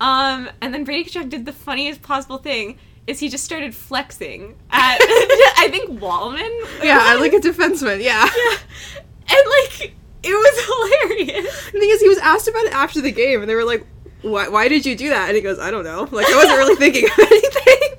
um 0.01 0.49
and 0.61 0.75
then 0.75 0.83
brady 0.83 1.09
Tkachuk 1.09 1.29
did 1.29 1.47
the 1.47 1.53
funniest 1.53 2.03
possible 2.03 2.39
thing 2.39 2.79
is 3.07 3.21
he 3.21 3.29
just 3.29 3.45
started 3.45 3.75
flexing 3.75 4.57
at 4.71 4.99
i 5.01 5.69
think 5.71 6.01
Walman 6.01 6.51
Yeah, 6.83 6.99
I 7.01 7.15
like 7.17 7.33
a 7.35 7.39
defenseman. 7.41 8.03
Yeah. 8.03 8.29
Yeah. 8.37 8.57
and 9.39 9.51
like 9.63 9.95
it 10.25 10.31
was 10.31 10.65
hilarious. 10.67 11.65
The 11.73 11.79
thing 11.81 11.91
is, 11.91 12.01
he 12.01 12.09
was 12.09 12.19
asked 12.19 12.47
about 12.49 12.65
it 12.65 12.73
after 12.75 13.01
the 13.01 13.11
game, 13.11 13.41
and 13.41 13.49
they 13.51 13.55
were 13.57 13.65
like, 13.65 13.85
"Why? 14.23 14.47
Why 14.49 14.69
did 14.69 14.87
you 14.87 14.95
do 14.95 15.09
that?" 15.09 15.27
And 15.29 15.35
he 15.37 15.43
goes, 15.43 15.59
"I 15.59 15.71
don't 15.73 15.83
know. 15.85 16.07
Like, 16.13 16.27
I 16.29 16.35
wasn't 16.37 16.59
really 16.59 16.77
thinking 16.77 17.05
of 17.07 17.19
anything." 17.19 17.99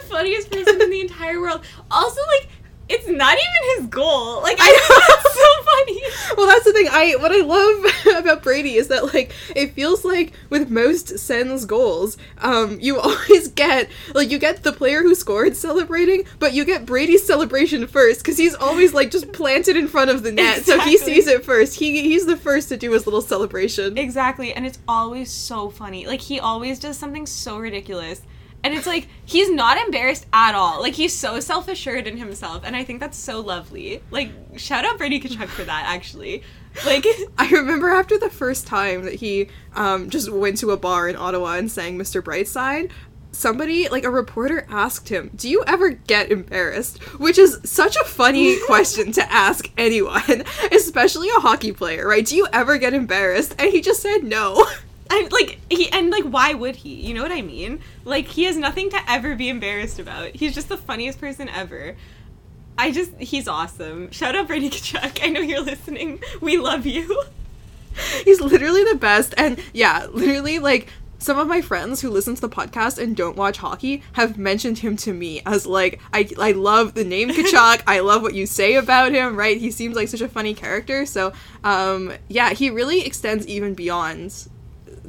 The 0.00 0.06
funniest 0.06 0.50
person 0.50 0.80
in 0.80 0.90
the 0.90 1.00
entire 1.00 1.40
world. 1.40 1.62
Also, 1.90 2.20
like, 2.38 2.48
it's 2.88 3.08
not 3.08 3.36
even 3.36 3.76
his 3.82 3.86
goal. 3.88 4.42
Like, 4.42 4.58
I 4.60 4.70
know 4.70 4.96
that's 5.08 5.34
so 5.34 5.64
funny. 5.64 6.36
well, 6.36 6.46
that's 6.46 6.64
the 6.64 6.72
thing. 6.72 6.88
I 6.88 7.16
what 7.18 7.32
I 7.32 7.40
love 7.40 8.16
about 8.24 8.42
Brady 8.42 8.76
is 8.76 8.88
that 8.88 9.12
like 9.12 9.32
it 9.56 9.72
feels 9.72 10.04
like 10.04 10.32
with 10.50 10.70
most 10.70 11.18
Sens 11.18 11.64
goals, 11.64 12.16
um, 12.38 12.78
you 12.80 13.00
always 13.00 13.48
get 13.48 13.88
like 14.14 14.30
you 14.30 14.38
get 14.38 14.62
the 14.62 14.72
player 14.72 15.02
who 15.02 15.14
scored 15.14 15.56
celebrating, 15.56 16.24
but 16.38 16.52
you 16.52 16.64
get 16.64 16.86
Brady's 16.86 17.26
celebration 17.26 17.86
first 17.88 18.20
because 18.20 18.38
he's 18.38 18.54
always 18.54 18.94
like 18.94 19.10
just 19.10 19.32
planted 19.32 19.76
in 19.76 19.88
front 19.88 20.10
of 20.10 20.22
the 20.22 20.30
net, 20.30 20.64
so 20.64 20.78
he 20.80 20.96
sees 20.96 21.26
it 21.26 21.44
first. 21.44 21.74
He 21.74 22.02
he's 22.02 22.26
the 22.26 22.36
first 22.36 22.68
to 22.68 22.76
do 22.76 22.92
his 22.92 23.04
little 23.06 23.20
celebration. 23.20 23.98
Exactly, 23.98 24.52
and 24.52 24.64
it's 24.64 24.78
always 24.86 25.30
so 25.30 25.70
funny. 25.70 26.06
Like, 26.06 26.20
he 26.20 26.38
always 26.38 26.78
does 26.78 26.96
something 26.96 27.26
so 27.26 27.58
ridiculous. 27.58 28.22
And 28.64 28.74
it's 28.74 28.86
like, 28.86 29.08
he's 29.24 29.50
not 29.50 29.78
embarrassed 29.78 30.26
at 30.32 30.54
all. 30.54 30.80
Like, 30.80 30.94
he's 30.94 31.14
so 31.16 31.38
self 31.40 31.68
assured 31.68 32.06
in 32.06 32.16
himself. 32.16 32.62
And 32.64 32.74
I 32.74 32.82
think 32.84 33.00
that's 33.00 33.18
so 33.18 33.40
lovely. 33.40 34.02
Like, 34.10 34.30
shout 34.56 34.84
out 34.84 34.98
Brady 34.98 35.20
Tkachuk 35.20 35.48
for 35.48 35.64
that, 35.64 35.84
actually. 35.86 36.42
Like, 36.84 37.06
I 37.38 37.48
remember 37.50 37.90
after 37.90 38.18
the 38.18 38.30
first 38.30 38.66
time 38.66 39.04
that 39.04 39.14
he 39.14 39.48
um, 39.74 40.10
just 40.10 40.30
went 40.30 40.58
to 40.58 40.72
a 40.72 40.76
bar 40.76 41.08
in 41.08 41.16
Ottawa 41.16 41.54
and 41.54 41.70
sang 41.70 41.96
Mr. 41.96 42.22
Brightside, 42.22 42.90
somebody, 43.36 43.88
like 43.88 44.04
a 44.04 44.10
reporter, 44.10 44.66
asked 44.68 45.08
him, 45.08 45.30
Do 45.34 45.48
you 45.48 45.62
ever 45.66 45.90
get 45.90 46.32
embarrassed? 46.32 46.98
Which 47.20 47.38
is 47.38 47.60
such 47.64 47.96
a 47.96 48.04
funny 48.04 48.58
question 48.66 49.12
to 49.12 49.32
ask 49.32 49.70
anyone, 49.76 50.44
especially 50.72 51.28
a 51.28 51.40
hockey 51.40 51.72
player, 51.72 52.08
right? 52.08 52.26
Do 52.26 52.34
you 52.36 52.48
ever 52.52 52.78
get 52.78 52.94
embarrassed? 52.94 53.54
And 53.58 53.70
he 53.70 53.80
just 53.80 54.02
said 54.02 54.24
no. 54.24 54.66
I'm 55.10 55.28
like 55.28 55.58
he 55.70 55.90
and 55.90 56.10
like 56.10 56.24
why 56.24 56.54
would 56.54 56.76
he? 56.76 56.94
You 56.94 57.14
know 57.14 57.22
what 57.22 57.32
I 57.32 57.42
mean? 57.42 57.80
Like 58.04 58.26
he 58.26 58.44
has 58.44 58.56
nothing 58.56 58.90
to 58.90 59.00
ever 59.08 59.34
be 59.34 59.48
embarrassed 59.48 59.98
about. 59.98 60.34
He's 60.34 60.54
just 60.54 60.68
the 60.68 60.76
funniest 60.76 61.20
person 61.20 61.48
ever. 61.48 61.96
I 62.78 62.90
just 62.90 63.12
he's 63.18 63.48
awesome. 63.48 64.10
Shout 64.10 64.34
out 64.34 64.48
Brady 64.48 64.70
Tkachuk. 64.70 65.22
I 65.22 65.28
know 65.28 65.40
you're 65.40 65.62
listening. 65.62 66.20
We 66.40 66.58
love 66.58 66.86
you. 66.86 67.22
He's 68.24 68.40
literally 68.40 68.84
the 68.84 68.96
best. 68.96 69.34
And 69.38 69.58
yeah, 69.72 70.06
literally, 70.12 70.58
like, 70.58 70.88
some 71.18 71.38
of 71.38 71.48
my 71.48 71.62
friends 71.62 72.02
who 72.02 72.10
listen 72.10 72.34
to 72.34 72.40
the 72.42 72.48
podcast 72.48 72.98
and 72.98 73.16
don't 73.16 73.36
watch 73.36 73.56
hockey 73.56 74.02
have 74.12 74.36
mentioned 74.36 74.80
him 74.80 74.98
to 74.98 75.14
me 75.14 75.40
as 75.46 75.66
like 75.66 75.98
I 76.12 76.28
I 76.38 76.52
love 76.52 76.92
the 76.92 77.04
name 77.04 77.30
Tkachuk. 77.30 77.82
I 77.86 78.00
love 78.00 78.20
what 78.20 78.34
you 78.34 78.44
say 78.44 78.74
about 78.74 79.12
him, 79.12 79.34
right? 79.34 79.56
He 79.56 79.70
seems 79.70 79.96
like 79.96 80.08
such 80.08 80.20
a 80.20 80.28
funny 80.28 80.52
character. 80.52 81.06
So, 81.06 81.32
um 81.64 82.12
yeah, 82.28 82.50
he 82.50 82.68
really 82.68 83.04
extends 83.06 83.46
even 83.46 83.72
beyond 83.72 84.48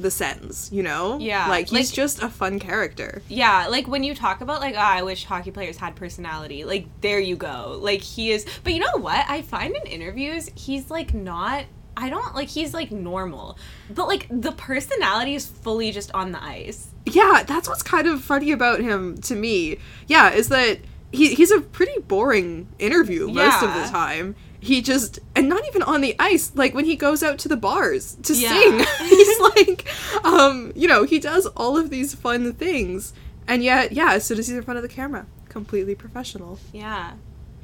the 0.00 0.10
sentence, 0.10 0.70
you 0.72 0.82
know? 0.82 1.18
Yeah, 1.18 1.48
Like 1.48 1.68
he's 1.68 1.90
like- 1.90 1.94
just 1.96 2.22
a 2.22 2.28
fun 2.28 2.58
character. 2.58 3.22
Yeah, 3.28 3.66
like 3.68 3.86
when 3.88 4.02
you 4.04 4.14
talk 4.14 4.40
about 4.40 4.60
like, 4.60 4.74
oh, 4.74 4.78
I 4.78 5.02
wish 5.02 5.24
hockey 5.24 5.50
players 5.50 5.76
had 5.76 5.96
personality. 5.96 6.64
Like 6.64 6.86
there 7.00 7.20
you 7.20 7.36
go. 7.36 7.78
Like 7.80 8.00
he 8.02 8.30
is. 8.30 8.46
But 8.64 8.72
you 8.74 8.80
know 8.80 8.96
what? 8.98 9.24
I 9.28 9.42
find 9.42 9.74
in 9.76 9.82
interviews 9.86 10.50
he's 10.54 10.90
like 10.90 11.14
not. 11.14 11.64
I 11.96 12.10
don't 12.10 12.32
like 12.36 12.46
he's 12.48 12.72
like 12.74 12.92
normal, 12.92 13.58
but 13.92 14.06
like 14.06 14.28
the 14.30 14.52
personality 14.52 15.34
is 15.34 15.46
fully 15.46 15.90
just 15.90 16.12
on 16.14 16.30
the 16.30 16.40
ice. 16.42 16.88
Yeah, 17.06 17.42
that's 17.44 17.68
what's 17.68 17.82
kind 17.82 18.06
of 18.06 18.22
funny 18.22 18.52
about 18.52 18.78
him 18.80 19.18
to 19.22 19.34
me. 19.34 19.78
Yeah, 20.06 20.30
is 20.30 20.48
that 20.50 20.78
he 21.10 21.34
he's 21.34 21.50
a 21.50 21.60
pretty 21.60 21.98
boring 22.02 22.68
interview 22.78 23.26
most 23.28 23.62
of 23.64 23.74
the 23.74 23.82
time. 23.90 24.36
He 24.60 24.82
just 24.82 25.20
and 25.36 25.48
not 25.48 25.64
even 25.68 25.82
on 25.82 26.00
the 26.00 26.16
ice, 26.18 26.52
like 26.54 26.74
when 26.74 26.84
he 26.84 26.96
goes 26.96 27.22
out 27.22 27.38
to 27.40 27.48
the 27.48 27.56
bars 27.56 28.16
to 28.24 28.34
Yeah. 28.34 28.48
sing. 28.50 28.78
he's 29.08 29.40
like 29.40 29.86
um, 30.24 30.72
you 30.74 30.88
know, 30.88 31.04
he 31.04 31.18
does 31.18 31.46
all 31.46 31.76
of 31.76 31.90
these 31.90 32.14
fun 32.14 32.52
things. 32.54 33.12
And 33.46 33.62
yet, 33.64 33.92
yeah, 33.92 34.12
as 34.12 34.24
soon 34.24 34.38
as 34.38 34.48
he's 34.48 34.56
in 34.56 34.62
front 34.62 34.76
of 34.76 34.82
the 34.82 34.88
camera, 34.88 35.26
completely 35.48 35.94
professional. 35.94 36.58
Yeah. 36.72 37.12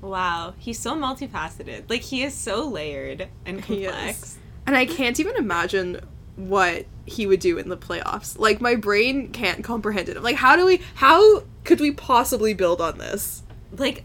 Wow. 0.01 0.55
He's 0.59 0.79
so 0.79 0.95
multifaceted. 0.95 1.91
Like 1.91 2.03
he 2.03 2.23
is 2.23 2.35
so 2.35 2.67
layered 2.69 3.29
and 3.45 3.63
complex. 3.63 4.39
And 4.67 4.77
I 4.77 4.87
can't 4.87 5.19
even 5.21 5.37
imagine 5.37 6.01
what 6.37 6.87
he 7.07 7.27
would 7.27 7.41
do 7.41 7.59
in 7.59 7.69
the 7.69 7.77
playoffs. 7.77 8.39
Like 8.39 8.61
my 8.61 8.77
brain 8.77 9.31
can't 9.31 9.63
comprehend 9.63 10.09
it. 10.09 10.17
I'm 10.17 10.23
like, 10.23 10.37
how 10.37 10.57
do 10.57 10.65
we 10.65 10.81
how 10.95 11.43
could 11.65 11.81
we 11.81 11.91
possibly 11.91 12.55
build 12.55 12.81
on 12.81 12.99
this? 12.99 13.43
Like, 13.73 14.05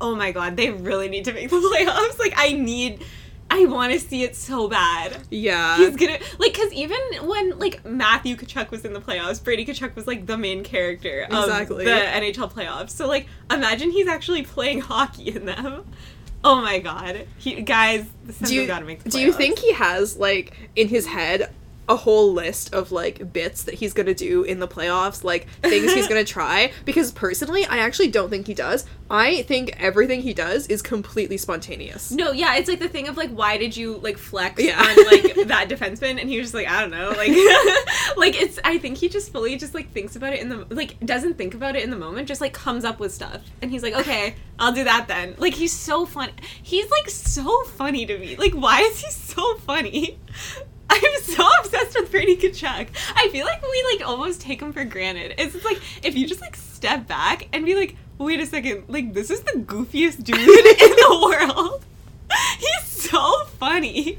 oh 0.00 0.14
my 0.14 0.32
god, 0.32 0.56
they 0.56 0.70
really 0.70 1.08
need 1.08 1.24
to 1.26 1.32
make 1.32 1.50
the 1.50 1.56
playoffs. 1.56 2.18
Like 2.18 2.34
I 2.36 2.52
need 2.52 3.04
I 3.50 3.64
want 3.66 3.92
to 3.92 3.98
see 3.98 4.22
it 4.22 4.36
so 4.36 4.68
bad. 4.68 5.18
Yeah. 5.30 5.76
He's 5.76 5.96
gonna 5.96 6.18
like 6.38 6.52
because 6.52 6.72
even 6.72 6.98
when 7.22 7.58
like 7.58 7.84
Matthew 7.84 8.36
Tkachuk 8.36 8.70
was 8.70 8.84
in 8.84 8.92
the 8.92 9.00
playoffs, 9.00 9.42
Brady 9.42 9.66
Tkachuk 9.66 9.96
was 9.96 10.06
like 10.06 10.26
the 10.26 10.38
main 10.38 10.62
character 10.62 11.26
of 11.30 11.44
Exactly. 11.44 11.84
the 11.84 11.90
NHL 11.90 12.52
playoffs. 12.52 12.90
So 12.90 13.08
like 13.08 13.26
imagine 13.50 13.90
he's 13.90 14.06
actually 14.06 14.42
playing 14.42 14.80
hockey 14.82 15.34
in 15.34 15.46
them. 15.46 15.84
Oh 16.42 16.62
my 16.62 16.78
god, 16.78 17.26
he, 17.36 17.60
guys, 17.60 18.06
the 18.24 18.32
Sens 18.32 18.48
do 18.48 18.54
you, 18.54 18.60
have 18.62 18.68
gotta 18.68 18.86
make 18.86 19.02
the 19.02 19.10
do 19.10 19.20
you 19.20 19.30
think 19.30 19.58
he 19.58 19.74
has 19.74 20.16
like 20.16 20.56
in 20.74 20.88
his 20.88 21.06
head 21.06 21.52
a 21.90 21.96
whole 21.96 22.32
list 22.32 22.72
of 22.72 22.90
like 22.92 23.32
bits 23.32 23.64
that 23.64 23.74
he's 23.74 23.92
gonna 23.92 24.14
do 24.14 24.42
in 24.44 24.60
the 24.60 24.68
playoffs, 24.68 25.22
like 25.24 25.46
things 25.60 25.92
he's 25.92 26.08
gonna 26.08 26.24
try? 26.38 26.72
Because 26.86 27.12
personally, 27.12 27.66
I 27.66 27.78
actually 27.78 28.08
don't 28.08 28.30
think 28.30 28.46
he 28.46 28.54
does. 28.54 28.86
I 29.10 29.42
think 29.42 29.74
everything 29.78 30.22
he 30.22 30.32
does 30.32 30.68
is 30.68 30.82
completely 30.82 31.36
spontaneous. 31.36 32.12
No, 32.12 32.30
yeah, 32.30 32.54
it's 32.54 32.68
like 32.68 32.78
the 32.78 32.88
thing 32.88 33.08
of 33.08 33.16
like, 33.16 33.30
why 33.30 33.58
did 33.58 33.76
you 33.76 33.96
like 33.98 34.16
flex 34.16 34.62
Yeah. 34.62 34.78
on 34.80 35.04
like 35.06 35.34
that 35.48 35.66
defenseman? 35.68 36.20
And 36.20 36.28
he 36.30 36.38
was 36.38 36.44
just 36.46 36.54
like, 36.54 36.68
I 36.68 36.80
don't 36.80 36.90
know, 36.92 37.08
like, 37.10 37.28
like 38.16 38.40
it's. 38.40 38.58
I 38.64 38.78
think 38.78 38.96
he 38.98 39.08
just 39.08 39.32
fully 39.32 39.56
just 39.56 39.74
like 39.74 39.90
thinks 39.90 40.14
about 40.16 40.32
it 40.32 40.40
in 40.40 40.48
the 40.48 40.64
like 40.70 40.98
doesn't 41.04 41.36
think 41.36 41.54
about 41.54 41.74
it 41.74 41.82
in 41.82 41.90
the 41.90 41.96
moment, 41.98 42.28
just 42.28 42.40
like 42.40 42.52
comes 42.52 42.84
up 42.84 43.00
with 43.00 43.12
stuff, 43.12 43.42
and 43.60 43.70
he's 43.70 43.82
like, 43.82 43.94
okay, 43.94 44.36
I'll 44.60 44.72
do 44.72 44.84
that 44.84 45.08
then. 45.08 45.34
Like 45.38 45.54
he's 45.54 45.72
so 45.72 46.06
fun. 46.06 46.30
He's 46.62 46.88
like 46.90 47.10
so 47.10 47.64
funny 47.64 48.06
to 48.06 48.16
me. 48.16 48.36
Like, 48.36 48.52
why 48.52 48.82
is 48.82 49.00
he 49.00 49.10
so 49.10 49.56
funny? 49.56 50.18
I'm 51.02 51.22
so 51.22 51.46
obsessed 51.60 51.96
with 51.98 52.10
Brady 52.10 52.36
Tkachuk. 52.36 52.88
I 53.14 53.28
feel 53.28 53.46
like 53.46 53.62
we 53.62 53.84
like 53.92 54.08
almost 54.08 54.40
take 54.40 54.60
him 54.60 54.72
for 54.72 54.84
granted. 54.84 55.34
It's 55.38 55.52
just 55.52 55.64
like 55.64 55.78
if 56.04 56.16
you 56.16 56.26
just 56.26 56.40
like 56.40 56.56
step 56.56 57.06
back 57.06 57.48
and 57.52 57.64
be 57.64 57.76
like, 57.76 57.96
wait 58.18 58.40
a 58.40 58.46
second, 58.46 58.84
like 58.88 59.14
this 59.14 59.30
is 59.30 59.40
the 59.42 59.60
goofiest 59.60 60.24
dude 60.24 60.36
in 60.38 60.44
the 60.46 61.20
world. 61.22 61.84
He's 62.58 62.84
so 62.86 63.44
funny. 63.58 64.18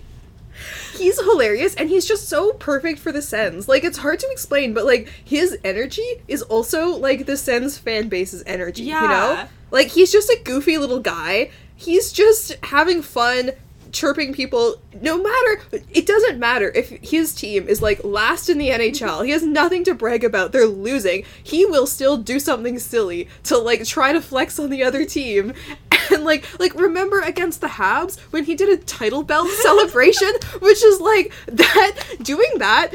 He's 0.97 1.19
hilarious 1.19 1.75
and 1.75 1.89
he's 1.89 2.05
just 2.05 2.29
so 2.29 2.53
perfect 2.53 2.99
for 2.99 3.11
the 3.11 3.21
Sens. 3.21 3.67
Like 3.67 3.83
it's 3.83 3.97
hard 3.97 4.19
to 4.19 4.27
explain, 4.31 4.73
but 4.73 4.85
like 4.85 5.07
his 5.25 5.57
energy 5.63 6.21
is 6.27 6.41
also 6.43 6.89
like 6.89 7.25
the 7.25 7.35
Sens 7.37 7.77
fan 7.77 8.07
base's 8.09 8.43
energy, 8.45 8.83
you 8.83 8.91
know? 8.91 9.33
Yeah. 9.33 9.47
Like 9.71 9.87
he's 9.87 10.11
just 10.11 10.29
a 10.29 10.39
goofy 10.43 10.77
little 10.77 10.99
guy. 10.99 11.49
He's 11.75 12.11
just 12.11 12.55
having 12.63 13.01
fun 13.01 13.51
chirping 13.91 14.33
people 14.33 14.75
no 15.01 15.17
matter 15.17 15.61
it 15.91 16.05
doesn't 16.05 16.39
matter 16.39 16.71
if 16.75 16.89
his 16.89 17.33
team 17.33 17.67
is 17.67 17.81
like 17.81 18.03
last 18.03 18.49
in 18.49 18.57
the 18.57 18.69
NHL. 18.71 19.25
He 19.25 19.31
has 19.31 19.43
nothing 19.43 19.83
to 19.85 19.93
brag 19.93 20.23
about. 20.23 20.51
They're 20.51 20.65
losing. 20.65 21.25
He 21.43 21.65
will 21.65 21.87
still 21.87 22.17
do 22.17 22.39
something 22.39 22.79
silly 22.79 23.27
to 23.43 23.57
like 23.57 23.85
try 23.85 24.13
to 24.13 24.21
flex 24.21 24.59
on 24.59 24.69
the 24.69 24.83
other 24.83 25.05
team. 25.05 25.53
And 26.11 26.25
like 26.25 26.59
like 26.59 26.73
remember 26.75 27.21
against 27.21 27.61
the 27.61 27.67
Habs 27.67 28.19
when 28.31 28.43
he 28.43 28.53
did 28.55 28.67
a 28.67 28.83
title 28.83 29.23
belt 29.23 29.47
celebration, 29.61 30.29
which 30.59 30.83
is 30.83 30.99
like 30.99 31.31
that 31.45 31.91
doing 32.21 32.51
that 32.57 32.93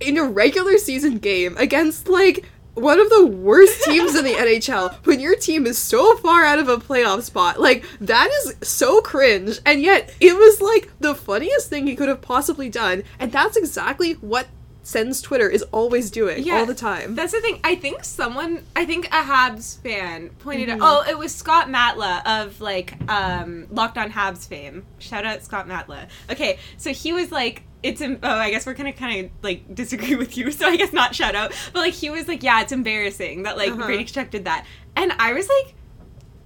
in 0.00 0.16
a 0.16 0.24
regular 0.24 0.76
season 0.78 1.18
game 1.18 1.54
against 1.58 2.08
like 2.08 2.48
one 2.80 2.98
of 3.00 3.10
the 3.10 3.26
worst 3.26 3.82
teams 3.84 4.14
in 4.14 4.24
the 4.24 4.32
NHL 4.34 4.94
when 5.06 5.20
your 5.20 5.36
team 5.36 5.66
is 5.66 5.78
so 5.78 6.16
far 6.16 6.44
out 6.44 6.58
of 6.58 6.68
a 6.68 6.76
playoff 6.78 7.22
spot. 7.22 7.60
Like 7.60 7.84
that 8.00 8.30
is 8.30 8.54
so 8.68 9.00
cringe 9.00 9.58
and 9.66 9.82
yet 9.82 10.14
it 10.20 10.34
was 10.36 10.60
like 10.60 10.90
the 11.00 11.14
funniest 11.14 11.68
thing 11.70 11.86
he 11.86 11.96
could 11.96 12.08
have 12.08 12.20
possibly 12.20 12.68
done 12.68 13.02
and 13.18 13.30
that's 13.32 13.56
exactly 13.56 14.14
what 14.14 14.46
Sens 14.82 15.20
Twitter 15.20 15.48
is 15.48 15.62
always 15.72 16.10
doing 16.10 16.42
yeah, 16.42 16.56
all 16.56 16.66
the 16.66 16.74
time. 16.74 17.14
That's 17.14 17.32
the 17.32 17.40
thing. 17.42 17.60
I 17.62 17.74
think 17.74 18.02
someone, 18.02 18.64
I 18.74 18.86
think 18.86 19.06
a 19.08 19.22
Habs 19.22 19.78
fan 19.82 20.30
pointed 20.38 20.68
Mm-hmm. 20.70 20.82
out. 20.82 21.04
Oh, 21.06 21.10
it 21.10 21.18
was 21.18 21.34
Scott 21.34 21.68
Matla 21.68 22.22
of 22.26 22.60
like 22.62 22.94
um, 23.08 23.66
Locked 23.70 23.98
On 23.98 24.10
Habs 24.10 24.48
fame. 24.48 24.84
Shout 24.98 25.26
out 25.26 25.42
Scott 25.44 25.68
Matla. 25.68 26.08
Okay, 26.30 26.58
so 26.78 26.92
he 26.92 27.12
was 27.12 27.30
like. 27.30 27.62
It's 27.82 28.02
oh 28.02 28.18
I 28.22 28.50
guess 28.50 28.66
we're 28.66 28.74
gonna 28.74 28.92
kind 28.92 29.24
of 29.26 29.30
like 29.42 29.74
disagree 29.74 30.14
with 30.22 30.36
you 30.36 30.50
so 30.50 30.66
I 30.66 30.76
guess 30.76 30.92
not 30.92 31.14
shout 31.14 31.34
out 31.34 31.52
but 31.72 31.80
like 31.80 31.94
he 31.94 32.10
was 32.10 32.28
like 32.28 32.42
yeah 32.42 32.60
it's 32.62 32.72
embarrassing 32.72 33.44
that 33.44 33.56
like 33.56 33.72
Uh-huh. 33.72 33.86
Brady 33.86 34.04
Tkachuk 34.04 34.30
did 34.30 34.44
that. 34.44 34.66
And 34.96 35.12
I 35.18 35.32
was 35.32 35.48
like 35.48 35.74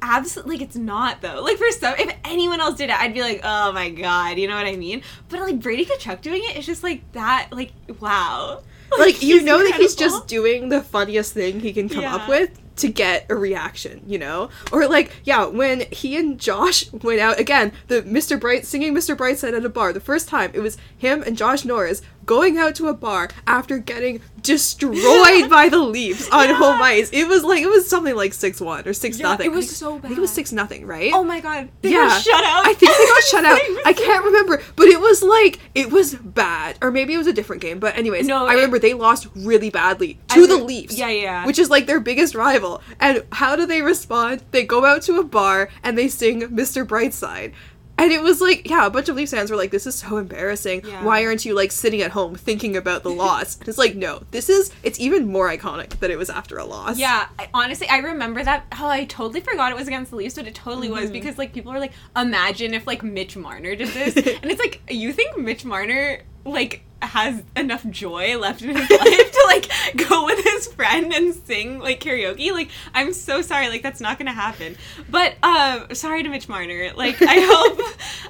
absolutely 0.02 0.56
like 0.56 0.66
it's 0.66 0.76
not 0.76 1.22
though. 1.22 1.42
Like 1.42 1.56
for 1.56 1.70
some 1.70 1.94
if 1.98 2.14
anyone 2.24 2.60
else 2.60 2.76
did 2.76 2.90
it 2.90 3.00
I'd 3.00 3.14
be 3.14 3.22
like 3.22 3.40
oh 3.42 3.72
my 3.72 3.90
god 3.90 4.38
you 4.38 4.46
know 4.48 4.56
what 4.56 4.66
I 4.66 4.76
mean? 4.76 5.02
But 5.28 5.40
like 5.40 5.60
Brady 5.60 5.84
Tkachuk 5.86 6.20
doing 6.20 6.42
it 6.44 6.56
it's 6.56 6.66
just 6.66 6.82
like 6.82 7.10
that 7.12 7.48
like 7.52 7.72
wow. 8.00 8.62
Like 8.98 9.22
you 9.22 9.36
he's 9.38 9.44
know 9.44 9.58
that 9.58 9.74
he's 9.74 9.96
just 9.96 10.28
doing 10.28 10.68
the 10.68 10.80
funniest 10.82 11.32
thing 11.32 11.58
he 11.60 11.72
can 11.72 11.88
come 11.88 12.04
up 12.04 12.28
with 12.28 12.60
to 12.76 12.88
get 12.88 13.26
a 13.28 13.34
reaction, 13.34 14.02
you 14.06 14.18
know? 14.18 14.50
Or 14.72 14.86
like, 14.88 15.12
yeah, 15.24 15.46
when 15.46 15.82
he 15.90 16.16
and 16.16 16.38
Josh 16.38 16.92
went 16.92 17.20
out 17.20 17.38
again, 17.38 17.72
the 17.88 18.02
Mr. 18.02 18.38
Bright 18.38 18.66
singing 18.66 18.94
Mr. 18.94 19.16
Brightside 19.16 19.56
at 19.56 19.64
a 19.64 19.68
bar. 19.68 19.92
The 19.92 20.00
first 20.00 20.28
time 20.28 20.50
it 20.54 20.60
was 20.60 20.76
him 20.96 21.22
and 21.22 21.36
Josh 21.36 21.64
Norris 21.64 22.02
going 22.26 22.58
out 22.58 22.74
to 22.76 22.88
a 22.88 22.94
bar 22.94 23.28
after 23.46 23.78
getting 23.78 24.20
destroyed 24.42 25.48
by 25.50 25.68
the 25.70 25.78
Leafs 25.78 26.28
on 26.30 26.48
Yeah. 26.48 26.54
home 26.56 26.82
ice. 26.82 27.10
It 27.12 27.26
was 27.28 27.42
like 27.44 27.62
it 27.62 27.68
was 27.68 27.88
something 27.88 28.14
like 28.14 28.32
six 28.34 28.60
one 28.60 28.86
or 28.86 28.92
six 28.92 29.18
Yeah, 29.18 29.28
nothing. 29.28 29.46
it 29.46 29.52
was 29.54 29.66
think- 29.66 29.76
so 29.76 29.96
I 29.96 30.00
think 30.00 30.18
it 30.18 30.20
was 30.20 30.30
six 30.30 30.52
nothing, 30.52 30.86
right? 30.86 31.10
Oh 31.14 31.24
my 31.24 31.40
god. 31.40 31.68
They 31.82 31.90
yeah, 31.92 32.08
got 32.08 32.22
shut 32.22 32.44
out. 32.44 32.66
I 32.66 32.74
think 32.74 32.92
they 32.96 33.06
got 33.06 33.22
shut 33.30 33.44
out. 33.44 33.58
I 33.86 33.92
can't 33.92 34.24
remember, 34.24 34.62
but 34.76 34.86
it 34.88 35.00
was 35.00 35.22
like 35.22 35.60
it 35.74 35.90
was 35.90 36.14
bad, 36.14 36.78
or 36.82 36.90
maybe 36.90 37.14
it 37.14 37.18
was 37.18 37.26
a 37.26 37.32
different 37.32 37.62
game. 37.62 37.78
But 37.78 37.96
anyways, 37.96 38.26
No, 38.26 38.46
I 38.46 38.52
it- 38.52 38.56
remember 38.56 38.78
they 38.78 38.94
lost 38.94 39.28
really 39.34 39.70
badly 39.70 40.18
I 40.30 40.34
to 40.34 40.46
the 40.46 40.56
re- 40.56 40.62
Leafs. 40.62 40.98
yeah, 40.98 41.08
yeah. 41.08 41.46
which 41.46 41.58
is 41.58 41.70
like 41.70 41.86
their 41.86 42.00
biggest 42.00 42.34
rival. 42.34 42.82
And 43.00 43.22
how 43.32 43.56
do 43.56 43.66
they 43.66 43.82
respond? 43.82 44.42
They 44.50 44.64
go 44.64 44.84
out 44.84 45.02
to 45.02 45.18
a 45.18 45.24
bar 45.24 45.68
and 45.82 45.96
they 45.98 46.08
sing 46.08 46.42
"Mr. 46.42 46.86
Brightside." 46.86 47.52
And 47.96 48.10
it 48.10 48.22
was 48.22 48.40
like, 48.40 48.68
yeah, 48.68 48.86
a 48.86 48.90
bunch 48.90 49.08
of 49.08 49.14
Leafs 49.14 49.30
fans 49.30 49.50
were 49.50 49.56
like, 49.56 49.70
"This 49.70 49.86
is 49.86 49.94
so 49.94 50.16
embarrassing. 50.16 50.82
Yeah. 50.84 51.04
Why 51.04 51.24
aren't 51.24 51.44
you 51.44 51.54
like 51.54 51.70
sitting 51.70 52.02
at 52.02 52.10
home 52.10 52.34
thinking 52.34 52.76
about 52.76 53.04
the 53.04 53.10
loss?" 53.10 53.56
And 53.58 53.68
it's 53.68 53.78
like, 53.78 53.94
no, 53.94 54.22
this 54.32 54.48
is. 54.48 54.72
It's 54.82 54.98
even 54.98 55.28
more 55.28 55.48
iconic 55.48 55.90
that 56.00 56.10
it 56.10 56.16
was 56.18 56.28
after 56.28 56.58
a 56.58 56.64
loss. 56.64 56.98
Yeah, 56.98 57.28
I, 57.38 57.48
honestly, 57.54 57.88
I 57.88 57.98
remember 57.98 58.42
that. 58.42 58.66
How 58.72 58.88
I 58.88 59.04
totally 59.04 59.40
forgot 59.40 59.70
it 59.70 59.76
was 59.76 59.86
against 59.86 60.10
the 60.10 60.16
Leafs, 60.16 60.34
but 60.34 60.46
it 60.48 60.54
totally 60.56 60.90
was 60.90 61.04
Mm-hmm. 61.04 61.12
because 61.12 61.38
like 61.38 61.52
people 61.52 61.72
were 61.72 61.78
like, 61.78 61.92
imagine 62.16 62.74
if 62.74 62.84
like 62.86 63.02
Mitch 63.04 63.36
Marner 63.36 63.76
did 63.76 63.88
this, 63.88 64.16
and 64.42 64.50
it's 64.50 64.60
like 64.60 64.82
you 64.90 65.12
think 65.12 65.38
Mitch 65.38 65.64
Marner 65.64 66.22
like 66.44 66.82
has 67.08 67.42
enough 67.56 67.86
joy 67.88 68.38
left 68.38 68.62
in 68.62 68.76
his 68.76 68.90
life 68.90 69.32
to 69.32 69.44
like 69.46 69.70
go 70.08 70.24
with 70.24 70.42
his 70.44 70.66
friend 70.68 71.12
and 71.12 71.34
sing 71.34 71.78
like 71.78 72.00
karaoke 72.00 72.52
like 72.52 72.70
i'm 72.94 73.12
so 73.12 73.42
sorry 73.42 73.68
like 73.68 73.82
that's 73.82 74.00
not 74.00 74.18
gonna 74.18 74.32
happen. 74.32 74.76
But 75.10 75.34
um 75.42 75.94
sorry 75.94 76.22
to 76.22 76.28
mitch 76.28 76.48
marner 76.48 76.92
like 76.96 77.20
i 77.22 77.36
hope 77.40 77.80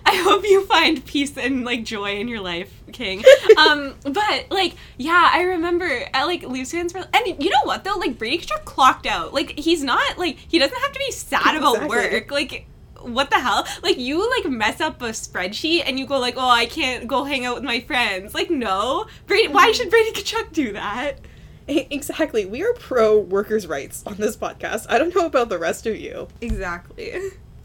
i 0.07 0.17
hope 0.17 0.45
you 0.45 0.65
find 0.67 1.05
peace 1.05 1.37
and 1.37 1.65
like 1.65 1.85
joy 1.85 2.17
in 2.17 2.29
your 2.29 2.41
life 2.41 2.83
king. 2.93 3.25
Um 3.57 3.95
but 4.05 4.47
like 4.51 4.75
yeah 4.99 5.31
i 5.33 5.43
remember 5.43 5.89
uh, 6.15 6.27
like 6.27 6.43
Leafs 6.43 6.71
fans 6.73 6.95
were 6.95 7.05
and 7.13 7.43
you 7.43 7.51
know 7.51 7.63
what 7.65 7.85
though? 7.85 7.97
Like 7.97 8.19
brady 8.19 8.39
Tkachuk 8.39 8.65
clocked 8.65 9.07
out. 9.07 9.33
Like 9.35 9.59
he's 9.59 9.83
not 9.83 10.19
like 10.19 10.37
he 10.49 10.59
doesn't 10.59 10.79
have 10.81 10.93
to 10.93 10.99
be 10.99 11.11
sad 11.11 11.57
about 11.57 11.77
Exactly. 11.77 11.89
work. 11.97 12.31
Like 12.31 12.67
what 13.07 13.31
the 13.31 13.39
hell? 13.39 13.67
Like 13.83 13.99
you 13.99 14.29
like 14.31 14.51
mess 14.51 14.81
up 14.81 15.03
a 15.03 15.11
spreadsheet 15.11 15.83
and 15.87 15.99
you 15.99 16.07
go 16.07 16.19
like, 16.19 16.35
oh, 16.37 16.49
I 16.49 16.67
can't 16.67 17.07
go 17.07 17.25
hang 17.25 17.45
out 17.45 17.55
with 17.55 17.65
my 17.65 17.81
friends. 17.81 18.35
Like 18.35 18.51
no, 18.51 19.07
Brady. 19.27 19.49
Why 19.49 19.67
mm-hmm. 19.67 19.73
should 19.73 19.91
Brady 19.91 20.13
Tkachuk 20.13 20.53
do 20.53 20.73
that? 20.73 21.21
exactly. 21.69 22.45
We 22.45 22.63
are 22.63 22.73
pro 22.75 23.19
workers' 23.19 23.67
rights 23.67 24.03
on 24.07 24.17
this 24.17 24.37
podcast. 24.37 24.87
I 24.89 24.99
don't 24.99 25.15
know 25.15 25.27
about 25.27 25.49
the 25.49 25.59
rest 25.59 25.87
of 25.87 25.97
you. 25.97 26.29
Exactly. 26.41 27.13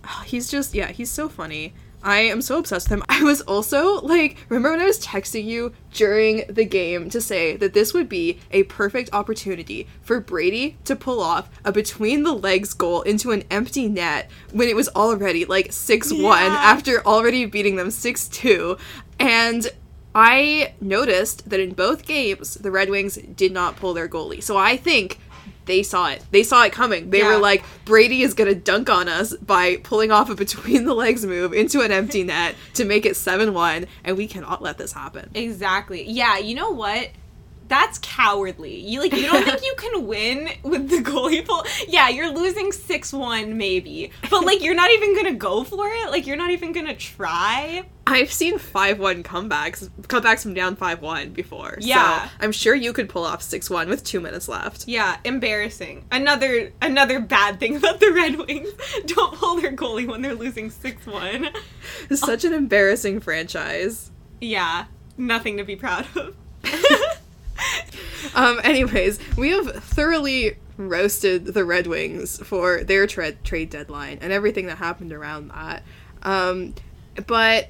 Oh, 0.05 0.23
he's 0.25 0.49
just 0.49 0.73
yeah, 0.73 0.87
he's 0.87 1.11
so 1.11 1.29
funny. 1.29 1.73
I 2.01 2.19
am 2.21 2.41
so 2.41 2.59
obsessed 2.59 2.89
with 2.89 2.99
him. 2.99 3.05
I 3.09 3.23
was 3.23 3.41
also 3.41 3.99
like, 4.01 4.37
remember 4.47 4.71
when 4.71 4.79
I 4.81 4.85
was 4.85 5.03
texting 5.03 5.43
you 5.45 5.73
during 5.93 6.43
the 6.49 6.63
game 6.65 7.09
to 7.09 7.19
say 7.19 7.57
that 7.57 7.73
this 7.73 7.93
would 7.93 8.07
be 8.07 8.39
a 8.51 8.63
perfect 8.63 9.09
opportunity 9.11 9.87
for 10.01 10.19
Brady 10.21 10.77
to 10.85 10.95
pull 10.95 11.19
off 11.19 11.49
a 11.65 11.71
between 11.71 12.23
the 12.23 12.33
legs 12.33 12.73
goal 12.73 13.01
into 13.01 13.31
an 13.31 13.43
empty 13.51 13.87
net 13.89 14.29
when 14.53 14.69
it 14.69 14.75
was 14.75 14.87
already 14.89 15.43
like 15.45 15.73
6 15.73 16.13
1 16.13 16.21
Yeah. 16.21 16.57
after 16.57 17.05
already 17.05 17.45
beating 17.45 17.75
them 17.75 17.91
6 17.91 18.27
2. 18.29 18.77
And 19.19 19.67
I 20.15 20.73
noticed 20.81 21.49
that 21.49 21.59
in 21.59 21.73
both 21.73 22.05
games, 22.05 22.55
the 22.55 22.71
Red 22.71 22.89
Wings 22.89 23.17
did 23.35 23.51
not 23.51 23.75
pull 23.75 23.93
their 23.93 24.07
goalie. 24.07 24.41
So 24.41 24.57
I 24.57 24.75
think 24.77 25.19
they 25.69 25.83
saw 25.83 26.09
it. 26.09 26.23
They 26.31 26.43
saw 26.43 26.63
it 26.63 26.71
coming. 26.73 27.11
They 27.11 27.19
Yeah. 27.19 27.35
were 27.35 27.37
like, 27.39 27.63
Brady 27.85 28.23
is 28.23 28.33
going 28.33 28.49
to 28.53 28.55
dunk 28.59 28.89
on 28.89 29.07
us 29.07 29.35
by 29.37 29.77
pulling 29.77 30.11
off 30.11 30.29
a 30.29 30.35
between 30.35 30.85
the 30.85 30.93
legs 30.95 31.23
move 31.25 31.53
into 31.53 31.81
an 31.81 31.91
empty 31.91 32.23
net 32.33 32.55
to 32.73 32.83
make 32.85 33.05
it 33.05 33.15
7 33.15 33.53
1, 33.53 33.85
and 34.03 34.17
we 34.17 34.27
cannot 34.27 34.61
let 34.63 34.77
this 34.79 34.93
happen. 34.93 35.29
Exactly. 35.35 36.03
Yeah. 36.09 36.37
You 36.39 36.55
know 36.55 36.71
what? 36.71 37.09
That's 37.69 37.99
cowardly. 37.99 38.79
You 38.79 38.99
like 38.99 39.13
you 39.13 39.27
don't 39.27 39.45
think 39.45 39.63
you 39.63 39.75
can 39.77 40.07
win 40.07 40.49
with 40.63 40.89
the 40.89 40.97
goalie 40.97 41.45
pull? 41.45 41.63
Yeah, 41.87 42.09
you're 42.09 42.31
losing 42.31 42.71
six 42.71 43.13
one 43.13 43.57
maybe, 43.57 44.11
but 44.29 44.43
like 44.43 44.61
you're 44.63 44.75
not 44.75 44.91
even 44.91 45.15
gonna 45.15 45.35
go 45.35 45.63
for 45.63 45.87
it. 45.87 46.09
Like 46.09 46.27
you're 46.27 46.35
not 46.35 46.49
even 46.49 46.73
gonna 46.73 46.95
try. 46.95 47.85
I've 48.07 48.33
seen 48.33 48.57
5 48.57 48.97
1 48.97 49.21
comebacks, 49.21 49.87
comebacks 50.07 50.41
from 50.41 50.55
down 50.55 50.75
5 50.75 51.01
1 51.03 51.29
before. 51.29 51.77
Yeah. 51.79 52.25
So 52.25 52.31
I'm 52.39 52.51
sure 52.51 52.73
you 52.73 52.91
could 52.91 53.07
pull 53.07 53.23
off 53.23 53.43
6 53.43 53.69
1 53.69 53.87
with 53.87 54.03
two 54.03 54.19
minutes 54.19 54.47
left. 54.47 54.87
Yeah, 54.87 55.17
embarrassing. 55.23 56.05
Another 56.11 56.73
another 56.81 57.19
bad 57.19 57.59
thing 57.59 57.75
about 57.75 57.99
the 57.99 58.11
Red 58.11 58.35
Wings. 58.37 58.69
Don't 59.05 59.35
pull 59.35 59.61
their 59.61 59.71
goalie 59.73 60.07
when 60.07 60.23
they're 60.23 60.33
losing 60.33 60.71
six 60.71 61.05
one. 61.05 61.49
It's 62.09 62.21
such 62.21 62.43
an 62.45 62.53
embarrassing 62.53 63.19
franchise. 63.19 64.09
Yeah, 64.41 64.85
nothing 65.17 65.57
to 65.57 65.63
be 65.63 65.75
proud 65.75 66.07
of. 66.15 66.35
Um, 68.35 68.59
anyways, 68.63 69.17
we 69.37 69.49
have 69.51 69.83
thoroughly 69.83 70.57
roasted 70.77 71.45
the 71.45 71.65
Red 71.65 71.87
Wings 71.87 72.37
for 72.45 72.83
their 72.83 73.07
tra- 73.07 73.31
trade 73.31 73.69
deadline 73.69 74.19
and 74.21 74.31
everything 74.31 74.65
that 74.67 74.77
happened 74.77 75.13
around 75.13 75.49
that. 75.49 75.83
Um, 76.23 76.75
but 77.27 77.69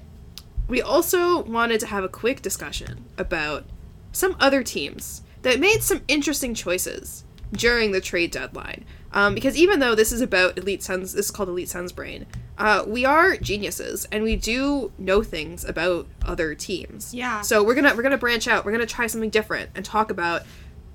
we 0.68 0.82
also 0.82 1.44
wanted 1.44 1.80
to 1.82 1.88
have 1.88 2.04
a 2.04 2.10
quick 2.10 2.42
discussion 2.42 3.06
about 3.18 3.66
some 4.12 4.36
other 4.40 4.64
teams 4.64 5.22
that 5.42 5.60
made 5.60 5.82
some 5.82 6.02
interesting 6.08 6.54
choices 6.54 7.24
during 7.52 7.92
the 7.92 8.02
trade 8.02 8.32
deadline. 8.32 8.86
Um, 9.12 9.34
because 9.34 9.58
even 9.58 9.80
though 9.80 9.96
this 9.96 10.12
is 10.12 10.22
about 10.22 10.58
Elite 10.58 10.84
Sens, 10.84 11.14
this 11.14 11.26
is 11.26 11.32
called 11.32 11.50
Elite 11.50 11.70
Sens 11.70 11.92
Brain, 11.92 12.26
uh, 12.60 12.84
we 12.86 13.06
are 13.06 13.38
geniuses 13.38 14.06
and 14.12 14.24
we 14.24 14.36
do 14.36 14.92
know 14.98 15.24
things 15.24 15.64
about 15.64 16.08
other 16.26 16.54
teams. 16.54 17.14
Yeah. 17.14 17.42
So 17.42 17.64
we're 17.64 17.76
gonna 17.76 17.96
we're 17.96 18.04
gonna 18.04 18.18
branch 18.18 18.48
out. 18.48 18.66
We're 18.66 18.74
gonna 18.74 18.86
try 18.86 19.08
something 19.08 19.30
different 19.30 19.70
and 19.76 19.84
talk 19.86 20.12
about 20.12 20.44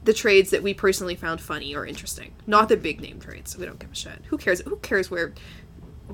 the 0.04 0.12
trades 0.12 0.50
that 0.50 0.62
we 0.62 0.74
personally 0.74 1.14
found 1.16 1.40
funny 1.40 1.74
or 1.74 1.86
interesting, 1.86 2.32
not 2.46 2.68
the 2.68 2.76
big 2.76 3.00
name 3.00 3.18
trades. 3.18 3.56
We 3.56 3.64
don't 3.64 3.78
give 3.78 3.90
a 3.90 3.94
shit. 3.94 4.20
Who 4.26 4.36
cares? 4.36 4.60
Who 4.60 4.76
cares 4.76 5.10
where? 5.10 5.32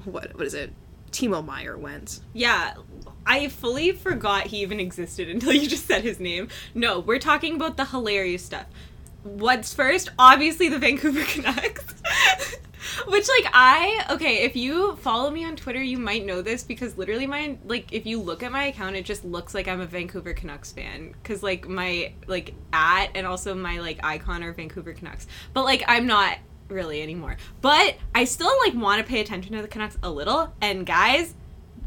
What 0.04 0.34
what 0.36 0.46
is 0.46 0.54
it? 0.54 0.72
Timo 1.10 1.44
Meier 1.44 1.76
went. 1.76 2.20
Yeah, 2.32 2.74
I 3.26 3.48
fully 3.48 3.90
forgot 3.90 4.46
he 4.46 4.58
even 4.62 4.78
existed 4.78 5.28
until 5.28 5.52
you 5.52 5.68
just 5.68 5.86
said 5.86 6.02
his 6.04 6.20
name. 6.20 6.48
No, 6.74 7.00
we're 7.00 7.18
talking 7.18 7.56
about 7.56 7.76
the 7.76 7.86
hilarious 7.86 8.44
stuff. 8.44 8.66
What's 9.24 9.74
first? 9.74 10.10
Obviously, 10.18 10.68
the 10.68 10.78
Vancouver 10.78 11.24
Canucks. 11.26 11.94
Which, 13.08 13.28
like, 13.28 13.52
I 13.52 14.06
okay. 14.10 14.42
If 14.44 14.56
you 14.56 14.96
follow 14.96 15.30
me 15.30 15.44
on 15.44 15.56
Twitter, 15.56 15.82
you 15.82 15.98
might 15.98 16.24
know 16.24 16.42
this 16.42 16.62
because 16.62 16.96
literally, 16.96 17.26
my 17.26 17.56
like, 17.66 17.92
if 17.92 18.06
you 18.06 18.20
look 18.20 18.42
at 18.42 18.52
my 18.52 18.64
account, 18.64 18.96
it 18.96 19.04
just 19.04 19.24
looks 19.24 19.54
like 19.54 19.68
I'm 19.68 19.80
a 19.80 19.86
Vancouver 19.86 20.32
Canucks 20.32 20.72
fan 20.72 21.14
because 21.22 21.42
like 21.42 21.68
my 21.68 22.12
like 22.26 22.54
at 22.72 23.08
and 23.14 23.26
also 23.26 23.54
my 23.54 23.80
like 23.80 24.00
icon 24.04 24.42
are 24.42 24.52
Vancouver 24.52 24.92
Canucks. 24.92 25.26
But 25.52 25.64
like, 25.64 25.82
I'm 25.86 26.06
not 26.06 26.38
really 26.68 27.02
anymore. 27.02 27.36
But 27.60 27.96
I 28.14 28.24
still 28.24 28.52
like 28.64 28.74
want 28.74 29.04
to 29.04 29.08
pay 29.08 29.20
attention 29.20 29.54
to 29.56 29.62
the 29.62 29.68
Canucks 29.68 29.98
a 30.02 30.10
little. 30.10 30.54
And 30.60 30.86
guys, 30.86 31.34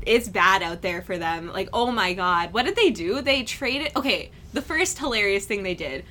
it's 0.05 0.27
bad 0.27 0.61
out 0.61 0.81
there 0.81 1.01
for 1.01 1.17
them. 1.17 1.51
Like, 1.51 1.69
oh 1.73 1.91
my 1.91 2.13
god, 2.13 2.53
what 2.53 2.65
did 2.65 2.75
they 2.75 2.89
do? 2.89 3.21
They 3.21 3.43
traded. 3.43 3.91
Okay, 3.95 4.31
the 4.53 4.61
first 4.61 4.99
hilarious 4.99 5.45
thing 5.45 5.63
they 5.63 5.75
did. 5.75 6.05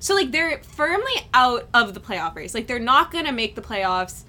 So 0.00 0.14
like 0.14 0.32
they're 0.32 0.58
firmly 0.64 1.12
out 1.32 1.68
of 1.72 1.94
the 1.94 2.00
playoff 2.00 2.34
race. 2.34 2.54
Like 2.54 2.66
they're 2.66 2.78
not 2.80 3.12
gonna 3.12 3.32
make 3.32 3.54
the 3.54 3.62
playoffs. 3.62 4.24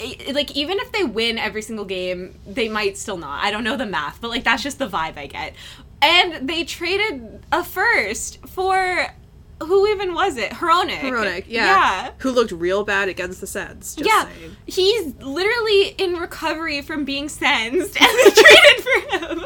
I- 0.00 0.32
Like 0.32 0.54
even 0.56 0.78
if 0.80 0.92
they 0.92 1.04
win 1.04 1.38
every 1.38 1.62
single 1.62 1.84
game, 1.86 2.38
they 2.46 2.68
might 2.68 2.98
still 2.98 3.16
not. 3.16 3.42
I 3.42 3.50
don't 3.50 3.64
know 3.64 3.76
the 3.76 3.86
math, 3.86 4.20
but 4.20 4.28
like 4.28 4.44
that's 4.44 4.62
just 4.62 4.78
the 4.78 4.88
vibe 4.88 5.16
I 5.16 5.26
get. 5.26 5.54
And 6.02 6.48
they 6.48 6.64
traded 6.64 7.42
a 7.50 7.64
first 7.64 8.44
for 8.46 9.06
who 9.62 9.86
even 9.86 10.12
was 10.14 10.36
it? 10.36 10.50
Hronek. 10.50 10.98
Hronek, 10.98 11.44
yeah. 11.46 11.64
Yeah. 11.64 12.10
Who 12.18 12.32
looked 12.32 12.50
real 12.50 12.84
bad 12.84 13.08
against 13.08 13.40
the 13.40 13.46
Sens. 13.46 13.94
Just 13.94 14.06
yeah, 14.10 14.24
saying. 14.24 14.56
he's 14.66 15.14
literally 15.22 15.90
in 15.96 16.14
recovery 16.14 16.82
from 16.82 17.04
being 17.04 17.28
sensed, 17.28 17.96
and 18.00 18.08
they 18.18 18.30
traded 18.30 18.84
for 18.84 19.18
him. 19.18 19.44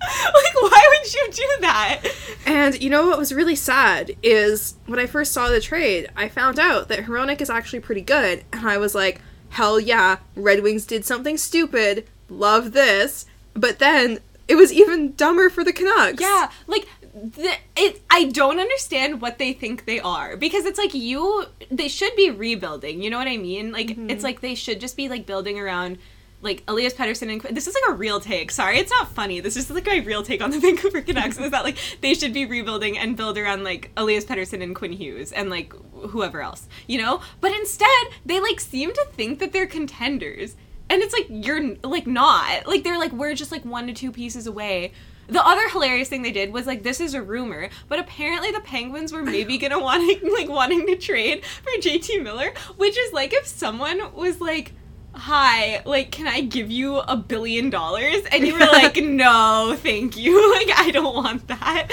like, 0.34 0.54
why 0.72 0.86
would 0.88 1.14
you 1.14 1.28
do 1.32 1.48
that? 1.60 2.02
And 2.46 2.82
you 2.82 2.90
know 2.90 3.06
what 3.06 3.18
was 3.18 3.34
really 3.34 3.56
sad 3.56 4.16
is 4.22 4.74
when 4.86 4.98
I 4.98 5.06
first 5.06 5.32
saw 5.32 5.48
the 5.48 5.60
trade, 5.60 6.08
I 6.16 6.28
found 6.28 6.58
out 6.58 6.88
that 6.88 7.00
Hronek 7.00 7.40
is 7.40 7.50
actually 7.50 7.80
pretty 7.80 8.00
good, 8.00 8.44
and 8.52 8.68
I 8.68 8.78
was 8.78 8.94
like, 8.94 9.20
hell 9.50 9.78
yeah, 9.78 10.18
Red 10.34 10.62
Wings 10.62 10.86
did 10.86 11.04
something 11.04 11.36
stupid. 11.36 12.06
Love 12.28 12.72
this. 12.72 13.26
But 13.54 13.78
then 13.78 14.20
it 14.48 14.54
was 14.54 14.72
even 14.72 15.14
dumber 15.14 15.50
for 15.50 15.62
the 15.62 15.72
Canucks. 15.72 16.20
Yeah, 16.20 16.50
like 16.66 16.88
the, 17.14 17.52
it. 17.76 18.02
I 18.10 18.24
don't 18.24 18.58
understand 18.58 19.20
what 19.20 19.38
they 19.38 19.52
think 19.52 19.84
they 19.84 20.00
are 20.00 20.36
because 20.36 20.64
it's 20.64 20.78
like 20.78 20.94
you. 20.94 21.44
They 21.70 21.88
should 21.88 22.14
be 22.16 22.30
rebuilding. 22.30 23.02
You 23.02 23.10
know 23.10 23.18
what 23.18 23.28
I 23.28 23.36
mean? 23.36 23.72
Like 23.72 23.90
it's 23.90 23.98
mm-hmm. 23.98 24.22
like 24.22 24.40
they 24.40 24.54
should 24.54 24.80
just 24.80 24.96
be 24.96 25.08
like 25.08 25.26
building 25.26 25.58
around. 25.58 25.98
Like 26.42 26.62
Elias 26.68 26.94
Pettersson 26.94 27.30
and 27.30 27.54
this 27.54 27.66
is 27.66 27.74
like 27.74 27.92
a 27.94 27.96
real 27.98 28.18
take. 28.20 28.50
Sorry, 28.50 28.78
it's 28.78 28.90
not 28.90 29.10
funny. 29.12 29.40
This 29.40 29.56
is 29.56 29.70
like 29.70 29.86
my 29.86 29.98
real 29.98 30.22
take 30.22 30.42
on 30.42 30.50
the 30.50 30.58
Vancouver 30.60 31.02
Canucks. 31.02 31.38
is 31.38 31.50
that 31.50 31.64
like 31.64 31.76
they 32.00 32.14
should 32.14 32.32
be 32.32 32.46
rebuilding 32.46 32.96
and 32.96 33.16
build 33.16 33.36
around 33.36 33.62
like 33.64 33.90
Elias 33.96 34.24
Pettersson 34.24 34.62
and 34.62 34.74
Quinn 34.74 34.92
Hughes 34.92 35.32
and 35.32 35.50
like 35.50 35.72
whoever 35.92 36.40
else, 36.40 36.68
you 36.86 36.98
know. 36.98 37.20
But 37.40 37.52
instead, 37.52 37.88
they 38.24 38.40
like 38.40 38.60
seem 38.60 38.92
to 38.92 39.06
think 39.12 39.38
that 39.38 39.52
they're 39.52 39.66
contenders, 39.66 40.56
and 40.88 41.02
it's 41.02 41.12
like 41.12 41.26
you're 41.28 41.76
like 41.84 42.06
not. 42.06 42.66
Like 42.66 42.84
they're 42.84 42.98
like 42.98 43.12
we're 43.12 43.34
just 43.34 43.52
like 43.52 43.64
one 43.64 43.86
to 43.86 43.92
two 43.92 44.10
pieces 44.12 44.46
away. 44.46 44.92
The 45.28 45.46
other 45.46 45.68
hilarious 45.68 46.08
thing 46.08 46.22
they 46.22 46.32
did 46.32 46.52
was 46.52 46.66
like 46.66 46.82
this 46.82 47.00
is 47.00 47.14
a 47.14 47.22
rumor, 47.22 47.68
but 47.88 48.00
apparently 48.00 48.50
the 48.50 48.60
Penguins 48.60 49.12
were 49.12 49.22
maybe 49.22 49.58
gonna 49.58 49.78
wanting 49.82 50.20
like 50.32 50.48
wanting 50.48 50.86
to 50.86 50.96
trade 50.96 51.44
for 51.44 51.70
JT 51.80 52.22
Miller, 52.22 52.52
which 52.76 52.98
is 52.98 53.12
like 53.12 53.32
if 53.32 53.46
someone 53.46 54.12
was 54.14 54.40
like, 54.40 54.72
"Hi, 55.14 55.82
like 55.84 56.10
can 56.10 56.26
I 56.26 56.40
give 56.40 56.70
you 56.70 56.98
a 56.98 57.16
billion 57.16 57.70
dollars?" 57.70 58.22
and 58.32 58.46
you 58.46 58.54
were 58.54 58.60
like, 58.60 58.96
"No, 59.02 59.76
thank 59.78 60.16
you. 60.16 60.50
Like 60.60 60.70
I 60.78 60.90
don't 60.90 61.14
want 61.14 61.46
that." 61.48 61.88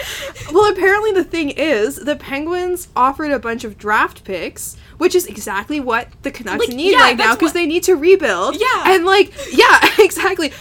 Well, 0.52 0.72
apparently 0.72 1.12
the 1.12 1.24
thing 1.24 1.50
is, 1.52 1.96
the 1.98 2.16
Penguins 2.16 2.88
offered 2.96 3.32
a 3.32 3.40
bunch 3.40 3.64
of 3.64 3.78
draft 3.78 4.24
picks, 4.24 4.78
which 4.98 5.16
is 5.16 5.26
exactly 5.26 5.80
what 5.80 6.10
the 6.24 6.32
Canucks 6.32 6.68
Like, 6.68 6.76
need 6.76 6.92
yeah, 6.92 7.02
right 7.02 7.18
now 7.18 7.34
because 7.34 7.50
what- 7.50 7.54
they 7.54 7.66
need 7.66 7.84
to 7.84 7.96
rebuild. 7.96 8.56
Yeah. 8.60 8.84
And 8.94 9.06
like, 9.06 9.34
yeah, 9.52 9.80
exactly. 10.00 10.52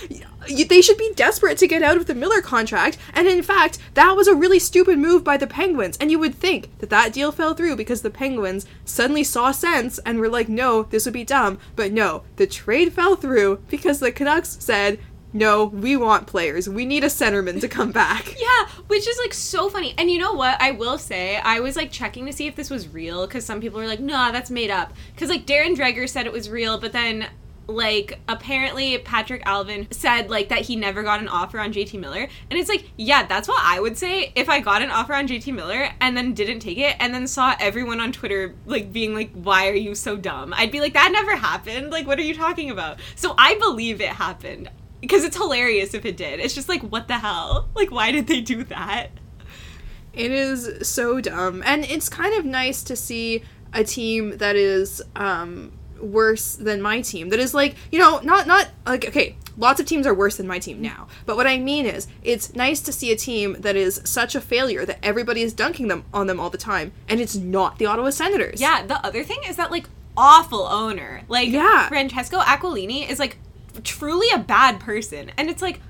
They 0.47 0.82
should 0.82 0.99
be 0.99 1.12
desperate 1.14 1.59
to 1.59 1.66
get 1.66 1.82
out 1.82 1.97
of 1.97 2.07
the 2.07 2.14
Miller 2.14 2.40
contract, 2.40 2.99
and 3.14 3.26
in 3.28 3.42
fact, 3.42 3.78
that 3.94 4.16
was 4.16 4.28
a 4.28 4.34
really 4.34 4.59
stupid 4.59 4.99
move 4.99 5.24
by 5.24 5.36
the 5.36 5.47
Penguins. 5.47 5.97
And 5.99 6.11
you 6.11 6.18
would 6.18 6.34
think 6.34 6.78
that 6.78 6.90
that 6.90 7.12
deal 7.12 7.32
fell 7.32 7.55
through 7.55 7.76
because 7.76 8.03
the 8.03 8.11
Penguins 8.11 8.66
suddenly 8.84 9.24
saw 9.24 9.51
sense 9.53 9.99
and 10.01 10.18
were 10.18 10.28
like, 10.28 10.49
"No, 10.49 10.84
this 10.84 11.05
would 11.05 11.14
be 11.14 11.24
dumb." 11.24 11.59
But 11.74 11.92
no, 11.92 12.22
the 12.36 12.47
trade 12.47 12.92
fell 12.92 13.16
through 13.16 13.61
because 13.68 14.01
the 14.01 14.12
Canucks 14.12 14.57
said, 14.61 14.99
"No, 15.32 15.64
we 15.64 15.97
want 15.97 16.26
players. 16.26 16.68
We 16.68 16.84
need 16.84 17.05
a 17.05 17.09
centerman 17.09 17.61
to 17.61 17.68
come 17.68 17.92
back." 17.92 18.34
Yeah, 18.47 18.68
which 18.86 19.07
is 19.09 19.18
like 19.18 19.34
so 19.34 19.68
funny. 19.68 19.94
And 19.99 20.11
you 20.11 20.18
know 20.18 20.32
what? 20.32 20.61
I 20.61 20.70
will 20.70 20.99
say, 20.99 21.36
I 21.38 21.61
was 21.61 21.74
like 21.76 21.90
checking 21.90 22.26
to 22.26 22.32
see 22.32 22.47
if 22.47 22.55
this 22.55 22.70
was 22.70 22.88
real 22.88 23.26
because 23.26 23.44
some 23.44 23.61
people 23.61 23.80
were 23.80 23.86
like, 23.86 24.01
nah, 24.01 24.30
that's 24.30 24.51
made 24.51 24.70
up. 24.70 24.92
Because 25.14 25.28
like 25.28 25.47
Darren 25.47 25.76
Dreger 25.76 26.09
said 26.09 26.26
it 26.26 26.32
was 26.32 26.49
real, 26.49 26.78
but 26.78 26.92
then 26.92 27.28
like 27.68 28.20
apparently 28.28 28.96
Patrik 28.98 29.42
Allvin 29.42 29.92
said 29.92 30.30
like 30.30 30.48
that 30.50 30.60
he 30.60 30.76
never 30.76 31.02
got 31.02 31.20
an 31.20 31.28
offer 31.28 31.58
on 31.58 31.72
JT 31.72 31.98
Miller. 31.98 32.28
And 32.50 32.58
it's 32.58 32.68
like, 32.68 32.90
yeah, 32.96 33.26
that's 33.26 33.48
what 33.48 33.60
I 33.62 33.80
would 33.80 33.96
say 33.96 34.32
if 34.34 34.48
I 34.48 34.60
got 34.60 34.82
an 34.82 34.90
offer 34.90 35.14
on 35.14 35.26
JT 35.26 35.52
Miller 35.54 35.90
and 36.00 36.16
then 36.16 36.34
didn't 36.34 36.60
take 36.60 36.78
it 36.78 36.96
and 37.00 37.12
then 37.12 37.26
saw 37.26 37.54
everyone 37.58 38.00
on 38.00 38.12
Twitter 38.12 38.54
like 38.66 38.92
being 38.92 39.14
like, 39.14 39.30
why 39.32 39.68
are 39.68 39.74
you 39.74 39.94
so 39.94 40.16
dumb? 40.16 40.54
I'd 40.56 40.70
be 40.70 40.80
like, 40.80 40.94
that 40.94 41.10
never 41.12 41.36
happened. 41.36 41.90
Like, 41.90 42.06
what 42.06 42.18
are 42.18 42.22
you 42.22 42.34
talking 42.34 42.70
about? 42.70 43.00
So 43.14 43.34
I 43.36 43.56
believe 43.58 44.00
it 44.00 44.08
happened. 44.08 44.70
Because 45.00 45.24
it's 45.24 45.36
hilarious 45.36 45.94
if 45.94 46.04
it 46.04 46.16
did. 46.16 46.40
It's 46.40 46.54
just 46.54 46.68
like, 46.68 46.82
what 46.82 47.06
the 47.06 47.18
hell? 47.18 47.68
Like, 47.74 47.90
why 47.90 48.12
did 48.12 48.26
they 48.26 48.40
do 48.40 48.64
that? 48.64 49.10
It 50.12 50.32
is 50.32 50.88
so 50.88 51.20
dumb. 51.20 51.62
And 51.64 51.84
it's 51.84 52.08
kind 52.08 52.34
of 52.34 52.44
nice 52.44 52.82
to 52.84 52.96
see 52.96 53.42
a 53.72 53.84
team 53.84 54.38
that 54.38 54.56
is 54.56 55.02
um 55.14 55.72
worse 56.01 56.55
than 56.55 56.80
my 56.82 57.01
team. 57.01 57.28
That 57.30 57.40
is 57.40 57.55
like, 57.55 57.74
you 57.90 57.99
know, 57.99 58.20
not 58.20 58.47
not 58.47 58.68
like 58.86 59.07
okay, 59.09 59.36
lots 59.57 59.80
of 59.80 59.86
teams 59.86 60.07
are 60.07 60.14
worse 60.14 60.36
than 60.36 60.47
my 60.47 60.59
team 60.59 60.80
now. 60.80 61.09
But 61.24 61.36
what 61.36 61.47
I 61.47 61.59
mean 61.59 61.86
is, 61.86 62.07
it's 62.22 62.55
nice 62.55 62.80
to 62.82 62.92
see 62.92 63.11
a 63.12 63.16
team 63.16 63.57
that 63.61 63.76
is 63.76 64.01
such 64.05 64.34
a 64.34 64.40
failure 64.40 64.84
that 64.84 64.99
everybody 65.03 65.42
is 65.42 65.53
dunking 65.53 65.88
them 65.88 66.05
on 66.12 66.26
them 66.26 66.38
all 66.40 66.51
the 66.51 66.59
time 66.59 66.92
and 67.09 67.20
it's 67.20 67.34
not 67.36 67.78
the 67.78 67.86
Ottawa 67.86 68.11
Senators. 68.11 68.61
Yeah, 68.61 68.84
the 68.86 69.05
other 69.05 69.24
thing 69.24 69.38
is 69.49 69.57
that, 69.57 69.70
like, 69.70 69.88
awful 70.16 70.62
owner. 70.62 71.22
Like, 71.28 71.49
Yeah. 71.51 71.88
Francesco 71.88 72.38
Aquilini 72.40 73.09
is, 73.09 73.18
like, 73.18 73.38
truly 73.84 74.28
a 74.34 74.38
bad 74.38 74.80
person. 74.80 75.30
And 75.36 75.49
it's 75.51 75.62
like, 75.62 75.80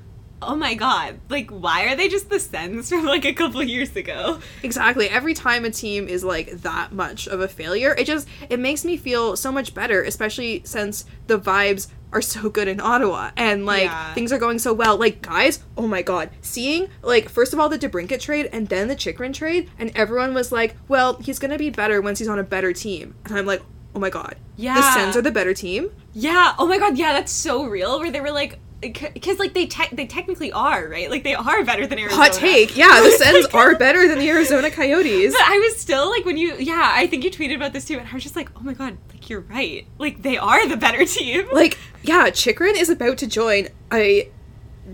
oh 0.43 0.55
my 0.57 0.75
god, 0.75 1.19
like, 1.29 1.51
why 1.51 1.85
are 1.87 1.97
they 1.97 2.09
just 2.09 2.29
the 2.31 2.39
Sens 2.41 2.89
from, 2.91 3.05
like, 3.07 3.25
a 3.25 3.33
couple 3.33 3.63
years 3.75 3.97
ago? 3.97 4.39
Exactly. 4.63 5.09
Every 5.09 5.35
time 5.35 5.65
a 5.65 5.71
team 5.71 6.09
is 6.09 6.23
like 6.25 6.51
that 6.63 6.93
much 6.93 7.27
of 7.27 7.41
a 7.41 7.49
failure, 7.49 7.95
it 7.97 8.07
just 8.07 8.29
it 8.51 8.61
makes 8.61 8.85
me 8.85 8.97
feel 8.97 9.37
so 9.37 9.51
much 9.51 9.75
better, 9.75 10.03
especially 10.03 10.63
since 10.65 11.05
the 11.27 11.39
vibes 11.39 11.89
are 12.13 12.23
so 12.23 12.49
good 12.49 12.69
in 12.69 12.81
Ottawa 12.81 13.31
and 13.37 13.67
like 13.67 13.83
Yeah. 13.85 14.15
things 14.15 14.33
are 14.33 14.39
going 14.39 14.59
so 14.61 14.73
well. 14.73 14.97
Like 14.97 15.21
guys, 15.23 15.63
oh 15.77 15.87
my 15.89 16.03
god, 16.03 16.31
seeing 16.41 16.89
like 17.03 17.29
first 17.29 17.53
of 17.53 17.59
all 17.59 17.69
the 17.69 17.79
DeBrincat 17.79 18.21
trade 18.21 18.49
and 18.53 18.69
then 18.69 18.89
the 18.89 18.95
Chychrun 18.97 19.33
trade, 19.33 19.69
and 19.79 19.91
everyone 19.97 20.33
was 20.35 20.53
like, 20.53 20.77
"Well, 20.89 21.15
he's 21.21 21.39
gonna 21.39 21.59
be 21.59 21.71
better 21.71 22.01
once 22.01 22.19
he's 22.21 22.29
on 22.29 22.39
a 22.39 22.45
better 22.45 22.73
team," 22.73 23.15
and 23.25 23.37
I'm 23.37 23.45
like, 23.47 23.63
"Oh 23.95 23.99
my 23.99 24.11
god, 24.11 24.37
Yeah. 24.57 24.75
the. 24.77 24.83
Sens 24.93 25.17
are 25.17 25.23
the 25.23 25.33
better 25.33 25.53
team." 25.53 25.91
Yeah, 26.15 26.55
oh 26.59 26.67
my 26.67 26.79
god, 26.79 26.97
yeah, 26.97 27.13
that's 27.13 27.33
so 27.33 27.65
real. 27.65 27.99
Where 27.99 28.11
they 28.11 28.21
were 28.23 28.31
like, 28.31 28.59
because, 28.81 29.39
like, 29.39 29.55
they, 29.55 29.67
te- 29.67 29.95
they 29.95 30.07
technically 30.07 30.53
are, 30.53 30.89
right? 30.89 31.11
Like, 31.11 31.25
they 31.25 31.35
are 31.35 31.65
better 31.65 31.87
than 31.87 31.99
Arizona. 31.99 32.25
Hot 32.25 32.33
take, 32.33 32.77
yeah, 32.77 33.01
the 33.03 33.11
Sens 33.19 33.47
are 33.47 33.75
better 33.77 34.07
than 34.07 34.19
the 34.19 34.29
Arizona 34.29 34.71
Coyotes. 34.71 35.33
But 35.33 35.43
I 35.43 35.59
was 35.59 35.77
still 35.81 36.11
like 36.11 36.25
when 36.25 36.37
you 36.37 36.57
yeah, 36.59 36.93
I 36.95 37.07
think 37.07 37.25
you 37.25 37.31
tweeted 37.31 37.57
about 37.57 37.73
this 37.73 37.85
too, 37.87 37.99
and 37.99 38.09
I 38.09 38.13
was 38.13 38.23
just 38.23 38.37
like, 38.37 38.51
oh 38.57 38.61
my 38.61 38.75
god, 38.75 38.99
like 39.11 39.31
you're 39.31 39.41
right. 39.41 39.87
Like 39.99 40.23
they 40.23 40.37
are 40.37 40.67
the 40.69 40.77
better 40.77 41.05
team. 41.05 41.49
like 41.53 41.79
yeah 42.03 42.31
chychrun 42.31 42.77
is 42.77 42.89
about 42.89 43.19
to 43.19 43.27
join 43.27 43.69
a 43.93 44.31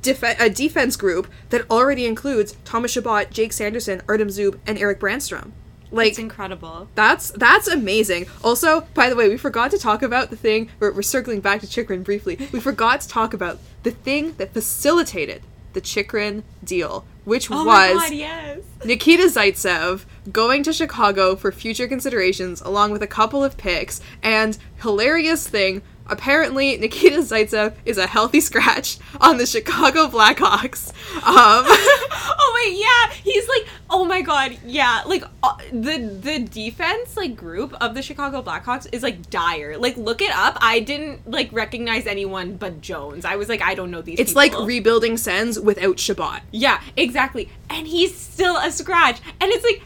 def- 0.00 0.22
a 0.22 0.48
defense 0.48 0.96
group 0.96 1.26
that 1.50 1.68
already 1.70 2.06
includes 2.06 2.56
thomas 2.64 2.92
chabot 2.92 3.30
jake 3.30 3.52
sanderson 3.52 4.00
artem 4.08 4.28
zub 4.28 4.58
and 4.66 4.78
erik 4.78 4.98
brännström 4.98 5.52
like 5.93 6.09
it's 6.11 6.18
incredible. 6.18 6.88
that's 6.95 7.30
that's 7.32 7.68
amazing 7.68 8.26
also 8.43 8.80
by 8.95 9.09
the 9.09 9.14
way 9.16 9.28
we 9.28 9.36
forgot 9.36 9.70
to 9.70 9.78
talk 9.78 10.03
about 10.03 10.30
the 10.30 10.36
thing 10.36 10.68
we're, 10.80 10.93
we're 10.93 11.03
circling 11.03 11.40
back 11.40 11.61
to 11.61 11.66
chychrun 11.66 12.03
briefly 12.03 12.36
we 12.53 12.59
forgot 12.59 13.01
to 13.01 13.09
talk 13.09 13.32
about 13.34 13.59
the 13.82 13.90
thing 13.90 14.32
that 14.38 14.53
facilitated 14.53 15.43
the 15.74 15.80
chychrun 15.80 16.43
deal 16.64 17.05
which 17.24 17.51
Oh 17.51 17.57
was 17.59 17.66
my 17.66 17.93
god, 17.93 18.12
yes. 18.12 18.59
Nikita 18.84 19.24
Zaitsev 19.24 20.05
going 20.32 20.62
to 20.64 20.72
Chicago 20.72 21.36
for 21.36 21.53
future 21.53 21.86
considerations 21.86 22.61
along 22.62 22.90
with 22.90 23.03
a 23.03 23.07
couple 23.07 23.45
of 23.45 23.57
picks. 23.57 24.01
And 24.24 24.59
hilarious 24.80 25.47
thing, 25.47 25.82
apparently 26.09 26.76
Nikita 26.76 27.18
Zaitsev 27.18 27.74
is 27.84 27.97
a 27.97 28.09
healthy 28.09 28.40
scratch 28.40 28.99
on 29.20 29.38
the 29.38 29.47
Chicago 29.47 30.09
Blackhawks. 30.09 30.88
Um, 31.18 31.64
oh 31.68 32.53
wait, 32.57 32.76
yeah, 32.80 33.14
he's 33.22 33.49
like, 33.49 33.66
oh 33.93 34.05
my 34.07 34.22
god, 34.22 34.59
yeah, 34.66 35.03
like 35.07 35.22
uh, 35.43 35.57
the 35.70 35.99
the 36.20 36.38
defense 36.40 37.16
like 37.16 37.36
group 37.36 37.74
of 37.80 37.95
the 37.95 38.03
Chicago 38.03 38.43
Blackhawks 38.43 38.88
is 38.90 39.03
like 39.03 39.30
dire. 39.30 39.76
Like 39.76 39.97
look 39.97 40.22
it 40.22 40.32
up. 40.34 40.57
I 40.61 40.80
didn't 40.80 41.30
like 41.30 41.53
recognize 41.53 42.07
anyone 42.07 42.57
but 42.57 42.80
Jones. 42.80 43.24
I 43.24 43.36
was 43.36 43.49
like, 43.49 43.62
I 43.62 43.74
don't 43.74 43.90
know 43.90 44.01
these. 44.03 44.18
it's 44.18 44.34
like 44.34 44.59
rebuilding 44.59 45.16
Sens 45.18 45.61
without 45.61 46.01
Chabot. 46.01 46.40
yeah, 46.51 46.80
exactly, 46.97 47.51
and 47.70 47.86
he's 47.86 48.16
still 48.16 48.57
a 48.57 48.72
scratch, 48.72 49.20
and 49.40 49.53
it's 49.53 49.64
like. 49.64 49.82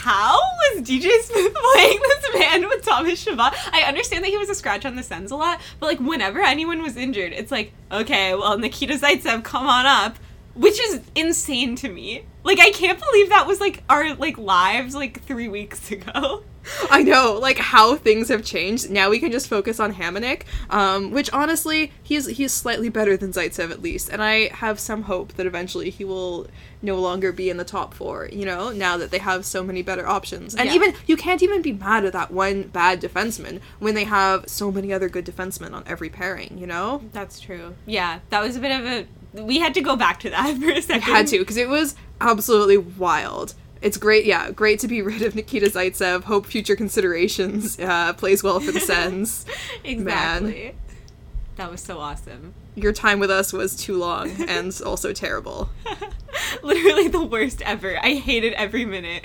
How 0.00 0.38
was 0.38 0.82
DJ 0.82 1.10
Smith 1.22 1.54
playing 1.74 1.98
this 2.00 2.38
man 2.38 2.68
with 2.68 2.84
Thomas 2.84 3.20
Chabot? 3.20 3.52
I 3.72 3.82
understand 3.82 4.22
that 4.22 4.28
he 4.28 4.38
was 4.38 4.48
a 4.48 4.54
scratch 4.54 4.86
on 4.86 4.94
the 4.94 5.02
Sens 5.02 5.32
a 5.32 5.36
lot, 5.36 5.60
but 5.80 5.86
like 5.86 5.98
whenever 5.98 6.40
anyone 6.40 6.82
was 6.82 6.96
injured, 6.96 7.32
it's 7.32 7.50
like, 7.50 7.72
okay, 7.90 8.32
well 8.34 8.56
Nikita 8.58 8.94
Zaitsev, 8.94 9.42
come 9.42 9.66
on 9.66 9.86
up, 9.86 10.16
which 10.54 10.78
is 10.78 11.00
insane 11.16 11.74
to 11.76 11.88
me. 11.88 12.22
Like 12.48 12.60
I 12.60 12.70
can't 12.70 12.98
believe 12.98 13.28
that 13.28 13.46
was 13.46 13.60
like 13.60 13.82
our 13.90 14.14
like 14.14 14.38
lives 14.38 14.94
like 14.94 15.22
three 15.22 15.48
weeks 15.48 15.90
ago. 15.96 16.42
I 16.90 17.02
know, 17.02 17.38
like 17.40 17.56
how 17.58 17.96
things 17.96 18.28
have 18.28 18.44
changed. 18.44 18.90
Now 18.90 19.08
we 19.10 19.18
can 19.20 19.30
just 19.32 19.48
focus 19.48 19.80
on 19.80 19.94
Hamonic, 19.94 20.42
um, 20.68 21.10
which 21.12 21.30
honestly, 21.32 21.92
he's 22.02 22.26
he's 22.26 22.52
slightly 22.52 22.88
better 22.88 23.16
than 23.16 23.32
Zaitsev 23.32 23.70
at 23.70 23.80
least, 23.82 24.08
and 24.10 24.22
I 24.22 24.48
have 24.48 24.78
some 24.80 25.02
hope 25.04 25.34
that 25.34 25.46
eventually 25.46 25.88
he 25.90 26.04
will 26.04 26.46
no 26.82 26.96
longer 26.96 27.32
be 27.32 27.48
in 27.50 27.56
the 27.56 27.64
top 27.64 27.92
four. 27.94 28.28
You 28.32 28.44
know, 28.46 28.70
now 28.70 28.96
that 28.98 29.10
they 29.10 29.18
have 29.18 29.44
so 29.46 29.62
many 29.62 29.80
better 29.82 30.06
options, 30.06 30.54
and 30.54 30.68
Yeah. 30.68 30.74
even 30.74 30.94
you 31.06 31.16
can't 31.16 31.42
even 31.42 31.62
be 31.62 31.72
mad 31.72 32.04
at 32.04 32.12
that 32.14 32.30
one 32.30 32.64
bad 32.64 33.00
defenseman 33.00 33.60
when 33.78 33.94
they 33.94 34.04
have 34.04 34.46
so 34.48 34.70
many 34.70 34.92
other 34.92 35.08
good 35.08 35.24
defensemen 35.24 35.72
on 35.72 35.84
every 35.86 36.10
pairing. 36.10 36.56
You 36.58 36.66
know, 36.66 37.02
That's 37.12 37.40
true. 37.40 37.74
Yeah, 37.86 38.20
that 38.30 38.42
was 38.42 38.56
a 38.56 38.60
bit 38.60 38.78
of 38.78 38.84
a. 38.86 39.06
We 39.32 39.58
had 39.58 39.74
to 39.74 39.80
go 39.80 39.96
back 39.96 40.20
to 40.20 40.30
that 40.30 40.56
for 40.60 40.70
a 40.70 40.80
second. 40.82 41.02
had 41.02 41.26
to 41.28 41.38
because 41.38 41.56
it 41.56 41.68
was 41.68 41.94
absolutely 42.20 42.78
wild. 42.78 43.54
It's 43.80 43.96
great, 43.96 44.24
yeah, 44.26 44.50
great 44.50 44.80
to 44.80 44.88
be 44.88 45.02
rid 45.02 45.22
of 45.22 45.34
Nikita 45.36 45.66
Zaitsev. 45.66 46.24
Hope 46.24 46.46
future 46.46 46.74
considerations 46.74 47.78
uh, 47.78 48.12
plays 48.14 48.42
well 48.42 48.58
for 48.58 48.72
the 48.72 48.80
Sens. 48.80 49.46
exactly. 49.84 50.74
That 51.56 51.70
was 51.70 51.80
so 51.80 51.98
awesome. 51.98 52.54
your 52.74 52.92
time 52.92 53.18
with 53.20 53.30
us 53.30 53.52
was 53.52 53.76
too 53.76 53.96
long 53.96 54.30
and 54.48 54.76
also 54.84 55.12
terrible. 55.12 55.70
literally 56.62 57.08
the 57.08 57.22
worst 57.24 57.62
ever. 57.62 57.98
I 58.02 58.14
hated 58.14 58.52
every 58.54 58.84
minute. 58.84 59.24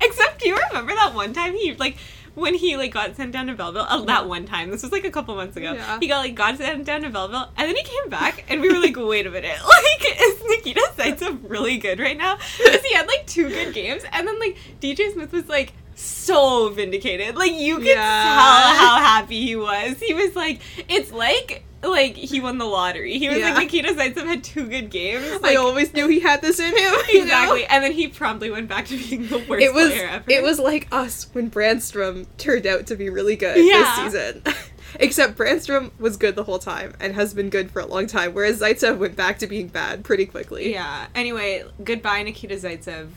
Except, 0.00 0.40
do 0.40 0.48
you 0.48 0.56
remember 0.68 0.94
that 0.94 1.12
one 1.14 1.32
time 1.32 1.54
he 1.54 1.74
like 1.74 1.96
when 2.34 2.54
he 2.54 2.76
like 2.76 2.92
got 2.92 3.16
sent 3.16 3.32
down 3.32 3.46
to 3.46 3.54
Belleville? 3.54 3.86
Uh, 3.88 4.02
that 4.06 4.28
one 4.28 4.44
time. 4.46 4.70
This 4.70 4.82
was 4.82 4.92
like 4.92 5.04
a 5.04 5.10
couple 5.10 5.34
months 5.36 5.56
ago. 5.56 5.72
Yeah. 5.72 5.98
He 6.00 6.06
got 6.08 6.18
like 6.18 6.34
got 6.34 6.56
sent 6.58 6.84
down 6.84 7.02
to 7.02 7.10
Belleville, 7.10 7.48
and 7.56 7.68
then 7.68 7.76
he 7.76 7.82
came 7.82 8.10
back, 8.10 8.44
and 8.48 8.60
we 8.60 8.72
were 8.72 8.80
like, 8.80 8.96
wait 8.98 9.26
a 9.26 9.30
minute, 9.30 9.56
like 9.66 10.16
is 10.20 10.42
Nikita 10.46 10.80
Zaitsev 10.96 11.48
really 11.48 11.78
good 11.78 11.98
right 12.00 12.16
now? 12.16 12.36
Because 12.58 12.82
he 12.82 12.94
had 12.94 13.06
like 13.06 13.26
two 13.26 13.48
good 13.48 13.72
games, 13.74 14.02
and 14.12 14.26
then 14.26 14.38
like 14.40 14.56
DJ 14.80 15.12
Smith 15.12 15.32
was 15.32 15.48
like 15.48 15.72
so 15.96 16.70
vindicated. 16.70 17.36
Like 17.36 17.52
you 17.52 17.76
could 17.76 17.86
Yeah. 17.86 17.94
tell 18.02 18.74
how 18.74 18.96
happy 18.96 19.40
he 19.46 19.56
was. 19.56 19.98
He 20.00 20.12
was 20.14 20.34
like, 20.34 20.60
it's 20.88 21.12
like 21.12 21.64
like 21.88 22.16
he 22.16 22.40
won 22.40 22.58
the 22.58 22.64
lottery. 22.64 23.18
He 23.18 23.28
was 23.28 23.38
Yeah. 23.38 23.54
like 23.54 23.64
Nikita 23.72 23.92
Zaitsev 23.94 24.26
had 24.26 24.42
two 24.44 24.66
good 24.68 24.90
games. 24.90 25.40
I 25.42 25.56
always 25.56 25.92
knew 25.92 26.08
he 26.08 26.20
had 26.20 26.40
this 26.42 26.58
in 26.60 26.66
him. 26.66 26.74
you 26.76 27.18
know? 27.18 27.24
exactly. 27.24 27.64
And 27.66 27.82
then 27.84 27.92
he 27.92 28.08
promptly 28.08 28.50
went 28.50 28.68
back 28.68 28.86
to 28.86 28.96
being 28.96 29.28
the 29.28 29.38
worst 29.48 29.62
It 29.64 29.72
was 29.74 29.90
player 29.90 30.08
ever. 30.08 30.24
it 30.30 30.42
was 30.42 30.58
like 30.58 30.88
us 30.92 31.28
when 31.32 31.50
Brännström 31.50 32.26
turned 32.38 32.66
out 32.66 32.86
to 32.86 32.96
be 32.96 33.08
really 33.10 33.36
good 33.36 33.56
Yeah. 33.64 33.82
this 34.04 34.12
season. 34.14 34.42
Except 35.00 35.36
Brännström 35.36 35.90
was 35.98 36.16
good 36.16 36.36
the 36.36 36.44
whole 36.44 36.60
time 36.60 36.94
and 37.00 37.14
has 37.14 37.34
been 37.34 37.50
good 37.50 37.70
for 37.70 37.80
a 37.80 37.86
long 37.86 38.06
time, 38.06 38.32
whereas 38.32 38.60
Zaitsev 38.60 38.98
went 38.98 39.16
back 39.16 39.38
to 39.40 39.46
being 39.48 39.66
bad 39.66 40.04
pretty 40.04 40.24
quickly. 40.24 40.72
Yeah. 40.72 41.06
Anyway, 41.16 41.64
goodbye 41.82 42.22
Nikita 42.22 42.54
Zaitsev. 42.56 43.08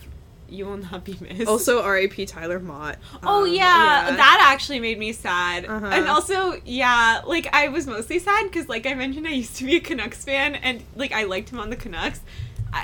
You 0.50 0.66
will 0.66 0.78
not 0.78 1.04
be 1.04 1.18
missed. 1.20 1.48
Also, 1.48 1.82
R.A.P. 1.82 2.26
Tyler 2.26 2.60
Motte. 2.60 2.98
Oh 3.24 3.44
Um, 3.46 3.54
yeah, 3.54 4.16
that 4.16 4.52
actually 4.54 4.80
made 4.80 4.98
me 4.98 5.12
sad. 5.12 5.66
Uh-huh. 5.66 5.86
And 5.88 6.08
also, 6.08 6.60
yeah, 6.66 7.22
like 7.26 7.48
I 7.54 7.68
was 7.68 7.86
mostly 7.88 8.20
sad 8.20 8.46
because, 8.46 8.70
like 8.70 8.86
I 8.86 8.94
mentioned, 8.94 9.28
I 9.28 9.32
used 9.32 9.56
to 9.58 9.66
be 9.66 9.76
a 9.76 9.80
Canucks 9.82 10.24
fan, 10.24 10.56
and 10.56 10.84
like 10.96 11.12
I 11.12 11.24
liked 11.24 11.50
him 11.50 11.60
on 11.60 11.70
the 11.70 11.76
Canucks. 11.76 12.22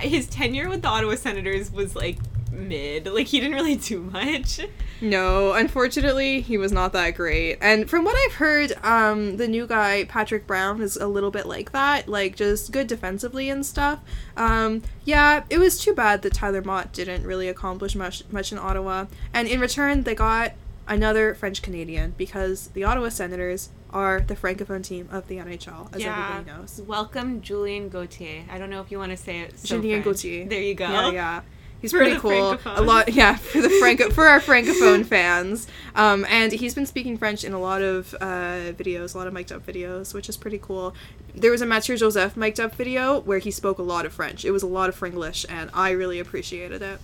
His 0.02 0.28
tenure 0.28 0.70
with 0.70 0.82
the 0.82 0.88
Ottawa 0.88 1.16
Senators 1.16 1.72
was 1.72 1.96
like 1.96 2.18
mid. 2.54 3.08
Like 3.08 3.28
he 3.28 3.40
didn't 3.40 3.56
really 3.56 3.76
do 3.76 4.00
much. 4.02 4.60
No, 5.02 5.54
unfortunately, 5.54 6.42
he 6.42 6.58
was 6.58 6.72
not 6.72 6.94
that 6.94 7.16
great. 7.16 7.58
And 7.62 7.90
from 7.90 8.06
what 8.06 8.16
I've 8.16 8.36
heard, 8.36 8.74
um, 8.84 9.38
the 9.38 9.48
new 9.48 9.68
guy, 9.68 10.06
Patrick 10.06 10.48
Brown, 10.48 10.82
is 10.82 10.96
a 10.96 11.08
little 11.08 11.32
bit 11.32 11.46
like 11.46 11.72
that, 11.72 12.08
like 12.08 12.36
just 12.36 12.72
good 12.72 12.88
defensively 12.88 13.50
and 13.50 13.66
stuff. 13.66 14.00
Um, 14.38 14.82
yeah, 15.04 15.44
it 15.50 15.58
was 15.58 15.78
too 15.78 15.94
bad 15.94 16.22
that 16.22 16.34
Tyler 16.34 16.62
Motte 16.62 16.94
didn't 16.94 17.26
really 17.26 17.48
accomplish 17.50 17.96
much 17.96 18.24
much 18.32 18.52
in 18.52 18.58
Ottawa. 18.58 19.06
And 19.34 19.48
in 19.48 19.60
return, 19.60 20.04
they 20.04 20.16
got 20.16 20.54
another 20.88 21.34
French 21.34 21.62
Canadian 21.62 22.14
because 22.18 22.68
the 22.70 22.84
Ottawa 22.84 23.10
Senators 23.10 23.70
are 23.90 24.22
the 24.22 24.36
francophone 24.36 24.84
team 24.84 25.08
of 25.12 25.28
the 25.28 25.38
NHL, 25.38 25.94
as 25.96 26.02
everybody 26.04 26.46
knows. 26.46 26.82
Welcome, 26.86 27.42
Julien 27.42 27.90
Gauthier. 27.90 28.44
I 28.50 28.58
don't 28.58 28.70
know 28.70 28.82
if 28.82 28.92
you 28.92 28.98
want 28.98 29.12
to 29.12 29.18
say 29.18 29.42
it. 29.42 29.60
So 29.60 29.76
Julien 29.76 30.02
French. 30.02 30.18
Gauthier. 30.18 30.46
There 30.46 30.62
you 30.62 30.74
go. 30.76 30.90
Yeah, 30.90 31.12
yeah. 31.12 31.42
He's 31.84 31.92
For 31.92 31.98
pretty 31.98 32.18
cool. 32.18 32.58
A 32.66 32.82
lot, 32.82 33.14
yeah, 33.14 33.36
for 33.36 33.62
the 33.62 33.70
franco 33.70 34.10
for 34.10 34.26
our 34.26 34.40
francophone 34.40 35.06
fans. 35.14 35.68
Um, 35.96 36.26
and 36.30 36.54
he's 36.54 36.74
been 36.74 36.86
speaking 36.86 37.18
French 37.18 37.44
in 37.44 37.52
a 37.52 37.60
lot 37.60 37.82
of 37.82 38.14
uh, 38.22 38.72
videos, 38.72 39.16
a 39.16 39.18
lot 39.18 39.28
of 39.28 39.34
mic'd 39.34 39.52
up 39.52 39.66
videos, 39.66 40.14
which 40.14 40.30
is 40.30 40.38
pretty 40.38 40.58
cool. 40.58 40.96
There 41.36 41.52
was 41.52 41.62
a 41.62 41.66
Mathieu 41.66 41.98
Joseph 41.98 42.38
mic'd 42.38 42.62
up 42.62 42.74
video 42.74 43.20
where 43.20 43.40
he 43.40 43.52
spoke 43.52 43.80
a 43.80 43.84
lot 43.84 44.06
of 44.06 44.14
French. 44.14 44.46
It 44.46 44.52
was 44.52 44.64
a 44.64 44.68
lot 44.68 44.88
of 44.88 44.98
Fringlish, 44.98 45.46
and 45.50 45.70
I 45.74 45.92
really 45.92 46.20
appreciated 46.20 46.82
it. 46.82 47.02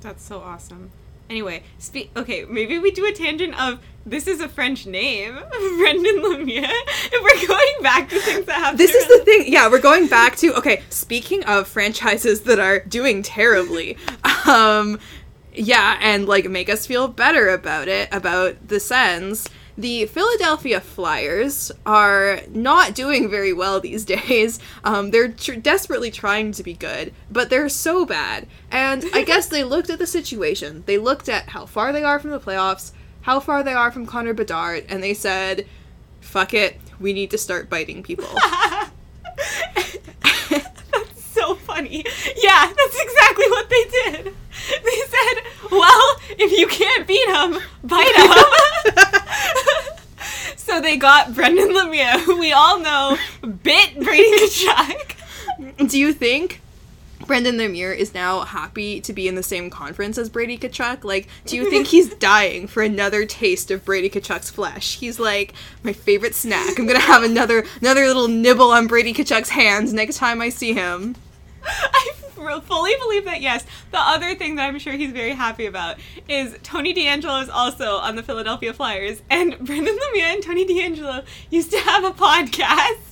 That's 0.00 0.24
so 0.24 0.40
awesome. 0.40 0.90
Anyway, 1.32 1.62
speak. 1.78 2.10
Okay, 2.14 2.44
maybe 2.44 2.78
we 2.78 2.90
do 2.90 3.06
a 3.06 3.12
tangent 3.12 3.58
of 3.58 3.80
this 4.04 4.26
is 4.26 4.42
a 4.42 4.50
French 4.50 4.84
name, 4.84 5.32
Brendan 5.78 6.16
Lemieux. 6.18 6.68
If 7.10 7.22
we're 7.22 7.48
going 7.48 7.82
back 7.82 8.10
to 8.10 8.20
things 8.20 8.44
that 8.44 8.56
happen. 8.56 8.76
This 8.76 8.94
is 8.94 9.08
the 9.08 9.24
thing. 9.24 9.50
Yeah, 9.50 9.70
we're 9.70 9.80
going 9.80 10.08
back 10.08 10.36
to 10.36 10.54
okay. 10.58 10.82
Speaking 10.90 11.42
of 11.44 11.66
franchises 11.66 12.42
that 12.42 12.58
are 12.58 12.80
doing 12.80 13.22
terribly, 13.22 13.96
um, 14.46 15.00
yeah, 15.54 15.98
and 16.02 16.28
like 16.28 16.50
make 16.50 16.68
us 16.68 16.86
feel 16.86 17.08
better 17.08 17.48
about 17.48 17.88
it 17.88 18.10
about 18.12 18.68
the 18.68 18.78
Sens. 18.78 19.48
The 19.76 20.06
Philadelphia 20.06 20.80
Flyers 20.80 21.72
are 21.86 22.40
not 22.50 22.94
doing 22.94 23.30
very 23.30 23.52
well 23.52 23.80
these 23.80 24.04
days. 24.16 24.58
Um, 24.84 25.10
they're 25.10 25.28
tr- 25.28 25.54
desperately 25.54 26.10
trying 26.10 26.52
to 26.52 26.62
be 26.62 26.74
good, 26.74 27.12
but 27.30 27.48
they're 27.50 27.68
so 27.68 28.04
bad. 28.04 28.46
And 28.70 29.04
I 29.14 29.22
guess 29.26 29.46
they 29.48 29.64
looked 29.64 29.90
at 29.90 29.98
the 29.98 30.06
situation. 30.06 30.84
They 30.86 30.98
looked 30.98 31.28
at 31.28 31.50
how 31.50 31.66
far 31.66 31.92
they 31.92 32.04
are 32.04 32.18
from 32.18 32.30
the 32.30 32.40
playoffs, 32.40 32.92
how 33.22 33.40
far 33.40 33.62
they 33.62 33.72
are 33.72 33.90
from 33.90 34.06
Connor 34.06 34.34
Bedard, 34.34 34.84
and 34.88 35.02
they 35.02 35.14
said, 35.14 35.66
"Fuck 36.20 36.52
it, 36.54 36.78
we 37.00 37.12
need 37.12 37.30
to 37.30 37.38
start 37.38 37.70
biting 37.70 38.02
people." 38.02 38.28
That's 39.74 41.22
so 41.32 41.54
funny. 41.54 42.04
Yeah, 42.36 42.72
that's 42.76 43.00
exactly 43.00 43.46
what 43.48 43.70
they 43.70 43.84
did. 43.84 44.34
They 44.84 45.02
said, 45.08 45.70
"Well, 45.70 46.16
if 46.30 46.52
you 46.52 46.66
can't 46.66 47.06
beat 47.06 47.26
them, 47.26 47.58
bite 47.84 48.14
them." 48.94 49.04
so 50.56 50.80
they 50.80 50.96
got 50.96 51.34
Brendan 51.34 51.70
Lemieux, 51.70 52.20
who 52.20 52.38
we 52.38 52.52
all 52.52 52.78
know 52.80 53.16
bit 53.40 53.94
Brady 54.00 54.46
Tkachuk. 54.46 55.88
Do 55.88 55.98
you 55.98 56.12
think 56.12 56.60
Brendan 57.26 57.56
Lemieux 57.56 57.96
is 57.96 58.14
now 58.14 58.40
happy 58.40 59.00
to 59.00 59.12
be 59.12 59.28
in 59.28 59.34
the 59.34 59.42
same 59.42 59.70
conference 59.70 60.18
as 60.18 60.28
Brady 60.28 60.58
Tkachuk? 60.58 61.04
Like, 61.04 61.28
do 61.46 61.56
you 61.56 61.70
think 61.70 61.86
he's 61.88 62.14
dying 62.14 62.66
for 62.66 62.82
another 62.82 63.24
taste 63.24 63.70
of 63.70 63.84
Brady 63.84 64.10
Tkachuk's 64.10 64.50
flesh? 64.50 64.98
He's 64.98 65.18
like, 65.18 65.54
my 65.82 65.92
favorite 65.92 66.34
snack. 66.34 66.78
I'm 66.78 66.86
gonna 66.86 66.98
have 67.00 67.22
another 67.22 67.64
another 67.80 68.06
little 68.06 68.28
nibble 68.28 68.70
on 68.70 68.86
Brady 68.86 69.14
Tkachuk's 69.14 69.50
hands 69.50 69.92
next 69.92 70.16
time 70.16 70.40
I 70.40 70.48
see 70.48 70.72
him. 70.72 71.16
I 71.66 72.12
fully 72.60 72.92
believe 72.98 73.24
that, 73.24 73.40
yes. 73.40 73.64
The 73.90 74.00
other 74.00 74.34
thing 74.34 74.56
that 74.56 74.68
I'm 74.68 74.78
sure 74.78 74.94
he's 74.94 75.12
very 75.12 75.32
happy 75.32 75.66
about 75.66 75.96
is 76.28 76.56
Tony 76.62 76.92
DeAngelo 76.94 77.42
is 77.42 77.48
also 77.48 77.96
on 77.96 78.16
the 78.16 78.22
Philadelphia 78.22 78.72
Flyers, 78.72 79.22
and 79.30 79.58
Brendan 79.60 79.96
Lemieux 79.96 80.22
and 80.22 80.42
Tony 80.42 80.66
DeAngelo 80.66 81.24
used 81.50 81.70
to 81.70 81.78
have 81.78 82.04
a 82.04 82.10
podcast. 82.10 83.11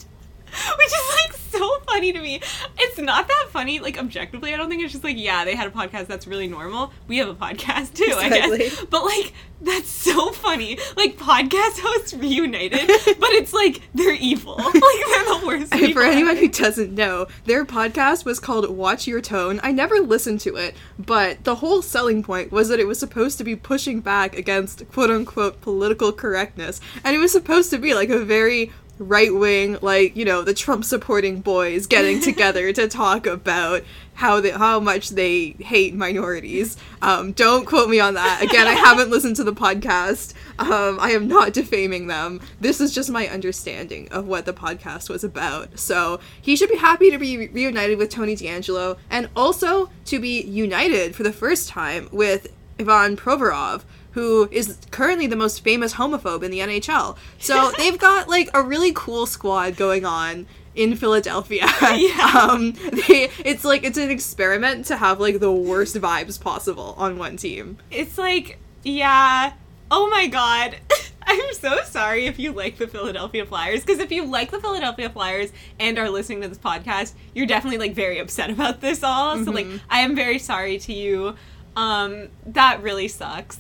Which 0.79 0.87
is 0.87 1.17
like 1.25 1.41
so 1.51 1.81
funny 1.81 2.13
to 2.13 2.21
me. 2.21 2.41
It's 2.79 2.99
not 2.99 3.29
that 3.29 3.47
funny, 3.51 3.81
like 3.81 3.99
objectively. 3.99 4.55
I 4.55 4.57
don't 4.57 4.69
think 4.69 4.83
it's 4.83 4.93
just 4.93 5.05
like, 5.05 5.19
yeah, 5.19 5.45
they 5.45 5.55
had 5.55 5.67
a 5.67 5.71
podcast 5.71 6.07
that's 6.07 6.27
really 6.27 6.49
normal. 6.49 6.93
We 7.09 7.19
have 7.19 7.29
a 7.29 7.35
podcast 7.35 7.95
too, 7.95 8.15
I 8.17 8.29
guess. 8.29 8.85
But 8.91 9.05
like, 9.05 9.33
that's 9.61 9.89
so 9.89 10.31
funny. 10.33 10.79
Like 10.97 11.17
podcast 11.19 11.81
hosts 11.81 12.15
reunited, 12.15 12.87
but 13.21 13.31
it's 13.31 13.53
like 13.53 13.83
they're 13.95 14.15
evil. 14.15 14.57
Like 14.57 14.73
they're 14.75 15.39
the 15.39 15.43
worst. 15.47 15.75
And 15.75 15.93
for 15.93 16.03
anyone 16.03 16.37
who 16.37 16.49
doesn't 16.49 16.95
know, 16.95 17.27
their 17.45 17.65
podcast 17.65 18.25
was 18.25 18.41
called 18.41 18.69
Watch 18.71 19.07
Your 19.07 19.21
Tone. 19.21 19.61
I 19.63 19.73
never 19.73 20.01
listened 20.01 20.41
to 20.41 20.57
it, 20.57 20.75
but 20.99 21.45
the 21.45 21.57
whole 21.57 21.83
selling 21.83 22.23
point 22.23 22.51
was 22.51 22.69
that 22.69 22.81
it 22.81 22.87
was 22.87 22.99
supposed 22.99 23.39
to 23.39 23.45
be 23.45 23.55
pushing 23.55 24.01
back 24.01 24.37
against 24.37 24.89
quote 24.93 25.11
unquote 25.11 25.61
political 25.61 26.13
correctness. 26.13 26.81
And 27.05 27.15
it 27.15 27.19
was 27.19 27.33
supposed 27.33 27.71
to 27.71 27.79
be 27.79 27.95
like 27.95 28.09
a 28.09 28.19
very 28.25 28.73
right 29.01 29.35
wing, 29.35 29.79
like, 29.81 30.15
you 30.15 30.25
know, 30.25 30.43
the 30.43 30.53
Trump 30.55 30.85
supporting 30.85 31.41
boys 31.41 31.87
getting 31.87 32.21
together 32.21 32.73
to 32.73 32.87
talk 32.87 33.27
about 33.27 33.83
how 34.15 34.41
they, 34.41 34.51
how 34.51 34.79
much 34.79 35.11
they 35.11 35.57
hate 35.59 35.95
minorities. 35.95 36.77
Um, 37.01 37.33
don't 37.33 37.65
quote 37.65 37.89
me 37.89 37.99
on 37.99 38.15
that. 38.15 38.43
Again, 38.43 38.67
I 38.67 38.75
haven't 38.75 39.11
listened 39.11 39.37
to 39.37 39.45
the 39.45 39.55
podcast. 39.55 40.35
Um, 40.59 41.01
I 41.01 41.13
am 41.13 41.27
not 41.27 41.55
defaming 41.55 42.07
them. 42.07 42.41
This 42.61 42.81
is 42.81 42.95
just 42.95 43.09
my 43.09 43.27
understanding 43.29 44.09
of 44.13 44.27
what 44.27 44.45
the 44.45 44.53
podcast 44.53 45.09
was 45.09 45.25
about. 45.25 45.79
So 45.79 46.21
he 46.41 46.55
should 46.55 46.69
be 46.69 46.77
happy 46.77 47.11
to 47.11 47.19
be 47.19 47.39
re- 47.39 47.49
reunited 47.49 47.97
with 47.97 48.11
Tony 48.11 48.37
DeAngelo 48.37 48.99
and 49.09 49.31
also 49.35 49.89
to 50.05 50.21
be 50.21 50.43
united 50.43 51.17
for 51.17 51.23
the 51.23 51.33
first 51.33 51.69
time 51.71 52.09
with 52.13 52.49
Ivan 52.79 53.17
Provorov. 53.17 53.83
Who 54.13 54.49
is 54.51 54.77
currently 54.91 55.27
the 55.27 55.37
most 55.37 55.63
famous 55.63 55.95
homophobe 55.95 56.43
in 56.43 56.51
the 56.51 56.61
NHL? 56.61 57.17
So 57.39 57.71
they've 57.79 57.99
got 57.99 58.29
like 58.29 58.49
a 58.55 58.63
really 58.63 58.93
cool 58.95 59.27
squad 59.27 59.77
going 59.77 60.05
on 60.05 60.47
in 60.75 60.97
Philadelphia. 60.97 61.67
Yeah. 61.81 62.31
Um, 62.51 62.73
they, 62.73 63.29
it's 63.45 63.65
like 63.65 63.85
it's 63.85 63.99
an 63.99 64.11
experiment 64.11 64.87
to 64.87 64.97
have 64.97 65.21
like 65.21 65.41
the 65.41 65.53
worst 65.53 65.97
vibes 65.97 66.41
possible 66.41 66.95
on 66.97 67.19
one 67.19 67.37
team. 67.37 67.79
It's 67.91 68.17
like, 68.17 68.59
yeah. 68.83 69.53
Oh 69.91 70.09
my 70.09 70.27
god. 70.29 70.77
I'm 71.23 71.53
so 71.55 71.83
sorry 71.85 72.27
if 72.27 72.39
you 72.39 72.53
like 72.53 72.79
the 72.79 72.87
Philadelphia 72.87 73.45
Flyers 73.45 73.81
because 73.81 73.99
if 73.99 74.11
you 74.11 74.25
like 74.25 74.51
the 74.51 74.61
Philadelphia 74.61 75.11
Flyers 75.11 75.53
and 75.79 75.99
are 75.99 76.09
listening 76.09 76.41
to 76.43 76.49
this 76.49 76.59
podcast, 76.59 77.13
you're 77.35 77.47
definitely 77.47 77.79
like 77.79 77.95
very 77.95 78.19
upset 78.19 78.51
about 78.51 78.81
this 78.81 79.03
all. 79.03 79.43
So 79.45 79.51
like 79.51 79.67
I 79.89 80.01
am 80.01 80.15
very 80.17 80.39
sorry 80.39 80.79
to 80.79 80.93
you. 80.93 81.35
Um 81.77 82.29
that 82.47 82.83
really 82.83 83.09
sucks. 83.09 83.59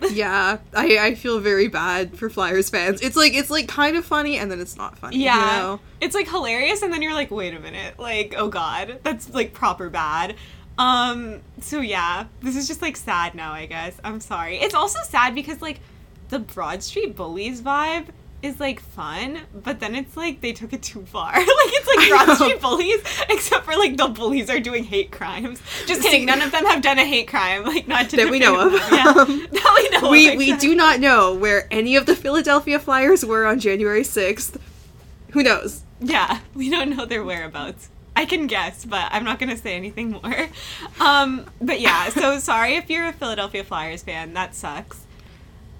yeah, 0.12 0.58
I, 0.74 0.98
I 0.98 1.14
feel 1.14 1.40
very 1.40 1.68
bad 1.68 2.16
for 2.16 2.30
Flyers 2.30 2.70
fans. 2.70 3.00
It's 3.00 3.16
like 3.16 3.34
it's 3.34 3.50
like 3.50 3.68
kind 3.68 3.96
of 3.96 4.04
funny 4.04 4.38
and 4.38 4.50
then 4.50 4.60
it's 4.60 4.76
not 4.76 4.98
funny. 4.98 5.18
Yeah. 5.18 5.34
You 5.34 5.62
know? 5.62 5.80
It's 6.00 6.14
like 6.14 6.28
hilarious 6.28 6.82
and 6.82 6.92
then 6.92 7.02
you're 7.02 7.14
like, 7.14 7.30
"Wait 7.30 7.54
a 7.54 7.60
minute. 7.60 7.98
Like, 7.98 8.34
oh 8.36 8.48
god. 8.48 9.00
That's 9.02 9.28
like 9.30 9.52
proper 9.52 9.90
bad." 9.90 10.36
Um 10.78 11.40
so 11.60 11.80
yeah, 11.80 12.26
this 12.40 12.56
is 12.56 12.66
just 12.66 12.80
like 12.82 12.96
sad 12.96 13.34
now, 13.34 13.52
I 13.52 13.66
guess. 13.66 13.98
I'm 14.02 14.20
sorry. 14.20 14.58
It's 14.58 14.74
also 14.74 14.98
sad 15.08 15.34
because 15.34 15.60
like 15.60 15.80
the 16.30 16.38
Broad 16.38 16.82
Street 16.82 17.16
Bullies 17.16 17.60
vibe 17.60 18.06
is 18.42 18.58
like 18.60 18.80
fun, 18.80 19.40
but 19.54 19.80
then 19.80 19.94
it's 19.94 20.16
like 20.16 20.40
they 20.40 20.52
took 20.52 20.72
it 20.72 20.82
too 20.82 21.02
far. 21.06 21.32
like 21.34 21.46
it's 21.46 21.86
like 21.86 22.08
Broad. 22.26 22.34
Street 22.36 22.60
bullies, 22.60 23.00
except 23.28 23.64
for 23.64 23.76
like 23.76 23.96
the 23.96 24.08
bullies 24.08 24.48
are 24.50 24.60
doing 24.60 24.84
hate 24.84 25.10
crimes. 25.10 25.60
Just 25.86 26.02
kidding. 26.02 26.26
None 26.26 26.40
of 26.42 26.50
them 26.50 26.64
have 26.66 26.82
done 26.82 26.98
a 26.98 27.04
hate 27.04 27.28
crime. 27.28 27.64
Like 27.64 27.86
not 27.86 28.08
to 28.10 28.16
That 28.16 28.30
we 28.30 28.38
know 28.38 28.66
of. 28.66 28.72
Yeah, 28.72 29.04
Um, 29.16 29.46
that 29.52 29.90
we 29.92 29.98
know. 30.00 30.10
we 30.10 30.28
of, 30.32 30.38
we 30.38 30.56
do 30.56 30.74
not 30.74 31.00
know 31.00 31.34
where 31.34 31.66
any 31.70 31.96
of 31.96 32.06
the 32.06 32.16
Philadelphia 32.16 32.78
Flyers 32.78 33.24
were 33.24 33.46
on 33.46 33.58
January 33.58 34.02
6th. 34.02 34.58
Who 35.32 35.42
knows? 35.42 35.82
Yeah, 36.00 36.40
we 36.54 36.70
don't 36.70 36.96
know 36.96 37.04
their 37.04 37.22
whereabouts. 37.22 37.88
I 38.16 38.24
can 38.24 38.46
guess, 38.46 38.84
but 38.84 39.08
I'm 39.12 39.24
not 39.24 39.38
gonna 39.38 39.56
say 39.56 39.74
anything 39.76 40.10
more. 40.10 40.48
Um, 40.98 41.46
but 41.60 41.80
yeah, 41.80 42.08
so 42.08 42.38
sorry 42.38 42.74
if 42.74 42.90
you're 42.90 43.06
a 43.06 43.12
Philadelphia 43.12 43.64
Flyers 43.64 44.02
fan. 44.02 44.34
That 44.34 44.54
sucks. 44.54 45.06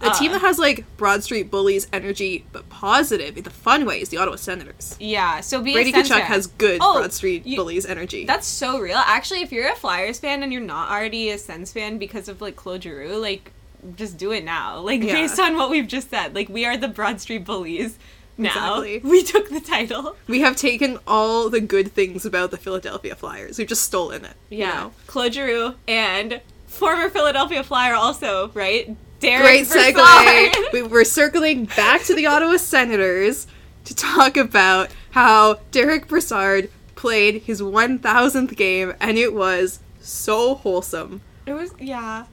A 0.02 0.10
team 0.10 0.30
Uh. 0.30 0.34
that 0.34 0.40
has 0.42 0.58
like 0.58 0.84
Broad 0.96 1.22
Street 1.22 1.50
Bullies 1.50 1.86
energy, 1.92 2.44
but 2.52 2.68
positive 2.70 3.36
in 3.36 3.44
the 3.44 3.50
fun 3.50 3.84
ways, 3.84 4.08
the 4.08 4.16
Ottawa 4.16 4.36
Senators. 4.36 4.96
Yeah, 4.98 5.40
so 5.40 5.60
be 5.62 5.72
Brady 5.74 5.92
Tkachuk 5.92 6.20
has 6.22 6.46
good 6.46 6.78
Oh, 6.82 6.94
Broad 6.98 7.12
Street 7.12 7.44
you- 7.46 7.56
Bullies 7.56 7.84
energy. 7.86 8.24
That's 8.24 8.46
so 8.46 8.78
real. 8.78 8.96
Actually, 8.98 9.42
if 9.42 9.52
you're 9.52 9.70
a 9.70 9.76
Flyers 9.76 10.18
fan 10.18 10.42
and 10.42 10.52
you're 10.52 10.62
not 10.62 10.90
already 10.90 11.30
a 11.30 11.38
Sens 11.38 11.72
fan 11.72 11.98
because 11.98 12.28
of 12.28 12.40
like 12.40 12.56
Claude 12.56 12.82
Giroux, 12.82 13.16
like 13.16 13.52
just 13.96 14.16
do 14.18 14.30
it 14.32 14.44
now. 14.44 14.78
Like 14.80 15.02
Yeah. 15.02 15.12
based 15.14 15.38
on 15.38 15.56
what 15.56 15.70
we've 15.70 15.88
just 15.88 16.10
said, 16.10 16.34
like 16.34 16.48
we 16.48 16.64
are 16.64 16.76
the 16.76 16.88
Broad 16.88 17.20
Street 17.20 17.44
Bullies. 17.44 17.98
Now 18.38 18.80
Exactly. 18.80 18.98
we 19.10 19.22
took 19.22 19.50
the 19.50 19.60
title. 19.60 20.16
we 20.26 20.40
have 20.40 20.56
taken 20.56 20.98
all 21.06 21.50
the 21.50 21.60
good 21.60 21.92
things 21.92 22.24
about 22.24 22.50
the 22.50 22.56
Philadelphia 22.56 23.14
Flyers. 23.14 23.58
We've 23.58 23.66
just 23.68 23.82
stolen 23.82 24.24
it. 24.24 24.32
you 24.48 24.58
Yeah, 24.60 24.72
know? 24.74 24.92
Claude 25.06 25.34
Giroux 25.34 25.74
and 25.86 26.40
former 26.66 27.10
Philadelphia 27.10 27.62
Flyer 27.62 27.94
also, 27.94 28.50
right? 28.54 28.96
Derek 29.20 29.68
Great 29.68 29.94
segue. 29.94 30.72
we, 30.72 30.82
we're 30.82 31.04
circling 31.04 31.66
back 31.66 32.02
to 32.04 32.14
the 32.14 32.26
Ottawa 32.26 32.56
Senators 32.56 33.46
to 33.84 33.94
talk 33.94 34.36
about 34.36 34.90
how 35.10 35.60
Derek 35.70 36.08
Brassard 36.08 36.70
played 36.94 37.42
his 37.42 37.60
1000th 37.60 38.56
game, 38.56 38.94
and 38.98 39.18
it 39.18 39.34
was 39.34 39.80
so 40.00 40.54
wholesome. 40.54 41.20
It 41.46 41.52
was 41.52 41.72
yeah. 41.78 42.26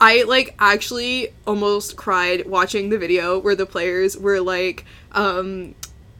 I 0.00 0.22
like 0.22 0.54
actually 0.58 1.28
almost 1.46 1.96
cried 1.96 2.46
watching 2.46 2.88
the 2.88 2.96
video 2.96 3.38
where 3.38 3.54
the 3.54 3.66
players 3.66 4.16
were 4.16 4.40
like, 4.40 4.86
um, 5.12 5.74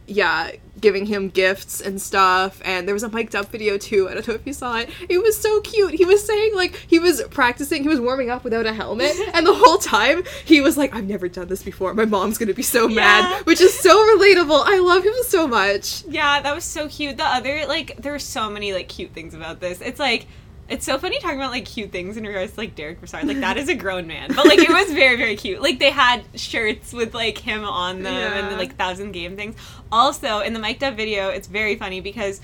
yeah, 0.05 0.51
giving 0.81 1.05
him 1.05 1.29
gifts 1.29 1.79
and 1.81 2.01
stuff. 2.01 2.61
And 2.65 2.87
there 2.87 2.93
was 2.95 3.03
a 3.03 3.09
mic'd 3.09 3.35
up 3.35 3.47
video 3.51 3.77
too. 3.77 4.09
I 4.09 4.13
don't 4.15 4.27
know 4.27 4.33
if 4.33 4.45
you 4.45 4.53
saw 4.53 4.77
it. 4.77 4.89
It 5.09 5.19
was 5.21 5.39
so 5.39 5.61
cute. 5.61 5.93
He 5.93 6.05
was 6.05 6.25
saying 6.25 6.55
like 6.55 6.75
he 6.87 6.99
was 6.99 7.21
practicing, 7.29 7.83
he 7.83 7.87
was 7.89 7.99
warming 7.99 8.29
up 8.29 8.43
without 8.43 8.65
a 8.65 8.73
helmet, 8.73 9.15
and 9.33 9.45
the 9.45 9.53
whole 9.53 9.77
time 9.77 10.23
he 10.45 10.61
was 10.61 10.77
like, 10.77 10.93
"I've 10.95 11.07
never 11.07 11.27
done 11.29 11.47
this 11.47 11.63
before. 11.63 11.93
My 11.93 12.05
mom's 12.05 12.37
gonna 12.37 12.53
be 12.53 12.63
so 12.63 12.87
Yeah. 12.87 12.95
mad," 12.95 13.45
which 13.45 13.61
is 13.61 13.73
so 13.77 13.95
relatable. 14.17 14.63
I 14.65 14.79
love 14.79 15.03
him 15.03 15.13
so 15.27 15.47
much. 15.47 16.03
Yeah, 16.09 16.41
that 16.41 16.53
was 16.55 16.63
so 16.65 16.87
cute. 16.87 17.17
The 17.17 17.25
other 17.25 17.65
like 17.67 17.95
there 17.97 18.11
were 18.11 18.19
so 18.19 18.49
many 18.49 18.73
like 18.73 18.87
cute 18.89 19.13
things 19.13 19.33
about 19.33 19.59
this. 19.59 19.81
It's 19.81 19.99
like 19.99 20.25
it's 20.71 20.85
so 20.85 20.97
funny 20.97 21.19
talking 21.19 21.37
about 21.37 21.51
like 21.51 21.65
cute 21.65 21.91
things 21.91 22.15
in 22.15 22.25
regards 22.25 22.53
to 22.53 22.59
like 22.59 22.75
Derek 22.75 22.99
Brassard. 22.99 23.27
Like 23.27 23.41
that 23.41 23.57
is 23.57 23.67
a 23.67 23.75
grown 23.75 24.07
man, 24.07 24.29
but 24.33 24.45
like 24.45 24.59
it 24.59 24.69
was 24.69 24.91
very 24.93 25.17
very 25.17 25.35
cute. 25.35 25.61
Like 25.61 25.79
they 25.79 25.91
had 25.91 26.23
shirts 26.33 26.93
with 26.93 27.13
like 27.13 27.37
him 27.37 27.65
on 27.65 28.03
them 28.03 28.33
and 28.33 28.51
the 28.51 28.57
like 28.57 28.77
thousand 28.77 29.11
game 29.11 29.35
things. 29.35 29.55
Also 29.91 30.39
in 30.39 30.53
the 30.53 30.59
mic'd 30.59 30.83
up 30.83 30.95
video, 30.95 31.27
it's 31.27 31.47
very 31.47 31.75
funny 31.75 31.99
because 31.99 32.39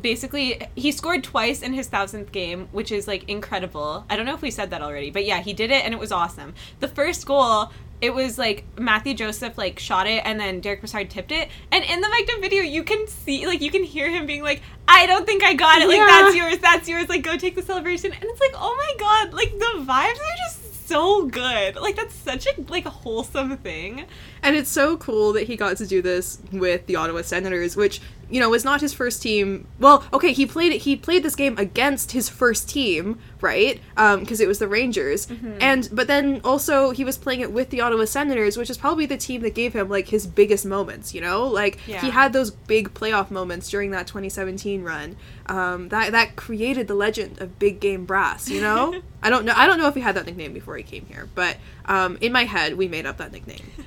basically 0.00 0.64
he 0.76 0.92
scored 0.92 1.24
twice 1.24 1.60
in 1.60 1.72
his 1.72 1.88
thousandth 1.88 2.30
game, 2.30 2.68
which 2.70 2.92
is 2.92 3.08
like 3.08 3.28
incredible. 3.28 4.06
I 4.08 4.16
don't 4.16 4.26
know 4.26 4.34
if 4.34 4.42
we 4.42 4.52
said 4.52 4.70
that 4.70 4.80
already, 4.80 5.10
but 5.10 5.24
yeah, 5.24 5.40
he 5.40 5.52
did 5.52 5.72
it 5.72 5.84
and 5.84 5.92
it 5.92 5.98
was 5.98 6.12
awesome. 6.12 6.54
The 6.78 6.88
first 6.88 7.26
goal. 7.26 7.70
It 8.02 8.12
was 8.12 8.36
like 8.36 8.64
Matthew 8.76 9.14
Joseph 9.14 9.56
like 9.56 9.78
shot 9.78 10.08
it 10.08 10.22
and 10.26 10.38
then 10.38 10.58
Derek 10.60 10.80
Brassard 10.80 11.08
tipped 11.08 11.30
it. 11.30 11.48
And 11.70 11.84
in 11.84 12.00
the 12.00 12.08
up 12.08 12.40
video, 12.40 12.62
you 12.62 12.82
can 12.82 13.06
see 13.06 13.46
like 13.46 13.60
you 13.60 13.70
can 13.70 13.84
hear 13.84 14.10
him 14.10 14.26
being 14.26 14.42
like, 14.42 14.60
"I 14.88 15.06
don't 15.06 15.24
think 15.24 15.44
I 15.44 15.54
got 15.54 15.80
it. 15.80 15.86
Like 15.86 15.98
Yeah. 15.98 16.06
that's 16.06 16.34
yours. 16.34 16.58
That's 16.58 16.88
yours. 16.88 17.08
Like 17.08 17.22
go 17.22 17.36
take 17.36 17.54
the 17.54 17.62
celebration." 17.62 18.12
And 18.12 18.24
it's 18.24 18.40
like, 18.40 18.54
"Oh 18.56 18.74
my 18.76 18.94
god! 18.98 19.32
Like 19.32 19.52
the 19.52 19.84
vibes 19.84 20.16
are 20.16 20.36
just 20.44 20.88
so 20.88 21.26
good. 21.26 21.76
Like 21.76 21.94
that's 21.94 22.14
such 22.14 22.46
a 22.46 22.60
like 22.68 22.86
wholesome 22.86 23.56
thing." 23.58 24.06
And 24.42 24.56
it's 24.56 24.70
so 24.70 24.96
cool 24.96 25.32
that 25.34 25.44
he 25.44 25.54
got 25.54 25.76
to 25.76 25.86
do 25.86 26.02
this 26.02 26.40
with 26.50 26.86
the 26.86 26.96
Ottawa 26.96 27.22
Senators, 27.22 27.76
which 27.76 28.00
you 28.32 28.40
know 28.40 28.48
was 28.50 28.64
not 28.64 28.80
his 28.80 28.92
first 28.92 29.22
team. 29.22 29.68
Well, 29.78 30.04
okay, 30.12 30.32
he 30.32 30.46
played 30.46 30.72
he 30.82 30.96
played 30.96 31.22
this 31.22 31.36
game 31.36 31.56
against 31.58 32.12
his 32.12 32.28
first 32.28 32.68
team, 32.68 33.18
right? 33.40 33.80
Because 33.94 34.40
it 34.40 34.48
was 34.48 34.58
the 34.58 34.66
Rangers, 34.66 35.28
and 35.60 35.88
but 35.92 36.06
then 36.06 36.40
also 36.42 36.90
he 36.90 37.04
was 37.04 37.16
playing 37.18 37.40
it 37.40 37.52
with 37.52 37.70
the 37.70 37.80
Ottawa 37.80 38.06
Senators, 38.06 38.56
which 38.56 38.70
is 38.70 38.78
probably 38.78 39.06
the 39.06 39.16
team 39.16 39.42
that 39.42 39.54
gave 39.54 39.74
him 39.74 39.88
like 39.88 40.08
his 40.08 40.26
biggest 40.26 40.64
moments. 40.66 41.14
You 41.14 41.20
know, 41.20 41.46
like 41.46 41.78
Yeah. 41.86 42.00
he 42.00 42.10
had 42.10 42.32
those 42.32 42.50
big 42.50 42.94
playoff 42.94 43.30
moments 43.30 43.68
during 43.68 43.90
that 43.92 44.06
2017 44.06 44.82
run. 44.82 45.16
Um, 45.46 45.90
that 45.90 46.12
that 46.12 46.34
created 46.36 46.88
the 46.88 46.94
legend 46.94 47.38
of 47.40 47.58
Big 47.58 47.80
Game 47.80 48.06
Brass. 48.06 48.48
You 48.48 48.62
know, 48.62 49.02
I 49.22 49.28
don't 49.30 49.44
know. 49.44 49.52
I 49.54 49.66
don't 49.66 49.78
know 49.78 49.88
if 49.88 49.94
he 49.94 50.00
had 50.00 50.16
that 50.16 50.24
nickname 50.26 50.52
before 50.54 50.76
he 50.76 50.82
came 50.82 51.04
here, 51.06 51.28
but 51.34 51.58
um, 51.84 52.16
in 52.22 52.32
my 52.32 52.44
head, 52.44 52.78
we 52.78 52.88
made 52.88 53.04
up 53.06 53.18
that 53.18 53.30
nickname. 53.32 53.70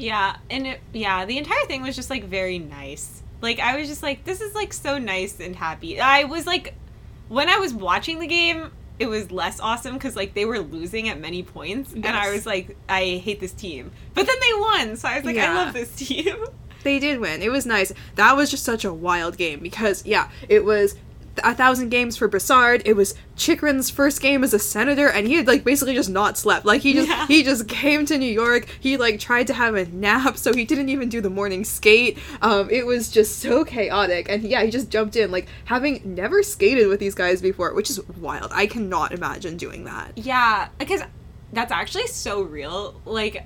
Yeah, 0.00 0.36
and 0.48 0.64
it, 0.64 0.80
yeah, 0.92 1.24
the 1.24 1.38
entire 1.38 1.64
thing 1.66 1.82
was 1.82 1.96
just 1.96 2.08
like 2.08 2.22
very 2.22 2.60
nice. 2.60 3.24
Like 3.40 3.60
I 3.60 3.76
was 3.76 3.88
just 3.88 4.02
like, 4.02 4.24
this 4.24 4.40
is 4.40 4.54
like 4.54 4.72
so 4.72 4.98
nice 4.98 5.40
and 5.40 5.54
happy. 5.54 6.00
I 6.00 6.24
was 6.24 6.46
like, 6.46 6.74
when 7.28 7.48
I 7.48 7.58
was 7.58 7.72
watching 7.72 8.18
the 8.18 8.26
game, 8.26 8.70
it 8.98 9.06
was 9.06 9.30
less 9.30 9.60
awesome 9.60 9.94
because 9.94 10.16
like 10.16 10.34
they 10.34 10.44
were 10.44 10.58
losing 10.58 11.08
at 11.08 11.20
many 11.20 11.42
points, 11.42 11.92
and 11.92 12.06
I 12.06 12.32
was 12.32 12.46
like, 12.46 12.76
I 12.88 13.20
hate 13.22 13.40
this 13.40 13.52
team. 13.52 13.92
But 14.14 14.26
then 14.26 14.36
they 14.40 14.60
won, 14.60 14.96
so 14.96 15.08
I 15.08 15.16
was 15.16 15.24
like, 15.24 15.36
I 15.36 15.54
love 15.54 15.72
this 15.72 15.94
team. 15.94 16.36
They 16.84 16.98
did 16.98 17.20
win. 17.20 17.42
It 17.42 17.50
was 17.50 17.66
nice. 17.66 17.92
That 18.14 18.36
was 18.36 18.50
just 18.50 18.64
such 18.64 18.84
a 18.84 18.92
wild 18.92 19.36
game 19.36 19.60
because 19.60 20.06
yeah, 20.06 20.30
it 20.48 20.64
was 20.64 20.96
a 21.44 21.54
thousand 21.54 21.88
games 21.90 22.16
for 22.16 22.28
Brassard. 22.28 22.82
It 22.84 22.94
was 22.94 23.14
Chychrun's 23.36 23.90
first 23.90 24.20
game 24.20 24.42
as 24.44 24.52
a 24.54 24.58
senator, 24.58 25.08
and 25.08 25.26
he 25.26 25.34
had 25.34 25.46
like 25.46 25.64
basically 25.64 25.94
just 25.94 26.10
not 26.10 26.36
slept. 26.38 26.64
Like 26.66 26.82
he 26.82 26.92
just 26.94 27.08
Yeah. 27.08 27.26
he 27.26 27.42
just 27.42 27.68
came 27.68 28.04
to 28.06 28.18
New 28.18 28.30
York. 28.30 28.66
He 28.80 28.96
like 28.96 29.18
tried 29.20 29.46
to 29.48 29.54
have 29.54 29.74
a 29.74 29.86
nap, 29.86 30.36
so 30.36 30.52
he 30.52 30.64
didn't 30.64 30.88
even 30.88 31.08
do 31.08 31.20
the 31.20 31.30
morning 31.30 31.64
skate. 31.64 32.18
Um, 32.42 32.68
it 32.70 32.86
was 32.86 33.10
just 33.10 33.38
so 33.38 33.64
chaotic, 33.64 34.28
and 34.28 34.42
yeah, 34.42 34.62
he 34.62 34.70
just 34.70 34.90
jumped 34.90 35.16
in 35.16 35.30
like 35.30 35.46
having 35.66 36.00
never 36.14 36.42
skated 36.42 36.88
with 36.88 37.00
these 37.00 37.14
guys 37.14 37.40
before, 37.40 37.74
which 37.74 37.90
is 37.90 38.00
wild. 38.18 38.50
I 38.54 38.66
cannot 38.66 39.12
imagine 39.12 39.56
doing 39.56 39.84
that. 39.84 40.12
Yeah, 40.16 40.68
because 40.78 41.02
that's 41.52 41.72
actually 41.72 42.06
so 42.08 42.42
real. 42.42 43.00
Like, 43.04 43.44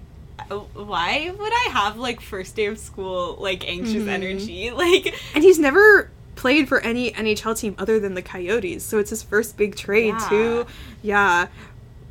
uh, 0.50 0.56
why 0.74 1.32
would 1.38 1.52
I 1.52 1.68
have 1.72 1.96
like 1.98 2.20
first 2.20 2.56
day 2.56 2.66
of 2.66 2.78
school 2.78 3.36
like 3.38 3.68
anxious 3.68 3.94
Mm-hmm. 4.02 4.08
energy? 4.08 4.70
Like, 4.74 5.14
And 5.34 5.44
he's 5.44 5.58
never 5.58 6.10
played 6.34 6.68
for 6.68 6.80
any 6.80 7.12
NHL 7.12 7.58
team 7.58 7.74
other 7.78 8.00
than 8.00 8.14
the 8.14 8.22
Coyotes, 8.22 8.82
so 8.84 8.98
it's 8.98 9.10
his 9.10 9.22
first 9.22 9.56
big 9.56 9.76
trade 9.76 10.14
Yeah. 10.18 10.28
too. 10.28 10.66
Yeah, 11.02 11.46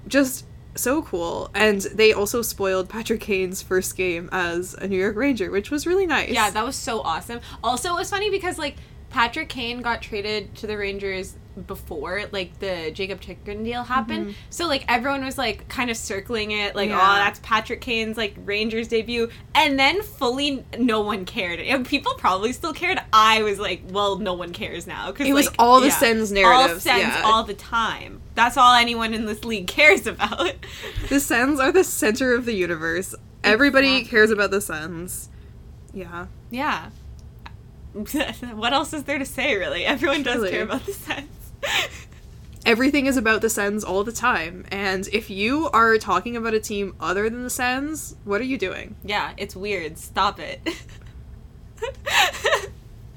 just 0.07 0.45
so 0.76 1.01
cool. 1.01 1.49
And 1.53 1.82
they 1.82 2.13
also 2.13 2.41
spoiled 2.41 2.88
Patrick 2.88 3.19
Kane's 3.22 3.61
first 3.61 3.97
game 3.97 4.30
as 4.32 4.74
a 4.76 4.88
New 4.88 4.97
York 4.97 5.15
Ranger, 5.15 5.51
which 5.51 5.69
was 5.69 5.86
really 5.86 6.07
nice. 6.07 6.30
Yeah, 6.32 6.49
that 6.49 6.63
was 6.65 6.76
so 6.76 7.01
awesome. 7.01 7.41
Also, 7.63 7.89
it 7.93 7.95
was 7.97 8.09
funny 8.09 8.30
because 8.30 8.57
like 8.57 8.76
Patrick 9.12 9.49
Kane 9.49 9.82
got 9.82 10.01
traded 10.01 10.55
to 10.55 10.68
the 10.68 10.78
Rangers 10.78 11.36
before 11.68 12.24
like 12.32 12.57
the 12.59 12.91
Jakob 12.91 13.20
Chychrun 13.20 13.64
deal 13.64 13.84
happened. 13.84 14.36
So 14.49 14.68
like 14.68 14.86
everyone 14.88 15.26
was 15.26 15.38
like 15.38 15.68
kind 15.68 15.89
of 15.89 15.97
circling 15.97 16.51
it 16.51 16.76
like 16.76 16.89
Mm-hmm. 16.89 16.97
Yeah. 16.97 17.12
oh 17.12 17.16
that's 17.16 17.39
Patrick 17.43 17.82
Kane's 17.82 18.16
like 18.16 18.36
Rangers 18.45 18.88
debut 18.88 19.30
and 19.53 19.78
then 19.78 20.01
fully 20.01 20.66
no 20.80 21.01
one 21.01 21.26
cared. 21.26 21.59
And 21.59 21.86
people 21.86 22.14
probably 22.14 22.53
still 22.53 22.74
cared. 22.74 22.99
I 23.12 23.43
was 23.43 23.59
like, 23.59 23.82
well, 23.89 24.18
no 24.18 24.34
one 24.34 24.53
cares 24.53 24.88
now 24.88 25.12
cuz 25.12 25.28
It 25.28 25.34
was 25.34 25.49
all 25.59 25.82
the 25.82 25.91
Sens 25.91 26.32
All 26.32 26.70
Sens 26.80 27.01
yeah. 27.01 27.22
all 27.26 27.43
the 27.43 27.53
time. 27.53 28.22
That's 28.34 28.55
all 28.55 28.74
anyone 28.74 29.14
in 29.14 29.26
this 29.26 29.43
league 29.43 29.68
cares 29.68 30.07
about. 30.07 30.53
the 31.09 31.20
Sens 31.20 31.59
are 31.59 31.74
the 31.74 31.84
center 31.84 32.34
of 32.34 32.45
the 32.45 32.53
universe. 32.53 33.14
Everybody 33.43 33.88
Exactly. 33.88 34.09
cares 34.09 34.32
about 34.32 34.51
the 34.51 34.62
Sens. 34.62 35.30
Yeah. 35.93 36.28
yeah. 36.49 36.91
what 38.54 38.74
else 38.74 38.94
is 38.94 39.04
there 39.04 39.20
to 39.20 39.26
say 39.26 39.56
really? 39.58 39.86
Everyone 39.86 40.24
does 40.24 40.50
care 40.50 40.64
about 40.64 40.86
the 40.86 40.94
Sens. 40.94 41.28
Everything 42.66 43.08
is 43.08 43.18
about 43.18 43.42
the 43.42 43.50
Sens 43.50 43.84
all 43.84 44.04
the 44.04 44.12
time. 44.12 44.66
And 44.72 45.08
if 45.12 45.30
you 45.32 45.70
are 45.74 45.98
talking 45.98 46.36
about 46.38 46.54
a 46.54 46.60
team 46.60 46.96
other 47.00 47.30
than 47.30 47.44
the 47.44 47.50
Sens, 47.50 48.16
what 48.24 48.39
are 48.39 48.46
you 48.46 48.58
doing? 48.58 48.96
Yeah, 49.04 49.34
it's 49.38 49.56
weird. 49.56 49.98
Stop 49.98 50.39
it. 50.39 50.62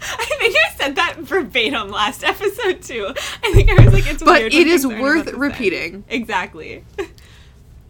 I 0.06 0.24
think 0.38 0.54
I 0.56 0.74
said 0.76 0.96
that 0.96 1.16
verbatim 1.18 1.88
last 1.90 2.24
episode 2.24 2.82
too. 2.82 3.06
I 3.42 3.52
think 3.52 3.70
I 3.70 3.84
was 3.84 3.92
like, 3.92 4.06
it's 4.06 4.22
But 4.22 4.40
weird. 4.40 4.54
it 4.54 4.66
when 4.66 4.68
is 4.68 4.86
worth 4.86 4.96
about 4.96 5.24
the 5.24 5.30
Sens. 5.30 5.40
repeating. 5.40 6.04
Exactly. 6.08 6.84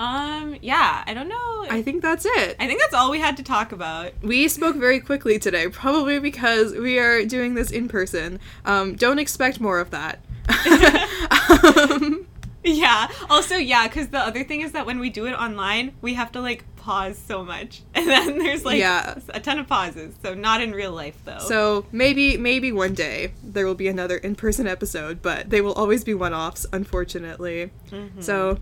Um. 0.04 0.56
Yeah. 0.62 1.02
I 1.06 1.14
don't 1.14 1.28
know. 1.28 1.66
I 1.70 1.82
think 1.82 2.02
that's 2.02 2.26
it. 2.26 2.56
I 2.60 2.66
think 2.66 2.80
that's 2.80 2.94
all 2.94 3.10
we 3.10 3.18
had 3.20 3.36
to 3.38 3.42
talk 3.42 3.72
about. 3.72 4.12
We 4.22 4.48
spoke 4.48 4.76
very 4.76 5.00
quickly 5.00 5.38
today, 5.38 5.68
probably 5.68 6.18
because 6.18 6.74
we 6.74 6.98
are 6.98 7.24
doing 7.24 7.54
this 7.54 7.70
in 7.70 7.88
person. 7.88 8.38
Um, 8.64 8.94
don't 8.96 9.18
expect 9.18 9.60
more 9.60 9.78
of 9.80 9.90
that. 9.90 10.20
um, 11.90 12.26
Yeah. 12.64 13.08
Also, 13.28 13.56
yeah, 13.56 13.86
because 13.86 14.08
the 14.08 14.18
other 14.18 14.42
thing 14.44 14.62
is 14.62 14.72
that 14.72 14.86
when 14.86 14.98
we 14.98 15.10
do 15.10 15.26
it 15.26 15.32
online, 15.32 15.92
we 16.00 16.14
have 16.14 16.32
to 16.32 16.40
like 16.40 16.64
pause 16.76 17.18
so 17.18 17.42
much, 17.44 17.82
and 17.94 18.06
then 18.06 18.38
there's 18.38 18.64
like 18.64 18.78
Yeah. 18.78 19.18
a 19.30 19.40
ton 19.40 19.58
of 19.58 19.66
pauses. 19.66 20.14
So 20.22 20.34
not 20.34 20.60
in 20.62 20.72
real 20.72 20.92
life 20.92 21.16
though. 21.24 21.38
So 21.40 21.86
maybe 21.92 22.36
maybe 22.36 22.72
one 22.72 22.94
day 22.94 23.32
there 23.42 23.66
will 23.66 23.74
be 23.74 23.88
another 23.88 24.16
in-person 24.16 24.66
episode, 24.66 25.20
but 25.22 25.50
they 25.50 25.60
will 25.60 25.74
always 25.74 26.04
be 26.04 26.14
one-offs, 26.14 26.66
unfortunately. 26.72 27.70
Mm-hmm. 27.90 28.20
So, 28.20 28.58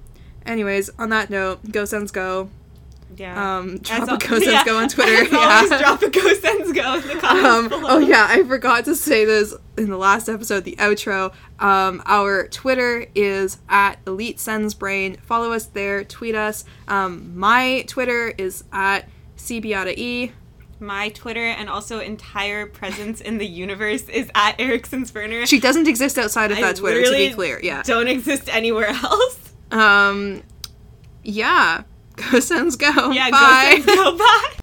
anyways, 0.46 0.90
on 0.98 1.10
that 1.10 1.30
note, 1.30 1.70
go 1.70 1.84
Sens 1.84 2.10
go. 2.10 2.48
yeah. 3.16 3.58
Um, 3.58 3.78
drop 3.78 4.08
a 4.08 4.16
go 4.26 4.38
Sens 4.38 4.46
yeah. 4.46 4.64
go 4.64 4.78
on 4.78 4.88
Twitter. 4.88 5.12
As 5.26 5.32
always, 5.32 5.70
yeah. 5.70 5.78
drop 5.80 6.02
a 6.02 6.10
go 6.10 6.34
sends 6.34 6.72
go 6.72 6.94
in 6.94 7.08
the 7.08 7.14
comments 7.16 7.48
Um, 7.48 7.68
below. 7.68 7.88
oh 7.88 7.98
yeah, 7.98 8.26
I 8.28 8.42
forgot 8.44 8.84
to 8.86 8.94
say 8.96 9.24
this 9.24 9.54
in 9.76 9.90
the 9.90 9.96
last 9.98 10.28
episode, 10.28 10.64
the 10.64 10.76
outro. 10.76 11.32
Um, 11.58 12.02
our 12.06 12.48
Twitter 12.48 13.06
is 13.14 13.58
at 13.68 13.98
Elite 14.06 14.40
Sens 14.40 14.74
Brain. 14.74 15.16
Follow 15.22 15.52
us 15.52 15.66
there, 15.66 16.04
tweet 16.04 16.34
us. 16.34 16.64
Um, 16.88 17.38
my 17.38 17.84
Twitter 17.86 18.32
is 18.38 18.64
at 18.72 19.08
CBiataE. 19.36 20.32
My 20.80 21.10
Twitter 21.10 21.44
and 21.46 21.68
also 21.68 22.00
entire 22.00 22.66
presence 22.66 23.20
in 23.20 23.38
the 23.38 23.46
universe 23.46 24.08
is 24.08 24.28
at 24.34 24.58
Erickson's 24.58 25.12
Burner. 25.12 25.46
She 25.46 25.60
doesn't 25.60 25.86
exist 25.86 26.18
outside 26.18 26.50
of 26.50 26.58
I 26.58 26.62
that 26.62 26.76
Twitter, 26.76 27.04
to 27.04 27.10
be 27.12 27.30
clear. 27.30 27.60
Yeah. 27.62 27.82
Don't 27.84 28.08
exist 28.08 28.48
anywhere 28.52 28.88
else. 29.04 29.51
Um, 29.72 30.42
yeah. 31.24 31.82
Go 32.30 32.40
Sens 32.40 32.76
go. 32.76 33.10
Yeah, 33.10 33.30
Bye. 33.30 33.78
go 33.78 33.84
sends 33.84 33.86
go. 33.86 34.18
Bye. 34.18 34.52